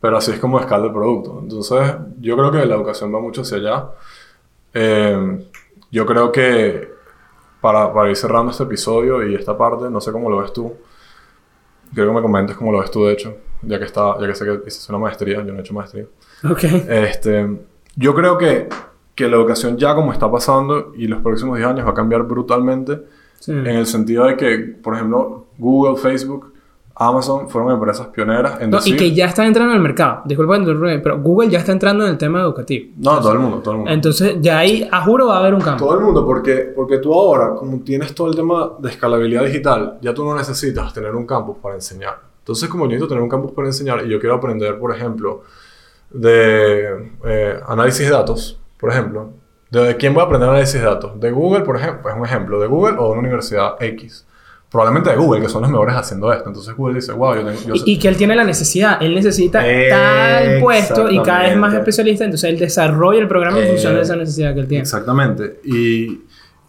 Pero 0.00 0.18
así 0.18 0.30
es 0.30 0.38
como 0.38 0.60
escala 0.60 0.84
el 0.86 0.92
producto. 0.92 1.38
Entonces, 1.42 1.94
yo 2.20 2.36
creo 2.36 2.52
que 2.52 2.64
la 2.66 2.74
educación 2.76 3.12
va 3.14 3.18
mucho 3.18 3.40
hacia 3.40 3.56
allá. 3.56 3.86
Eh, 4.74 5.46
yo 5.90 6.04
creo 6.06 6.30
que 6.32 6.92
para, 7.60 7.92
para 7.92 8.10
ir 8.10 8.16
cerrando 8.16 8.50
este 8.50 8.64
episodio 8.64 9.26
y 9.26 9.34
esta 9.34 9.56
parte, 9.56 9.88
no 9.90 10.00
sé 10.00 10.12
cómo 10.12 10.28
lo 10.30 10.38
ves 10.38 10.52
tú. 10.52 10.72
Quiero 11.94 12.10
que 12.10 12.16
me 12.16 12.22
comentes 12.22 12.56
cómo 12.56 12.72
lo 12.72 12.80
ves 12.80 12.90
tú, 12.90 13.04
de 13.04 13.12
hecho, 13.14 13.36
ya 13.62 13.78
que, 13.78 13.84
está, 13.84 14.18
ya 14.20 14.26
que 14.26 14.34
sé 14.34 14.44
que 14.44 14.60
hiciste 14.66 14.92
una 14.92 14.98
maestría, 14.98 15.36
yo 15.44 15.52
no 15.52 15.58
he 15.58 15.60
hecho 15.60 15.74
maestría. 15.74 16.06
Ok. 16.48 16.64
Este, 16.64 17.58
yo 17.96 18.14
creo 18.14 18.36
que, 18.36 18.68
que 19.14 19.28
la 19.28 19.36
educación 19.36 19.76
ya 19.78 19.94
como 19.94 20.12
está 20.12 20.30
pasando 20.30 20.92
y 20.96 21.06
los 21.06 21.22
próximos 21.22 21.56
10 21.56 21.68
años 21.70 21.86
va 21.86 21.90
a 21.90 21.94
cambiar 21.94 22.22
brutalmente 22.24 23.00
Sí. 23.38 23.52
en 23.52 23.66
el 23.66 23.86
sentido 23.86 24.24
de 24.24 24.36
que, 24.36 24.58
por 24.82 24.94
ejemplo, 24.94 25.46
Google, 25.58 25.96
Facebook, 25.96 26.52
Amazon 26.98 27.48
fueron 27.50 27.72
empresas 27.72 28.06
pioneras 28.06 28.58
en 28.60 28.70
No, 28.70 28.78
decir... 28.78 28.94
y 28.94 28.96
que 28.96 29.14
ya 29.14 29.26
están 29.26 29.46
entrando 29.46 29.72
en 29.72 29.76
el 29.76 29.82
mercado. 29.82 30.22
Disculpa, 30.24 30.58
pero 31.02 31.20
Google 31.20 31.50
ya 31.50 31.58
está 31.58 31.72
entrando 31.72 32.04
en 32.04 32.12
el 32.12 32.18
tema 32.18 32.40
educativo. 32.40 32.92
No, 32.96 33.20
todo 33.20 33.32
el 33.32 33.38
mundo, 33.38 33.58
todo 33.58 33.72
el 33.72 33.76
mundo. 33.78 33.92
Entonces, 33.92 34.36
ya 34.40 34.58
ahí, 34.58 34.88
a 34.90 35.02
juro, 35.02 35.26
va 35.26 35.36
a 35.36 35.40
haber 35.40 35.52
un 35.52 35.60
cambio. 35.60 35.86
Todo 35.86 35.98
el 35.98 36.04
mundo, 36.04 36.24
porque, 36.24 36.72
porque 36.74 36.98
tú 36.98 37.12
ahora, 37.12 37.54
como 37.54 37.80
tienes 37.80 38.14
todo 38.14 38.28
el 38.28 38.34
tema 38.34 38.72
de 38.78 38.88
escalabilidad 38.88 39.44
digital, 39.44 39.98
ya 40.00 40.14
tú 40.14 40.24
no 40.24 40.34
necesitas 40.34 40.94
tener 40.94 41.14
un 41.14 41.26
campus 41.26 41.58
para 41.58 41.74
enseñar. 41.74 42.18
Entonces, 42.38 42.66
como 42.70 42.84
yo 42.84 42.90
necesito 42.92 43.08
tener 43.08 43.22
un 43.22 43.28
campus 43.28 43.52
para 43.52 43.68
enseñar 43.68 44.06
y 44.06 44.08
yo 44.08 44.18
quiero 44.18 44.36
aprender, 44.36 44.78
por 44.78 44.94
ejemplo, 44.94 45.42
de 46.10 47.10
eh, 47.26 47.60
análisis 47.66 48.06
de 48.06 48.12
datos, 48.12 48.58
por 48.78 48.90
ejemplo, 48.90 49.32
¿de 49.70 49.96
quién 49.96 50.14
voy 50.14 50.22
a 50.22 50.26
aprender 50.26 50.48
análisis 50.48 50.80
de 50.80 50.86
datos? 50.86 51.20
¿De 51.20 51.30
Google, 51.30 51.60
por 51.60 51.76
ejemplo? 51.76 52.08
Es 52.08 52.16
un 52.16 52.24
ejemplo, 52.24 52.58
¿de 52.58 52.68
Google 52.68 52.96
o 52.98 53.04
de 53.04 53.10
una 53.10 53.20
universidad 53.20 53.74
X? 53.80 54.26
Probablemente 54.76 55.08
de 55.10 55.16
Google, 55.16 55.40
que 55.40 55.48
son 55.48 55.62
los 55.62 55.70
mejores 55.70 55.96
haciendo 55.96 56.30
esto. 56.30 56.48
Entonces 56.50 56.76
Google 56.76 56.96
dice, 56.96 57.12
wow, 57.12 57.34
yo 57.36 57.44
tengo... 57.46 57.60
yo 57.66 57.74
Y, 57.76 57.92
y 57.92 57.98
que 57.98 58.08
él 58.08 58.16
tiene 58.16 58.36
la 58.36 58.44
necesidad, 58.44 59.02
él 59.02 59.14
necesita 59.14 59.60
tal 59.88 60.60
puesto 60.60 61.10
y 61.10 61.22
cada 61.22 61.44
vez 61.44 61.56
más 61.56 61.72
especialista, 61.72 62.24
entonces 62.24 62.50
él 62.50 62.58
desarrolla 62.58 63.20
el 63.20 63.28
programa 63.28 63.58
en 63.60 63.68
función 63.68 63.94
de 63.94 64.00
Eh, 64.00 64.02
esa 64.02 64.16
necesidad 64.16 64.52
que 64.52 64.60
él 64.60 64.68
tiene. 64.68 64.82
Exactamente. 64.82 65.60
Y 65.64 66.20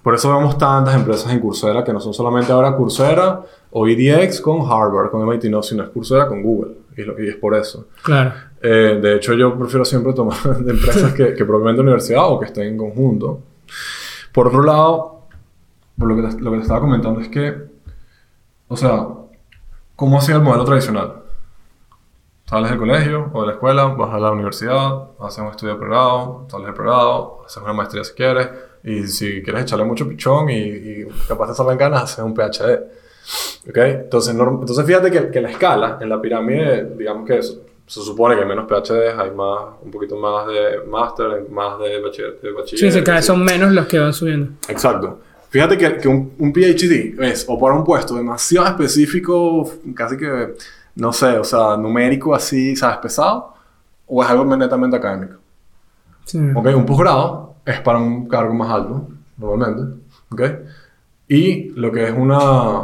por 0.02 0.15
eso 0.15 0.34
vemos 0.34 0.58
tantas 0.58 0.96
empresas 0.96 1.32
en 1.34 1.39
Coursera 1.41 1.84
que 1.84 1.91
no 1.91 2.00
son 2.00 2.13
solamente 2.13 2.52
ahora 2.54 2.74
Coursera 2.78 3.41
o 3.72 3.86
EDX 3.88 4.39
con 4.39 4.62
Harvard, 4.62 5.12
con 5.12 5.28
MIT, 5.28 5.43
no, 5.50 5.62
sino 5.62 5.84
es 5.84 5.89
Coursera 5.89 6.28
con 6.30 6.41
Google. 6.41 6.72
Y, 6.96 7.02
lo- 7.04 7.22
y 7.22 7.28
es 7.28 7.36
por 7.36 7.56
eso. 7.56 7.88
Claro. 8.04 8.32
Eh, 8.62 9.00
de 9.02 9.15
hecho, 9.17 9.34
yo 9.34 9.56
prefiero 9.60 9.84
siempre 9.84 10.13
tomar 10.13 10.38
de 10.60 10.72
empresas 10.72 11.12
que, 11.13 11.34
que 11.34 11.43
propiamente 11.46 11.82
universidad 11.82 12.24
o 12.32 12.39
que 12.39 12.46
estén 12.46 12.67
en 12.70 12.78
conjunto. 12.78 13.41
Por 14.32 14.48
otro 14.48 14.63
lado, 14.63 15.24
por 15.98 16.08
lo, 16.08 16.15
que 16.15 16.22
te, 16.36 16.41
lo 16.41 16.52
que 16.52 16.58
te 16.58 16.62
estaba 16.63 16.80
comentando 16.80 17.20
es 17.20 17.28
que, 17.28 17.54
o 18.68 18.78
sea, 18.78 19.08
¿cómo 19.96 20.18
ha 20.18 20.22
sido 20.22 20.38
el 20.40 20.44
modelo 20.44 20.66
tradicional? 20.66 21.14
Sales 22.46 22.70
del 22.70 22.80
colegio 22.80 23.30
o 23.34 23.42
de 23.42 23.48
la 23.48 23.54
escuela, 23.54 23.86
vas 23.86 24.14
a 24.14 24.20
la 24.20 24.32
universidad, 24.32 25.04
haces 25.20 25.40
un 25.40 25.48
estudio 25.50 25.74
de 25.74 25.80
pregrado, 25.80 26.46
sales 26.50 26.66
del 26.68 26.76
pregrado, 26.76 27.42
haces 27.46 27.62
una 27.62 27.74
maestría 27.74 28.04
si 28.06 28.14
quieres, 28.14 28.50
y 28.84 29.04
si 29.08 29.44
quieres 29.44 29.64
echarle 29.64 29.84
mucho 29.84 30.08
pichón 30.08 30.50
y, 30.50 30.60
y 30.60 31.08
capaz 31.28 31.48
de 31.50 31.56
salgan 31.56 31.78
ganas, 31.78 32.04
haces 32.04 32.20
un 32.24 32.34
PhD. 32.34 32.84
¿Ok? 33.70 33.78
Entonces, 33.78 34.34
entonces 34.34 34.86
fíjate 34.86 35.12
que, 35.12 35.30
que 35.30 35.42
la 35.42 35.50
escala 35.52 35.98
en 36.00 36.08
la 36.08 36.22
pirámide, 36.22 36.86
digamos 36.98 37.28
que 37.28 37.40
es- 37.40 37.60
se 37.86 38.02
supone 38.02 38.36
que 38.36 38.42
hay 38.42 38.48
menos 38.48 38.66
PhDs, 38.68 39.18
hay 39.18 39.32
más, 39.32 39.60
un 39.82 39.92
poquito 39.92 40.16
más 40.18 40.46
de 40.48 40.82
máster, 40.90 41.48
más 41.50 41.80
de 41.80 42.02
bachiller. 42.02 42.40
De 42.42 42.52
bachiller 42.52 42.80
Sí, 42.80 42.92
se 42.92 43.02
cae, 43.04 43.22
son 43.22 43.44
menos 43.44 43.72
los 43.72 43.88
que 43.88 43.98
van 44.00 44.14
subiendo. 44.14 44.52
Exacto. 44.70 45.20
Fíjate 45.50 45.78
que, 45.78 45.98
que 45.98 46.08
un, 46.08 46.34
un 46.38 46.52
PhD 46.52 47.22
es 47.22 47.46
o 47.48 47.58
para 47.60 47.76
un 47.76 47.84
puesto 47.84 48.16
demasiado 48.16 48.68
específico, 48.68 49.70
casi 49.96 50.18
que, 50.18 50.56
no 50.96 51.14
sé, 51.14 51.38
o 51.38 51.44
sea, 51.44 51.78
numérico 51.78 52.36
así, 52.36 52.76
¿sabes? 52.76 52.98
Pesado, 52.98 53.54
o 54.08 54.24
es 54.24 54.30
algo 54.30 54.46
netamente 54.56 54.98
académico. 54.98 55.36
Sí. 56.26 56.40
¿Ok? 56.54 56.68
Un 56.76 56.86
posgrado 56.86 57.56
es 57.66 57.80
para 57.82 57.98
un 57.98 58.28
cargo 58.28 58.54
más 58.54 58.70
alto, 58.72 59.08
normalmente. 59.38 60.02
¿Ok? 60.32 60.42
Y 61.30 61.70
lo 61.70 61.92
que 61.92 62.08
es 62.08 62.14
una, 62.14 62.84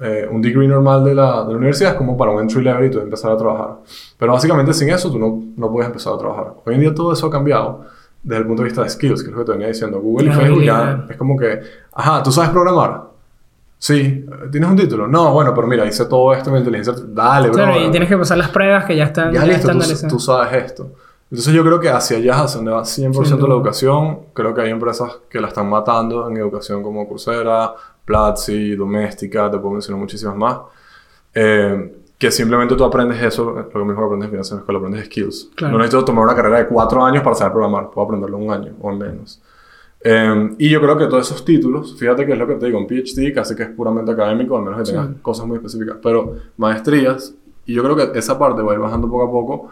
eh, 0.00 0.28
un 0.30 0.40
degree 0.40 0.68
normal 0.68 1.04
de 1.04 1.14
la, 1.14 1.44
de 1.44 1.52
la 1.52 1.58
universidad 1.58 1.92
es 1.92 1.98
como 1.98 2.16
para 2.16 2.30
un 2.30 2.40
entry 2.40 2.62
level 2.62 2.86
y 2.86 2.90
tú 2.90 3.00
empezar 3.00 3.32
a 3.32 3.36
trabajar. 3.36 3.78
Pero 4.16 4.32
básicamente 4.32 4.72
sin 4.72 4.90
eso 4.90 5.10
tú 5.10 5.18
no, 5.18 5.42
no 5.56 5.70
puedes 5.72 5.88
empezar 5.88 6.14
a 6.14 6.18
trabajar. 6.18 6.54
Hoy 6.64 6.74
en 6.74 6.80
día 6.80 6.94
todo 6.94 7.12
eso 7.12 7.26
ha 7.26 7.30
cambiado 7.30 7.86
desde 8.22 8.40
el 8.40 8.46
punto 8.46 8.62
de 8.62 8.68
vista 8.68 8.82
de 8.82 8.90
skills, 8.90 9.22
que 9.22 9.30
es 9.30 9.32
lo 9.32 9.40
que 9.40 9.44
te 9.46 9.52
venía 9.52 9.68
diciendo. 9.68 10.00
Google 10.00 10.28
y 10.28 10.32
Facebook 10.32 10.62
ya 10.62 11.06
es 11.08 11.16
como 11.16 11.36
que, 11.36 11.60
ajá, 11.92 12.22
¿tú 12.22 12.32
sabes 12.32 12.50
programar? 12.50 13.08
Sí, 13.78 14.26
¿tienes 14.50 14.68
un 14.68 14.76
título? 14.76 15.06
No, 15.06 15.32
bueno, 15.32 15.54
pero 15.54 15.66
mira, 15.68 15.86
hice 15.86 16.04
todo 16.06 16.32
esto 16.32 16.50
en 16.50 16.56
inteligencia. 16.56 16.94
Dale, 17.06 17.48
bro. 17.48 17.56
Claro, 17.56 17.80
y 17.80 17.90
tienes 17.90 18.08
que 18.08 18.16
pasar 18.16 18.38
las 18.38 18.48
pruebas 18.48 18.84
que 18.84 18.96
ya 18.96 19.04
están, 19.04 19.32
Ya 19.32 19.44
ya 19.44 19.46
listo, 19.46 19.70
tú, 19.70 20.08
tú 20.08 20.18
sabes 20.18 20.64
esto. 20.64 20.90
Entonces 21.30 21.52
yo 21.52 21.62
creo 21.62 21.78
que 21.78 21.90
hacia 21.90 22.16
allá 22.16 22.32
es 22.32 22.38
hacia 22.38 22.56
donde 22.56 22.72
va 22.72 22.82
100% 22.82 23.24
Sin 23.24 23.40
la 23.40 23.54
educación. 23.54 24.20
Creo 24.32 24.54
que 24.54 24.62
hay 24.62 24.70
empresas 24.70 25.18
que 25.28 25.40
la 25.40 25.48
están 25.48 25.68
matando 25.68 26.28
en 26.28 26.38
educación 26.38 26.82
como 26.82 27.06
Coursera, 27.06 27.74
Platzi, 28.04 28.74
Doméstica, 28.74 29.50
te 29.50 29.58
puedo 29.58 29.74
mencionar 29.74 30.00
muchísimas 30.00 30.34
más. 30.34 30.58
Eh, 31.34 31.92
que 32.18 32.30
simplemente 32.32 32.74
tú 32.74 32.82
aprendes 32.84 33.22
eso, 33.22 33.52
lo 33.52 33.68
que 33.68 33.78
mejor 33.84 34.04
aprendes 34.06 34.26
en 34.26 34.30
finanzas 34.32 34.50
en 34.52 34.56
la 34.56 34.60
escuela, 34.62 34.78
aprendes 34.80 35.04
skills. 35.06 35.50
Claro. 35.54 35.72
No 35.72 35.78
necesito 35.78 36.04
tomar 36.04 36.24
una 36.24 36.34
carrera 36.34 36.58
de 36.58 36.66
cuatro 36.66 37.04
años 37.04 37.22
para 37.22 37.36
saber 37.36 37.52
programar, 37.52 37.90
puedo 37.90 38.04
aprenderlo 38.06 38.36
en 38.38 38.42
un 38.44 38.50
año 38.52 38.72
o 38.80 38.90
en 38.90 38.98
menos. 38.98 39.40
Eh, 40.00 40.54
y 40.58 40.68
yo 40.70 40.80
creo 40.80 40.96
que 40.96 41.06
todos 41.06 41.26
esos 41.30 41.44
títulos, 41.44 41.96
fíjate 41.98 42.24
que 42.26 42.32
es 42.32 42.38
lo 42.38 42.46
que 42.46 42.54
te 42.54 42.66
digo, 42.66 42.78
un 42.78 42.86
PhD 42.86 43.32
casi 43.34 43.54
que 43.56 43.64
es 43.64 43.68
puramente 43.70 44.10
académico, 44.12 44.56
al 44.56 44.62
menos 44.64 44.78
que 44.80 44.92
tengas 44.92 45.08
Sí. 45.08 45.14
cosas 45.22 45.46
muy 45.46 45.56
específicas, 45.56 45.96
pero 46.02 46.34
maestrías, 46.56 47.34
y 47.66 47.74
yo 47.74 47.82
creo 47.82 47.96
que 47.96 48.18
esa 48.18 48.38
parte 48.38 48.62
va 48.62 48.72
a 48.72 48.74
ir 48.74 48.80
bajando 48.80 49.08
poco 49.10 49.24
a 49.24 49.30
poco 49.30 49.68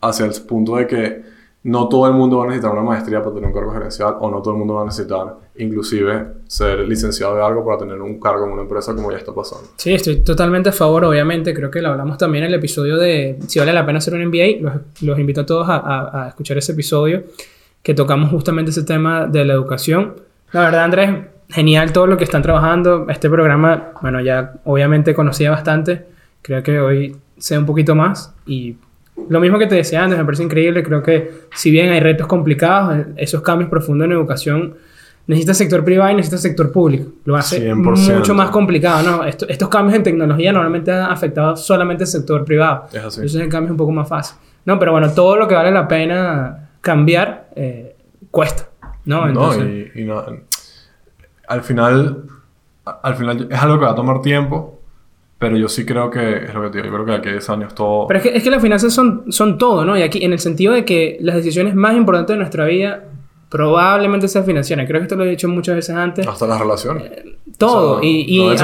hacia 0.00 0.26
el 0.26 0.32
punto 0.46 0.76
de 0.76 0.86
que 0.86 1.37
no 1.68 1.86
todo 1.86 2.06
el 2.06 2.14
mundo 2.14 2.38
va 2.38 2.44
a 2.44 2.46
necesitar 2.46 2.72
una 2.72 2.82
maestría 2.82 3.20
para 3.20 3.34
tener 3.34 3.48
un 3.48 3.52
cargo 3.52 3.72
gerencial 3.72 4.14
o 4.20 4.30
no 4.30 4.40
todo 4.40 4.54
el 4.54 4.58
mundo 4.58 4.74
va 4.74 4.82
a 4.82 4.84
necesitar 4.86 5.36
inclusive 5.56 6.26
ser 6.46 6.80
licenciado 6.80 7.36
de 7.36 7.42
algo 7.42 7.62
para 7.62 7.76
tener 7.76 8.00
un 8.00 8.18
cargo 8.18 8.46
en 8.46 8.52
una 8.52 8.62
empresa 8.62 8.94
como 8.94 9.12
ya 9.12 9.18
está 9.18 9.34
pasando. 9.34 9.68
Sí, 9.76 9.92
estoy 9.92 10.20
totalmente 10.20 10.70
a 10.70 10.72
favor, 10.72 11.04
obviamente. 11.04 11.52
Creo 11.52 11.70
que 11.70 11.82
lo 11.82 11.90
hablamos 11.90 12.16
también 12.16 12.44
en 12.44 12.48
el 12.48 12.54
episodio 12.54 12.96
de 12.96 13.38
si 13.46 13.58
vale 13.58 13.74
la 13.74 13.84
pena 13.84 13.98
hacer 13.98 14.14
un 14.14 14.24
MBA. 14.26 14.72
Los, 15.02 15.18
invito 15.18 15.42
a 15.42 15.46
todos 15.46 15.68
a, 15.68 16.24
a, 16.24 16.28
escuchar 16.28 16.56
ese 16.56 16.72
episodio 16.72 17.24
que 17.82 17.92
tocamos 17.92 18.30
justamente 18.30 18.70
ese 18.70 18.84
tema 18.84 19.26
de 19.26 19.44
la 19.44 19.52
educación. 19.52 20.14
La 20.52 20.62
verdad, 20.62 20.84
Andrés, 20.84 21.10
genial 21.50 21.92
todo 21.92 22.06
lo 22.06 22.16
que 22.16 22.24
están 22.24 22.40
trabajando. 22.40 23.06
Este 23.10 23.28
programa, 23.28 23.92
bueno, 24.00 24.22
ya 24.22 24.54
obviamente 24.64 25.14
conocía 25.14 25.50
bastante. 25.50 26.06
Creo 26.40 26.62
que 26.62 26.80
hoy 26.80 27.16
sé 27.36 27.58
un 27.58 27.66
poquito 27.66 27.94
más 27.94 28.34
y 28.46 28.76
lo 29.28 29.40
mismo 29.40 29.58
que 29.58 29.66
te 29.66 29.74
decía 29.74 30.02
antes, 30.02 30.18
me 30.18 30.24
parece 30.24 30.42
increíble. 30.42 30.82
Creo 30.82 31.02
que 31.02 31.30
si 31.54 31.70
bien 31.70 31.90
hay 31.90 32.00
retos 32.00 32.26
complicados, 32.26 33.06
esos 33.16 33.42
cambios 33.42 33.70
profundos 33.70 34.06
en 34.06 34.12
educación 34.12 34.74
necesita 35.26 35.52
sector 35.52 35.84
privado 35.84 36.10
y 36.10 36.14
necesita 36.14 36.38
sector 36.38 36.72
público. 36.72 37.12
Lo 37.24 37.36
hace 37.36 37.74
mucho 37.74 38.34
más 38.34 38.50
complicado, 38.50 39.02
¿no? 39.02 39.24
estos 39.24 39.68
cambios 39.68 39.96
en 39.96 40.02
tecnología 40.02 40.52
normalmente 40.52 40.90
han 40.90 41.10
afectado 41.10 41.54
solamente 41.56 42.04
el 42.04 42.08
sector 42.08 42.44
privado. 42.44 42.86
Es 42.92 43.04
así. 43.04 43.20
Entonces 43.20 43.42
el 43.42 43.48
cambio 43.48 43.66
es 43.66 43.70
un 43.72 43.76
poco 43.76 43.92
más 43.92 44.08
fácil. 44.08 44.38
No, 44.64 44.78
pero 44.78 44.92
bueno, 44.92 45.10
todo 45.12 45.36
lo 45.36 45.46
que 45.46 45.54
vale 45.54 45.70
la 45.70 45.86
pena 45.86 46.70
cambiar 46.80 47.48
eh, 47.54 47.96
cuesta, 48.30 48.68
¿no? 49.04 49.28
Entonces, 49.28 49.64
no, 49.64 50.00
y, 50.00 50.04
no, 50.04 50.24
al 51.46 51.62
final, 51.62 52.24
al 52.84 53.14
final 53.14 53.48
es 53.50 53.58
algo 53.58 53.78
que 53.78 53.84
va 53.84 53.92
a 53.92 53.94
tomar 53.94 54.22
tiempo, 54.22 54.77
pero 55.38 55.56
yo 55.56 55.68
sí 55.68 55.86
creo 55.86 56.10
que 56.10 56.44
es 56.44 56.54
lo 56.54 56.62
que 56.62 56.70
te 56.70 56.82
digo. 56.82 56.88
Yo 56.88 57.04
creo 57.04 57.06
que 57.06 57.20
aquí 57.20 57.30
10 57.30 57.50
años 57.50 57.74
todo. 57.74 58.06
Pero 58.08 58.18
es 58.18 58.22
que, 58.24 58.36
es 58.36 58.42
que 58.42 58.50
las 58.50 58.60
finanzas 58.60 58.92
son, 58.92 59.30
son 59.30 59.56
todo, 59.56 59.84
¿no? 59.84 59.96
Y 59.96 60.02
aquí, 60.02 60.24
en 60.24 60.32
el 60.32 60.40
sentido 60.40 60.72
de 60.72 60.84
que 60.84 61.16
las 61.20 61.36
decisiones 61.36 61.74
más 61.74 61.96
importantes 61.96 62.34
de 62.34 62.38
nuestra 62.38 62.64
vida 62.64 63.04
probablemente 63.48 64.28
sean 64.28 64.44
financieras. 64.44 64.86
Creo 64.86 65.00
que 65.00 65.04
esto 65.04 65.16
lo 65.16 65.24
he 65.24 65.30
dicho 65.30 65.48
muchas 65.48 65.76
veces 65.76 65.94
antes. 65.94 66.26
Hasta 66.26 66.46
las 66.46 66.60
relaciones. 66.60 67.04
Eh, 67.04 67.36
todo. 67.56 68.02
y 68.02 68.24
y 68.26 68.38
no, 68.38 68.54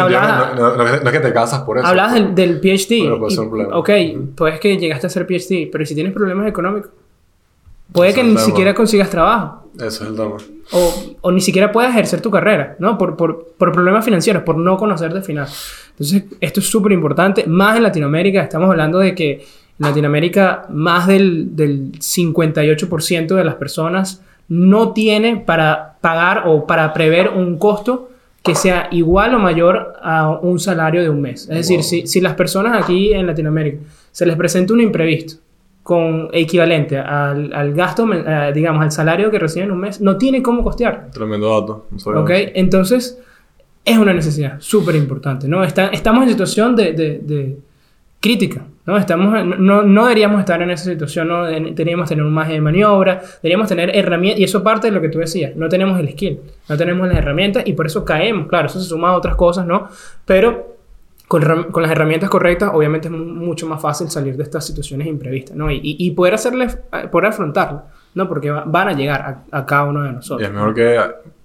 no, 0.54 0.82
es 0.86 1.00
que 1.00 1.20
te 1.20 1.32
casas 1.32 1.62
por 1.62 1.78
eso. 1.78 1.86
Hablas 1.86 2.14
del, 2.14 2.34
del 2.34 2.60
PhD. 2.60 3.02
Pero 3.02 3.18
puede 3.18 3.30
ser 3.34 3.44
un 3.44 3.50
problema. 3.50 3.78
Ok, 3.78 3.90
pues 4.36 4.60
que 4.60 4.76
llegaste 4.76 5.06
a 5.06 5.10
ser 5.10 5.26
PhD, 5.26 5.70
pero 5.70 5.86
si 5.86 5.94
tienes 5.94 6.12
problemas 6.12 6.48
económicos, 6.48 6.90
puede 7.92 8.14
que 8.14 8.24
ni 8.24 8.38
siquiera 8.38 8.74
consigas 8.74 9.10
trabajo. 9.10 9.64
Eso 9.76 10.04
es 10.04 10.10
el 10.10 10.16
tema. 10.16 10.36
O, 10.72 10.94
o, 11.20 11.32
ni 11.32 11.40
siquiera 11.40 11.72
puedas 11.72 11.90
ejercer 11.90 12.20
tu 12.20 12.30
carrera, 12.30 12.76
¿no? 12.78 12.96
Por, 12.96 13.16
por, 13.16 13.54
por 13.58 13.72
problemas 13.72 14.04
financieros, 14.04 14.44
por 14.44 14.56
no 14.56 14.76
conocer 14.76 15.12
de 15.12 15.20
finanzas. 15.20 15.90
Entonces, 15.90 16.24
esto 16.40 16.60
es 16.60 16.66
súper 16.66 16.92
importante, 16.92 17.44
más 17.46 17.76
en 17.76 17.82
Latinoamérica. 17.82 18.42
Estamos 18.42 18.70
hablando 18.70 19.00
de 19.00 19.14
que 19.14 19.32
en 19.32 19.86
Latinoamérica 19.86 20.66
más 20.70 21.06
del, 21.06 21.56
del 21.56 21.92
58% 21.92 23.34
de 23.34 23.44
las 23.44 23.56
personas 23.56 24.22
no 24.48 24.92
tiene 24.92 25.36
para 25.36 25.96
pagar 26.00 26.44
o 26.46 26.66
para 26.66 26.92
prever 26.92 27.30
un 27.30 27.58
costo 27.58 28.10
que 28.42 28.54
sea 28.54 28.88
igual 28.90 29.34
o 29.34 29.38
mayor 29.38 29.94
a 30.02 30.30
un 30.30 30.60
salario 30.60 31.02
de 31.02 31.08
un 31.08 31.20
mes. 31.20 31.42
Es 31.48 31.56
decir, 31.56 31.82
si, 31.82 32.06
si, 32.06 32.20
las 32.20 32.34
personas 32.34 32.80
aquí 32.80 33.12
en 33.12 33.26
Latinoamérica 33.26 33.78
se 34.12 34.26
les 34.26 34.36
presenta 34.36 34.74
un 34.74 34.82
imprevisto 34.82 35.36
con 35.84 36.30
equivalente 36.32 36.96
al, 36.98 37.52
al 37.52 37.74
gasto, 37.74 38.10
eh, 38.10 38.52
digamos, 38.54 38.82
al 38.82 38.90
salario 38.90 39.30
que 39.30 39.38
reciben 39.38 39.70
un 39.70 39.80
mes, 39.80 40.00
no 40.00 40.16
tiene 40.16 40.42
cómo 40.42 40.64
costear. 40.64 41.10
Tremendo 41.12 41.60
dato. 41.60 41.86
¿Ok? 42.06 42.30
Entonces, 42.54 43.20
es 43.84 43.98
una 43.98 44.14
necesidad 44.14 44.56
súper 44.60 44.94
importante, 44.96 45.46
¿no? 45.46 45.62
Está, 45.62 45.88
estamos 45.88 46.22
en 46.22 46.30
situación 46.30 46.74
de, 46.74 46.94
de, 46.94 47.18
de 47.18 47.58
crítica, 48.18 48.62
¿no? 48.86 48.96
Estamos, 48.96 49.44
no, 49.58 49.82
no, 49.82 50.04
deberíamos 50.04 50.40
estar 50.40 50.62
en 50.62 50.70
esa 50.70 50.84
situación, 50.84 51.28
¿no? 51.28 51.44
Deberíamos 51.44 52.08
tener 52.08 52.24
un 52.24 52.32
margen 52.32 52.54
de 52.54 52.60
maniobra, 52.62 53.20
deberíamos 53.42 53.68
tener 53.68 53.94
herramientas, 53.94 54.40
y 54.40 54.44
eso 54.44 54.62
parte 54.62 54.86
de 54.86 54.94
lo 54.94 55.02
que 55.02 55.10
tú 55.10 55.18
decías, 55.18 55.54
no 55.54 55.68
tenemos 55.68 56.00
el 56.00 56.08
skill, 56.08 56.40
no 56.66 56.78
tenemos 56.78 57.06
las 57.08 57.18
herramientas 57.18 57.62
y 57.66 57.74
por 57.74 57.84
eso 57.84 58.06
caemos, 58.06 58.46
claro, 58.46 58.68
eso 58.68 58.80
se 58.80 58.86
suma 58.86 59.10
a 59.10 59.16
otras 59.18 59.34
cosas, 59.34 59.66
¿no? 59.66 59.86
Pero 60.24 60.73
con, 61.28 61.42
con 61.70 61.82
las 61.82 61.90
herramientas 61.90 62.28
correctas, 62.28 62.70
obviamente 62.72 63.08
es 63.08 63.12
mucho 63.12 63.66
más 63.66 63.80
fácil 63.80 64.10
salir 64.10 64.36
de 64.36 64.42
estas 64.42 64.66
situaciones 64.66 65.06
imprevistas, 65.06 65.56
¿no? 65.56 65.70
Y, 65.70 65.80
y 65.82 66.10
poder 66.10 66.34
hacerles, 66.34 66.78
poder 67.10 67.30
afrontarlas, 67.30 67.84
¿no? 68.14 68.28
Porque 68.28 68.50
van 68.50 68.88
a 68.88 68.92
llegar 68.92 69.44
a, 69.50 69.58
a, 69.58 69.66
cada 69.66 69.84
uno 69.84 70.02
de 70.02 70.12
nosotros. 70.12 70.42
Y 70.42 70.44
es 70.44 70.52
mejor 70.52 70.74
que 70.74 71.00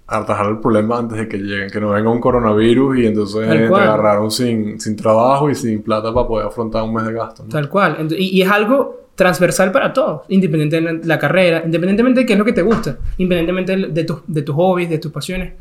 atajar 0.06 0.46
el 0.46 0.58
problema 0.58 0.98
antes 0.98 1.18
de 1.18 1.28
que 1.28 1.38
lleguen, 1.38 1.70
que 1.70 1.80
no 1.80 1.90
venga 1.90 2.10
un 2.10 2.20
coronavirus 2.20 2.98
y 2.98 3.06
entonces 3.06 3.48
te 3.48 3.74
agarraron 3.74 4.30
sin, 4.30 4.80
sin 4.80 4.96
trabajo 4.96 5.48
y 5.48 5.54
sin 5.54 5.82
plata 5.82 6.12
para 6.12 6.26
poder 6.26 6.46
afrontar 6.48 6.82
un 6.82 6.94
mes 6.94 7.06
de 7.06 7.12
gasto. 7.12 7.44
Tal 7.44 7.68
cual. 7.68 8.08
y, 8.10 8.38
y, 8.38 8.42
es 8.42 8.50
algo 8.50 9.00
transversal 9.14 9.70
para 9.70 9.92
todos, 9.92 10.22
independientemente 10.28 11.02
de 11.02 11.06
la 11.06 11.18
carrera, 11.18 11.62
independientemente 11.64 12.20
de 12.20 12.26
qué 12.26 12.32
es 12.32 12.38
lo 12.38 12.44
que 12.44 12.52
te 12.52 12.62
gusta, 12.62 12.98
independientemente 13.18 13.92
de, 13.92 14.04
tu, 14.04 14.20
de 14.26 14.42
tus 14.42 14.54
hobbies, 14.54 14.90
de 14.90 14.98
tus 14.98 15.12
pasiones. 15.12 15.52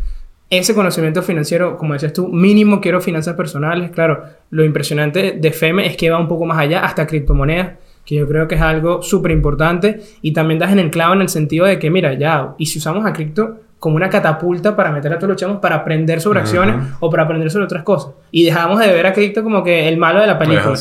Ese 0.50 0.74
conocimiento 0.74 1.22
financiero, 1.22 1.78
como 1.78 1.94
decías 1.94 2.14
tú, 2.14 2.28
mínimo 2.28 2.82
quiero 2.82 3.02
finanzas 3.02 3.36
personales. 3.36 3.92
Claro, 3.92 4.24
lo 4.50 4.64
impresionante 4.64 5.34
de 5.34 5.52
FEME 5.52 5.86
es 5.86 5.96
que 5.96 6.10
va 6.10 6.20
un 6.20 6.28
poco 6.28 6.46
más 6.46 6.58
allá, 6.58 6.84
hasta 6.84 7.06
criptomonedas 7.06 7.74
que 8.10 8.16
yo 8.16 8.28
creo 8.28 8.48
que 8.48 8.56
es 8.56 8.62
algo 8.62 9.04
súper 9.04 9.32
importante 9.32 10.02
y 10.24 10.34
también 10.34 10.58
das 10.58 10.72
en 10.72 10.80
el 10.80 10.90
clavo 10.90 11.14
en 11.14 11.22
el 11.22 11.30
sentido 11.30 11.68
de 11.68 11.78
que, 11.78 11.92
mira, 11.92 12.16
ya, 12.16 12.56
y 12.58 12.66
si 12.66 12.80
usamos 12.80 13.06
a 13.06 13.14
cripto, 13.14 13.60
como 13.78 13.98
una 13.98 14.10
catapulta 14.10 14.76
para 14.76 14.92
meter 14.92 15.14
a 15.14 15.18
todos 15.18 15.30
los 15.30 15.38
chamos 15.38 15.60
para 15.60 15.76
aprender 15.76 16.20
sobre 16.20 16.40
acciones 16.40 16.76
o 17.00 17.10
para 17.12 17.24
aprender 17.24 17.52
sobre 17.52 17.66
otras 17.66 17.84
cosas. 17.84 18.14
Y 18.32 18.44
dejamos 18.44 18.80
de 18.80 18.88
ver 18.88 19.06
a 19.06 19.14
Cristo 19.14 19.44
como 19.44 19.64
que 19.64 19.88
el 19.88 19.98
malo 19.98 20.22
de 20.22 20.28
la 20.28 20.40
película. 20.40 20.76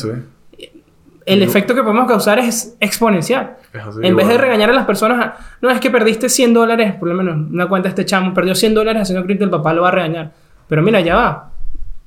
El 1.25 1.43
efecto 1.43 1.75
que 1.75 1.81
podemos 1.81 2.07
causar 2.07 2.39
es 2.39 2.75
exponencial. 2.79 3.57
en 4.01 4.15
vez 4.15 4.27
de 4.27 4.37
regañar 4.37 4.69
a 4.69 4.73
las 4.73 4.85
personas, 4.85 5.33
no 5.61 5.69
es 5.69 5.79
que 5.79 5.89
perdiste 5.89 6.29
100 6.29 6.53
dólares, 6.53 6.95
por 6.95 7.07
lo 7.09 7.15
menos 7.15 7.35
una 7.51 7.67
cuenta 7.67 7.89
este 7.89 8.05
chamo, 8.05 8.33
perdió 8.33 8.55
100 8.55 8.73
dólares 8.73 9.03
haciendo 9.03 9.25
cripto, 9.25 9.45
el 9.45 9.51
papá 9.51 9.73
lo 9.73 9.83
va 9.83 9.89
a 9.89 9.91
regañar. 9.91 10.31
Pero 10.67 10.81
mira, 10.81 11.01
ya 11.01 11.15
va. 11.15 11.51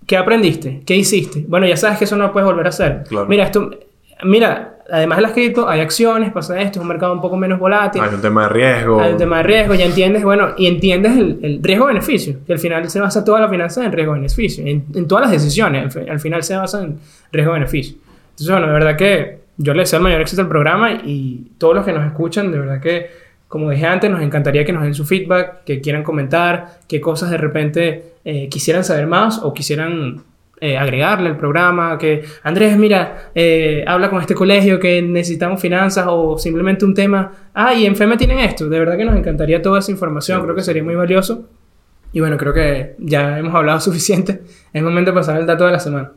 ¿Qué 0.06 0.16
aprendiste? 0.16 0.82
¿Qué 0.84 0.96
hiciste? 0.96 1.44
Bueno, 1.46 1.66
ya 1.66 1.76
sabes 1.76 1.98
que 1.98 2.04
eso 2.04 2.16
no 2.16 2.26
lo 2.26 2.32
puedes 2.32 2.46
volver 2.46 2.66
a 2.66 2.70
hacer. 2.70 3.04
Mira, 3.28 3.44
esto, 3.44 3.70
mira, 4.24 4.78
además 4.90 5.18
de 5.18 5.22
las 5.22 5.32
cripto, 5.32 5.68
hay 5.68 5.80
acciones, 5.80 6.32
pasa 6.32 6.60
esto, 6.60 6.78
es 6.78 6.82
un 6.82 6.88
mercado 6.88 7.12
un 7.12 7.20
poco 7.20 7.36
menos 7.36 7.58
volátil. 7.58 8.02
Hay 8.02 8.14
un 8.14 8.20
tema 8.20 8.42
de 8.44 8.48
riesgo. 8.50 9.00
Hay 9.00 9.12
un 9.12 9.18
tema 9.18 9.38
de 9.38 9.42
riesgo, 9.44 9.74
ya 9.74 9.84
entiendes, 9.84 10.22
bueno, 10.22 10.50
y 10.56 10.66
entiendes 10.66 11.16
el, 11.16 11.38
el 11.42 11.62
riesgo-beneficio, 11.62 12.36
que 12.46 12.52
al 12.52 12.58
final 12.58 12.88
se 12.90 13.00
basa 13.00 13.24
toda 13.24 13.40
la 13.40 13.48
finanza 13.48 13.84
en 13.84 13.92
riesgo-beneficio, 13.92 14.66
en, 14.66 14.84
en, 14.94 15.06
todas 15.06 15.22
las 15.22 15.30
decisiones, 15.30 15.96
al, 15.96 16.20
final 16.20 16.42
se 16.42 16.56
basa 16.56 16.82
en 16.82 16.98
riesgo-beneficio. 17.30 17.96
Entonces, 18.42 18.60
bueno, 18.60 18.66
de 18.66 18.72
verdad 18.72 18.96
que 18.96 19.38
yo 19.56 19.72
le 19.72 19.80
deseo 19.80 19.98
el 19.98 20.02
mayor 20.02 20.20
éxito 20.20 20.42
al 20.42 20.48
programa 20.48 20.92
y 20.92 21.52
todos 21.58 21.76
los 21.76 21.84
que 21.84 21.92
nos 21.92 22.04
escuchan, 22.04 22.50
de 22.50 22.58
verdad 22.58 22.80
que, 22.80 23.08
como 23.46 23.70
dije 23.70 23.86
antes, 23.86 24.10
nos 24.10 24.20
encantaría 24.20 24.64
que 24.64 24.72
nos 24.72 24.82
den 24.82 24.94
su 24.94 25.04
feedback, 25.04 25.62
que 25.64 25.80
quieran 25.80 26.02
comentar, 26.02 26.80
qué 26.88 27.00
cosas 27.00 27.30
de 27.30 27.36
repente 27.36 28.14
eh, 28.24 28.48
quisieran 28.48 28.82
saber 28.82 29.06
más 29.06 29.38
o 29.44 29.54
quisieran 29.54 30.22
eh, 30.60 30.76
agregarle 30.76 31.28
al 31.28 31.36
programa, 31.36 31.96
que 31.98 32.24
Andrés, 32.42 32.76
mira, 32.76 33.30
eh, 33.32 33.84
habla 33.86 34.10
con 34.10 34.20
este 34.20 34.34
colegio 34.34 34.80
que 34.80 35.00
necesitamos 35.02 35.60
finanzas 35.60 36.06
o 36.08 36.36
simplemente 36.36 36.84
un 36.84 36.94
tema, 36.94 37.32
ah, 37.54 37.74
y 37.74 37.86
en 37.86 37.94
FEME 37.94 38.16
tienen 38.16 38.40
esto, 38.40 38.68
de 38.68 38.78
verdad 38.78 38.96
que 38.96 39.04
nos 39.04 39.16
encantaría 39.16 39.62
toda 39.62 39.78
esa 39.78 39.92
información, 39.92 40.42
creo 40.42 40.56
que 40.56 40.62
sería 40.62 40.82
muy 40.82 40.96
valioso. 40.96 41.48
Y 42.14 42.20
bueno, 42.20 42.36
creo 42.36 42.52
que 42.52 42.96
ya 42.98 43.38
hemos 43.38 43.54
hablado 43.54 43.78
suficiente, 43.88 44.42
es 44.72 44.82
momento 44.82 45.12
de 45.12 45.14
pasar 45.14 45.36
al 45.36 45.46
dato 45.46 45.64
de 45.64 45.72
la 45.72 45.78
semana. 45.78 46.12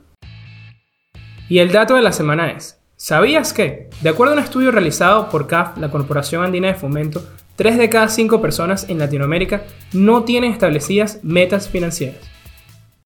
Y 1.48 1.60
el 1.60 1.72
dato 1.72 1.96
de 1.96 2.02
la 2.02 2.12
semana 2.12 2.50
es, 2.52 2.80
¿sabías 2.96 3.54
que, 3.54 3.90
de 4.02 4.10
acuerdo 4.10 4.34
a 4.34 4.38
un 4.38 4.44
estudio 4.44 4.72
realizado 4.72 5.30
por 5.30 5.46
CAF, 5.46 5.78
la 5.78 5.92
Corporación 5.92 6.44
Andina 6.44 6.70
de 6.70 6.74
Fomento, 6.74 7.24
3 7.56 7.78
de 7.78 7.90
cada 7.90 8.10
5 8.10 8.42
personas 8.42 8.90
en 8.90 8.98
Latinoamérica 8.98 9.62
no 9.94 10.24
tienen 10.24 10.52
establecidas 10.52 11.20
metas 11.22 11.70
financieras? 11.70 12.20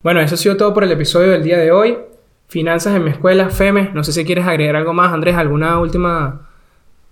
Bueno, 0.01 0.21
eso 0.21 0.35
ha 0.35 0.37
sido 0.37 0.55
todo 0.55 0.73
por 0.73 0.85
el 0.85 0.91
episodio 0.93 1.31
del 1.31 1.43
día 1.43 1.57
de 1.57 1.73
hoy. 1.73 1.97
Finanzas 2.47 2.95
en 2.95 3.03
mi 3.03 3.11
escuela, 3.11 3.49
FEME. 3.49 3.91
No 3.93 4.05
sé 4.05 4.13
si 4.13 4.23
quieres 4.23 4.47
agregar 4.47 4.77
algo 4.77 4.93
más, 4.93 5.11
Andrés, 5.11 5.35
alguna 5.35 5.77
última... 5.77 6.47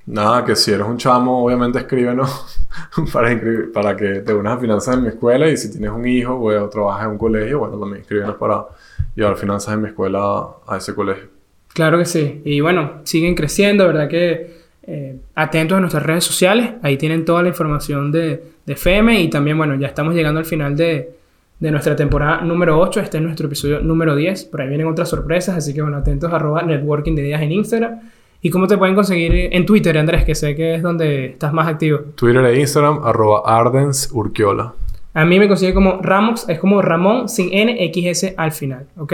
Nada, 0.06 0.46
que 0.46 0.56
si 0.56 0.72
eres 0.72 0.88
un 0.88 0.96
chamo, 0.96 1.44
obviamente 1.44 1.80
escríbenos 1.80 2.62
para, 3.12 3.38
para 3.74 3.98
que 3.98 4.22
te 4.22 4.34
unas 4.34 4.58
a 4.58 4.60
finanzas 4.62 4.96
en 4.96 5.04
mi 5.04 5.10
escuela 5.10 5.50
y 5.50 5.58
si 5.58 5.70
tienes 5.70 5.92
un 5.92 6.08
hijo 6.08 6.40
o 6.40 6.70
trabajas 6.70 7.04
en 7.04 7.12
un 7.12 7.18
colegio, 7.18 7.60
bueno, 7.60 7.78
también 7.78 8.04
escríbenos 8.04 8.38
para 8.38 8.68
llevar 9.18 9.36
finanzas 9.36 9.74
en 9.74 9.82
mi 9.82 9.90
escuela 9.90 10.46
a 10.66 10.78
ese 10.78 10.94
colegio. 10.94 11.26
Claro 11.74 11.98
que 11.98 12.06
sí. 12.06 12.42
Y 12.46 12.62
bueno, 12.62 13.02
siguen 13.04 13.36
creciendo, 13.36 13.86
¿verdad? 13.88 14.08
Que 14.08 14.58
eh, 14.84 15.18
atentos 15.36 15.78
a 15.78 15.82
nuestras 15.82 16.04
redes 16.04 16.24
sociales, 16.24 16.72
ahí 16.82 16.98
tienen 16.98 17.26
toda 17.26 17.42
la 17.42 17.50
información 17.50 18.12
de, 18.12 18.42
de 18.66 18.76
FEME 18.76 19.20
y 19.22 19.30
también, 19.30 19.58
bueno, 19.58 19.76
ya 19.76 19.88
estamos 19.88 20.14
llegando 20.14 20.40
al 20.40 20.46
final 20.46 20.78
de, 20.78 21.18
de 21.60 21.72
nuestra 21.72 21.96
temporada 21.96 22.42
número 22.42 22.80
8. 22.80 23.02
Este 23.02 23.18
es 23.18 23.24
nuestro 23.24 23.48
episodio 23.48 23.82
número 23.82 24.16
10. 24.16 24.46
Por 24.46 24.62
ahí 24.62 24.68
vienen 24.70 24.88
otras 24.88 25.10
sorpresas, 25.10 25.58
así 25.58 25.74
que 25.74 25.82
bueno, 25.82 25.98
atentos 25.98 26.32
a 26.32 26.36
arroba 26.36 26.62
networking 26.62 27.16
de 27.16 27.24
ideas 27.24 27.42
en 27.42 27.52
Instagram. 27.52 28.00
¿Y 28.40 28.52
cómo 28.52 28.68
te 28.68 28.78
pueden 28.78 28.94
conseguir 28.94 29.50
en 29.52 29.66
Twitter, 29.66 29.98
Andrés? 29.98 30.24
Que 30.24 30.36
sé 30.36 30.56
que 30.56 30.76
es 30.76 30.84
donde 30.84 31.26
estás 31.26 31.52
más 31.54 31.68
activo. 31.68 32.00
Twitter 32.16 32.46
e 32.46 32.60
Instagram, 32.60 33.04
arroba 33.04 33.42
Ardens 33.44 34.10
Urquiola. 34.14 34.74
A 35.18 35.26
mí 35.26 35.40
me 35.40 35.48
consigue 35.48 35.74
como 35.74 36.00
Ramox, 36.02 36.48
es 36.48 36.60
como 36.60 36.82
Ramón 36.82 37.28
sin 37.28 37.50
N, 37.52 37.84
X, 37.86 38.06
S 38.06 38.34
al 38.38 38.52
final, 38.52 38.86
¿ok? 38.98 39.14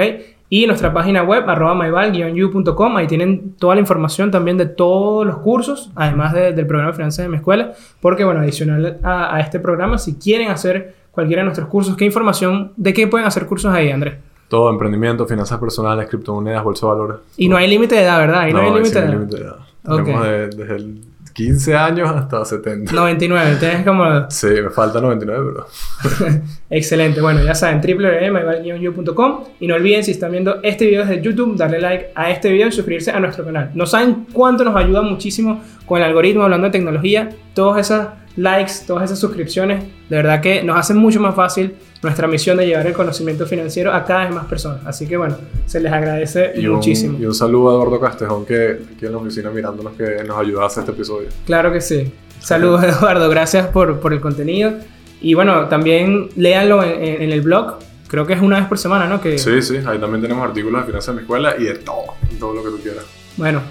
Y 0.50 0.68
nuestra 0.68 0.94
página 0.94 1.24
web, 1.24 1.50
arroba 1.50 1.74
myval-u.com, 1.76 2.98
ahí 2.98 3.08
tienen 3.08 3.56
toda 3.58 3.76
la 3.76 3.82
información 3.82 4.30
también 4.30 4.58
de 4.58 4.66
todos 4.66 5.26
los 5.26 5.38
cursos, 5.38 5.92
además 5.96 6.34
de- 6.34 6.54
del 6.54 6.68
programa 6.68 6.92
de 6.92 6.98
finanzas 6.98 7.26
de 7.26 7.30
mi 7.30 7.38
escuela, 7.38 7.72
porque 8.02 8.24
bueno, 8.24 8.42
adicional 8.42 8.98
a, 9.04 9.36
a 9.36 9.40
este 9.40 9.60
programa, 9.60 9.98
si 9.98 10.16
quieren 10.16 10.50
hacer 10.52 10.94
cualquiera 11.12 11.42
de 11.42 11.46
nuestros 11.46 11.68
cursos, 11.70 11.96
¿qué 11.96 12.06
información, 12.06 12.72
de 12.76 12.94
qué 12.94 13.08
pueden 13.08 13.26
hacer 13.28 13.46
cursos 13.46 13.74
ahí, 13.74 13.90
Andrés? 13.90 14.16
Todo, 14.50 14.70
emprendimiento, 14.70 15.26
finanzas 15.26 15.58
personales, 15.60 16.08
criptomonedas, 16.10 16.64
bolsa 16.64 16.86
de 16.86 16.92
valores. 16.92 17.18
Y 17.38 17.48
no 17.50 17.56
hay 17.58 17.68
límite 17.68 17.96
de 17.96 18.02
edad, 18.04 18.20
¿verdad? 18.20 18.42
Ahí 18.42 18.54
no, 18.54 18.60
hay 18.60 18.72
límite 18.74 19.02
de 19.02 19.06
no 19.08 19.12
hay 19.12 19.18
edad. 19.18 19.20
límite 19.20 19.38
de 19.38 19.44
edad. 19.44 19.58
Tenemos 20.04 20.24
de- 20.26 20.48
desde 20.50 20.76
el 20.76 21.02
15 21.34 21.76
años 21.76 22.10
hasta 22.10 22.46
70. 22.46 22.94
99, 22.94 23.58
tienes 23.60 23.86
como... 23.86 24.30
Sí, 24.30 24.48
me 24.48 24.70
falta 24.70 25.02
99, 25.02 25.52
pero... 25.54 26.42
Excelente, 26.70 27.22
bueno, 27.22 27.44
ya 27.44 27.56
saben, 27.56 27.82
www.myval-u.com 27.82 29.44
y 29.60 29.68
no 29.68 29.76
olviden 29.76 30.04
si 30.04 30.12
están 30.12 30.32
viendo 30.32 30.62
este 30.64 30.86
video 30.86 31.06
desde 31.06 31.22
YouTube, 31.22 31.58
darle 31.58 31.80
like 31.80 32.12
a 32.16 32.30
este 32.30 32.52
video 32.52 32.68
y 32.68 32.72
suscribirse 32.72 33.12
a 33.12 33.20
nuestro 33.20 33.44
canal. 33.44 33.72
No 33.74 33.86
saben 33.86 34.28
cuánto 34.32 34.64
nos 34.64 34.76
ayuda 34.76 35.02
muchísimo 35.02 35.62
con 35.86 36.00
el 36.00 36.06
algoritmo 36.08 36.44
hablando 36.44 36.68
de 36.68 36.72
tecnología, 36.72 37.30
todos 37.54 37.78
esos 37.78 38.08
likes, 38.36 38.74
todas 38.88 39.04
esas 39.06 39.20
suscripciones, 39.20 39.84
de 40.10 40.16
verdad 40.16 40.42
que 40.42 40.64
nos 40.64 40.78
hacen 40.78 40.98
mucho 40.98 41.20
más 41.20 41.36
fácil 41.36 41.76
nuestra 42.02 42.28
misión 42.28 42.58
de 42.58 42.66
llevar 42.66 42.86
el 42.88 42.94
conocimiento 42.94 43.46
financiero 43.46 43.94
a 43.94 44.04
cada 44.04 44.26
vez 44.26 44.34
más 44.34 44.46
personas. 44.46 44.82
Así 44.86 45.08
que 45.08 45.16
bueno, 45.18 45.38
se 45.68 45.80
les 45.80 45.92
agradece 45.94 46.52
Y 46.56 46.66
un, 46.68 46.76
muchísimo. 46.78 47.18
y 47.20 47.26
un 47.26 47.34
saludo 47.36 47.70
a 47.70 47.74
Eduardo 47.76 48.00
Castejón, 48.00 48.46
que 48.46 48.80
aquí 48.96 49.06
en 49.06 49.12
la 49.12 49.18
oficina 49.20 49.50
mirándonos, 49.52 49.94
que 49.94 50.24
nos 50.26 50.38
ayuda 50.38 50.64
a 50.64 50.68
hacer 50.68 50.82
este 50.82 50.92
episodio. 50.94 51.30
Claro 51.46 51.72
que 51.72 51.80
sí. 51.82 52.12
Saludos 52.40 52.84
Eduardo, 52.84 53.30
gracias 53.30 53.68
por, 53.68 54.00
por 54.00 54.14
el 54.14 54.20
contenido. 54.20 54.74
Y 55.22 55.36
bueno, 55.36 55.68
también 55.70 56.30
léanlo 56.36 56.84
en, 56.84 57.04
en- 57.04 57.22
en 57.22 57.32
el 57.32 57.42
blog. 57.42 57.76
Creo 58.10 58.28
que 58.28 58.34
es 58.34 58.42
una 58.42 58.58
vez 58.60 58.68
por 58.68 58.78
semana, 58.78 59.08
¿no? 59.08 59.22
Que, 59.22 59.38
Sí, 59.38 59.62
sí, 59.62 59.78
ahí 59.88 59.98
también 59.98 60.22
tenemos 60.22 60.44
artículos 60.46 60.82
de 60.82 60.88
finanzas 60.88 61.08
de 61.16 61.22
mi 61.22 61.22
escuela 61.24 61.56
y 61.58 61.64
de 61.64 61.76
todo, 61.76 62.14
todo 62.40 62.54
lo 62.54 62.64
que 62.64 62.70
tú 62.70 62.78
quieras. 62.84 63.06
Bueno, 63.38 63.62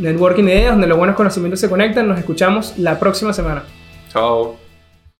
Networking 0.00 0.44
Ideas, 0.44 0.72
donde 0.72 0.86
los 0.86 0.98
buenos 0.98 1.16
conocimientos 1.16 1.60
se 1.60 1.68
conectan. 1.68 2.08
Nos 2.08 2.18
escuchamos 2.18 2.78
la 2.78 2.98
próxima 2.98 3.32
semana. 3.32 3.64
Chao. 4.12 4.69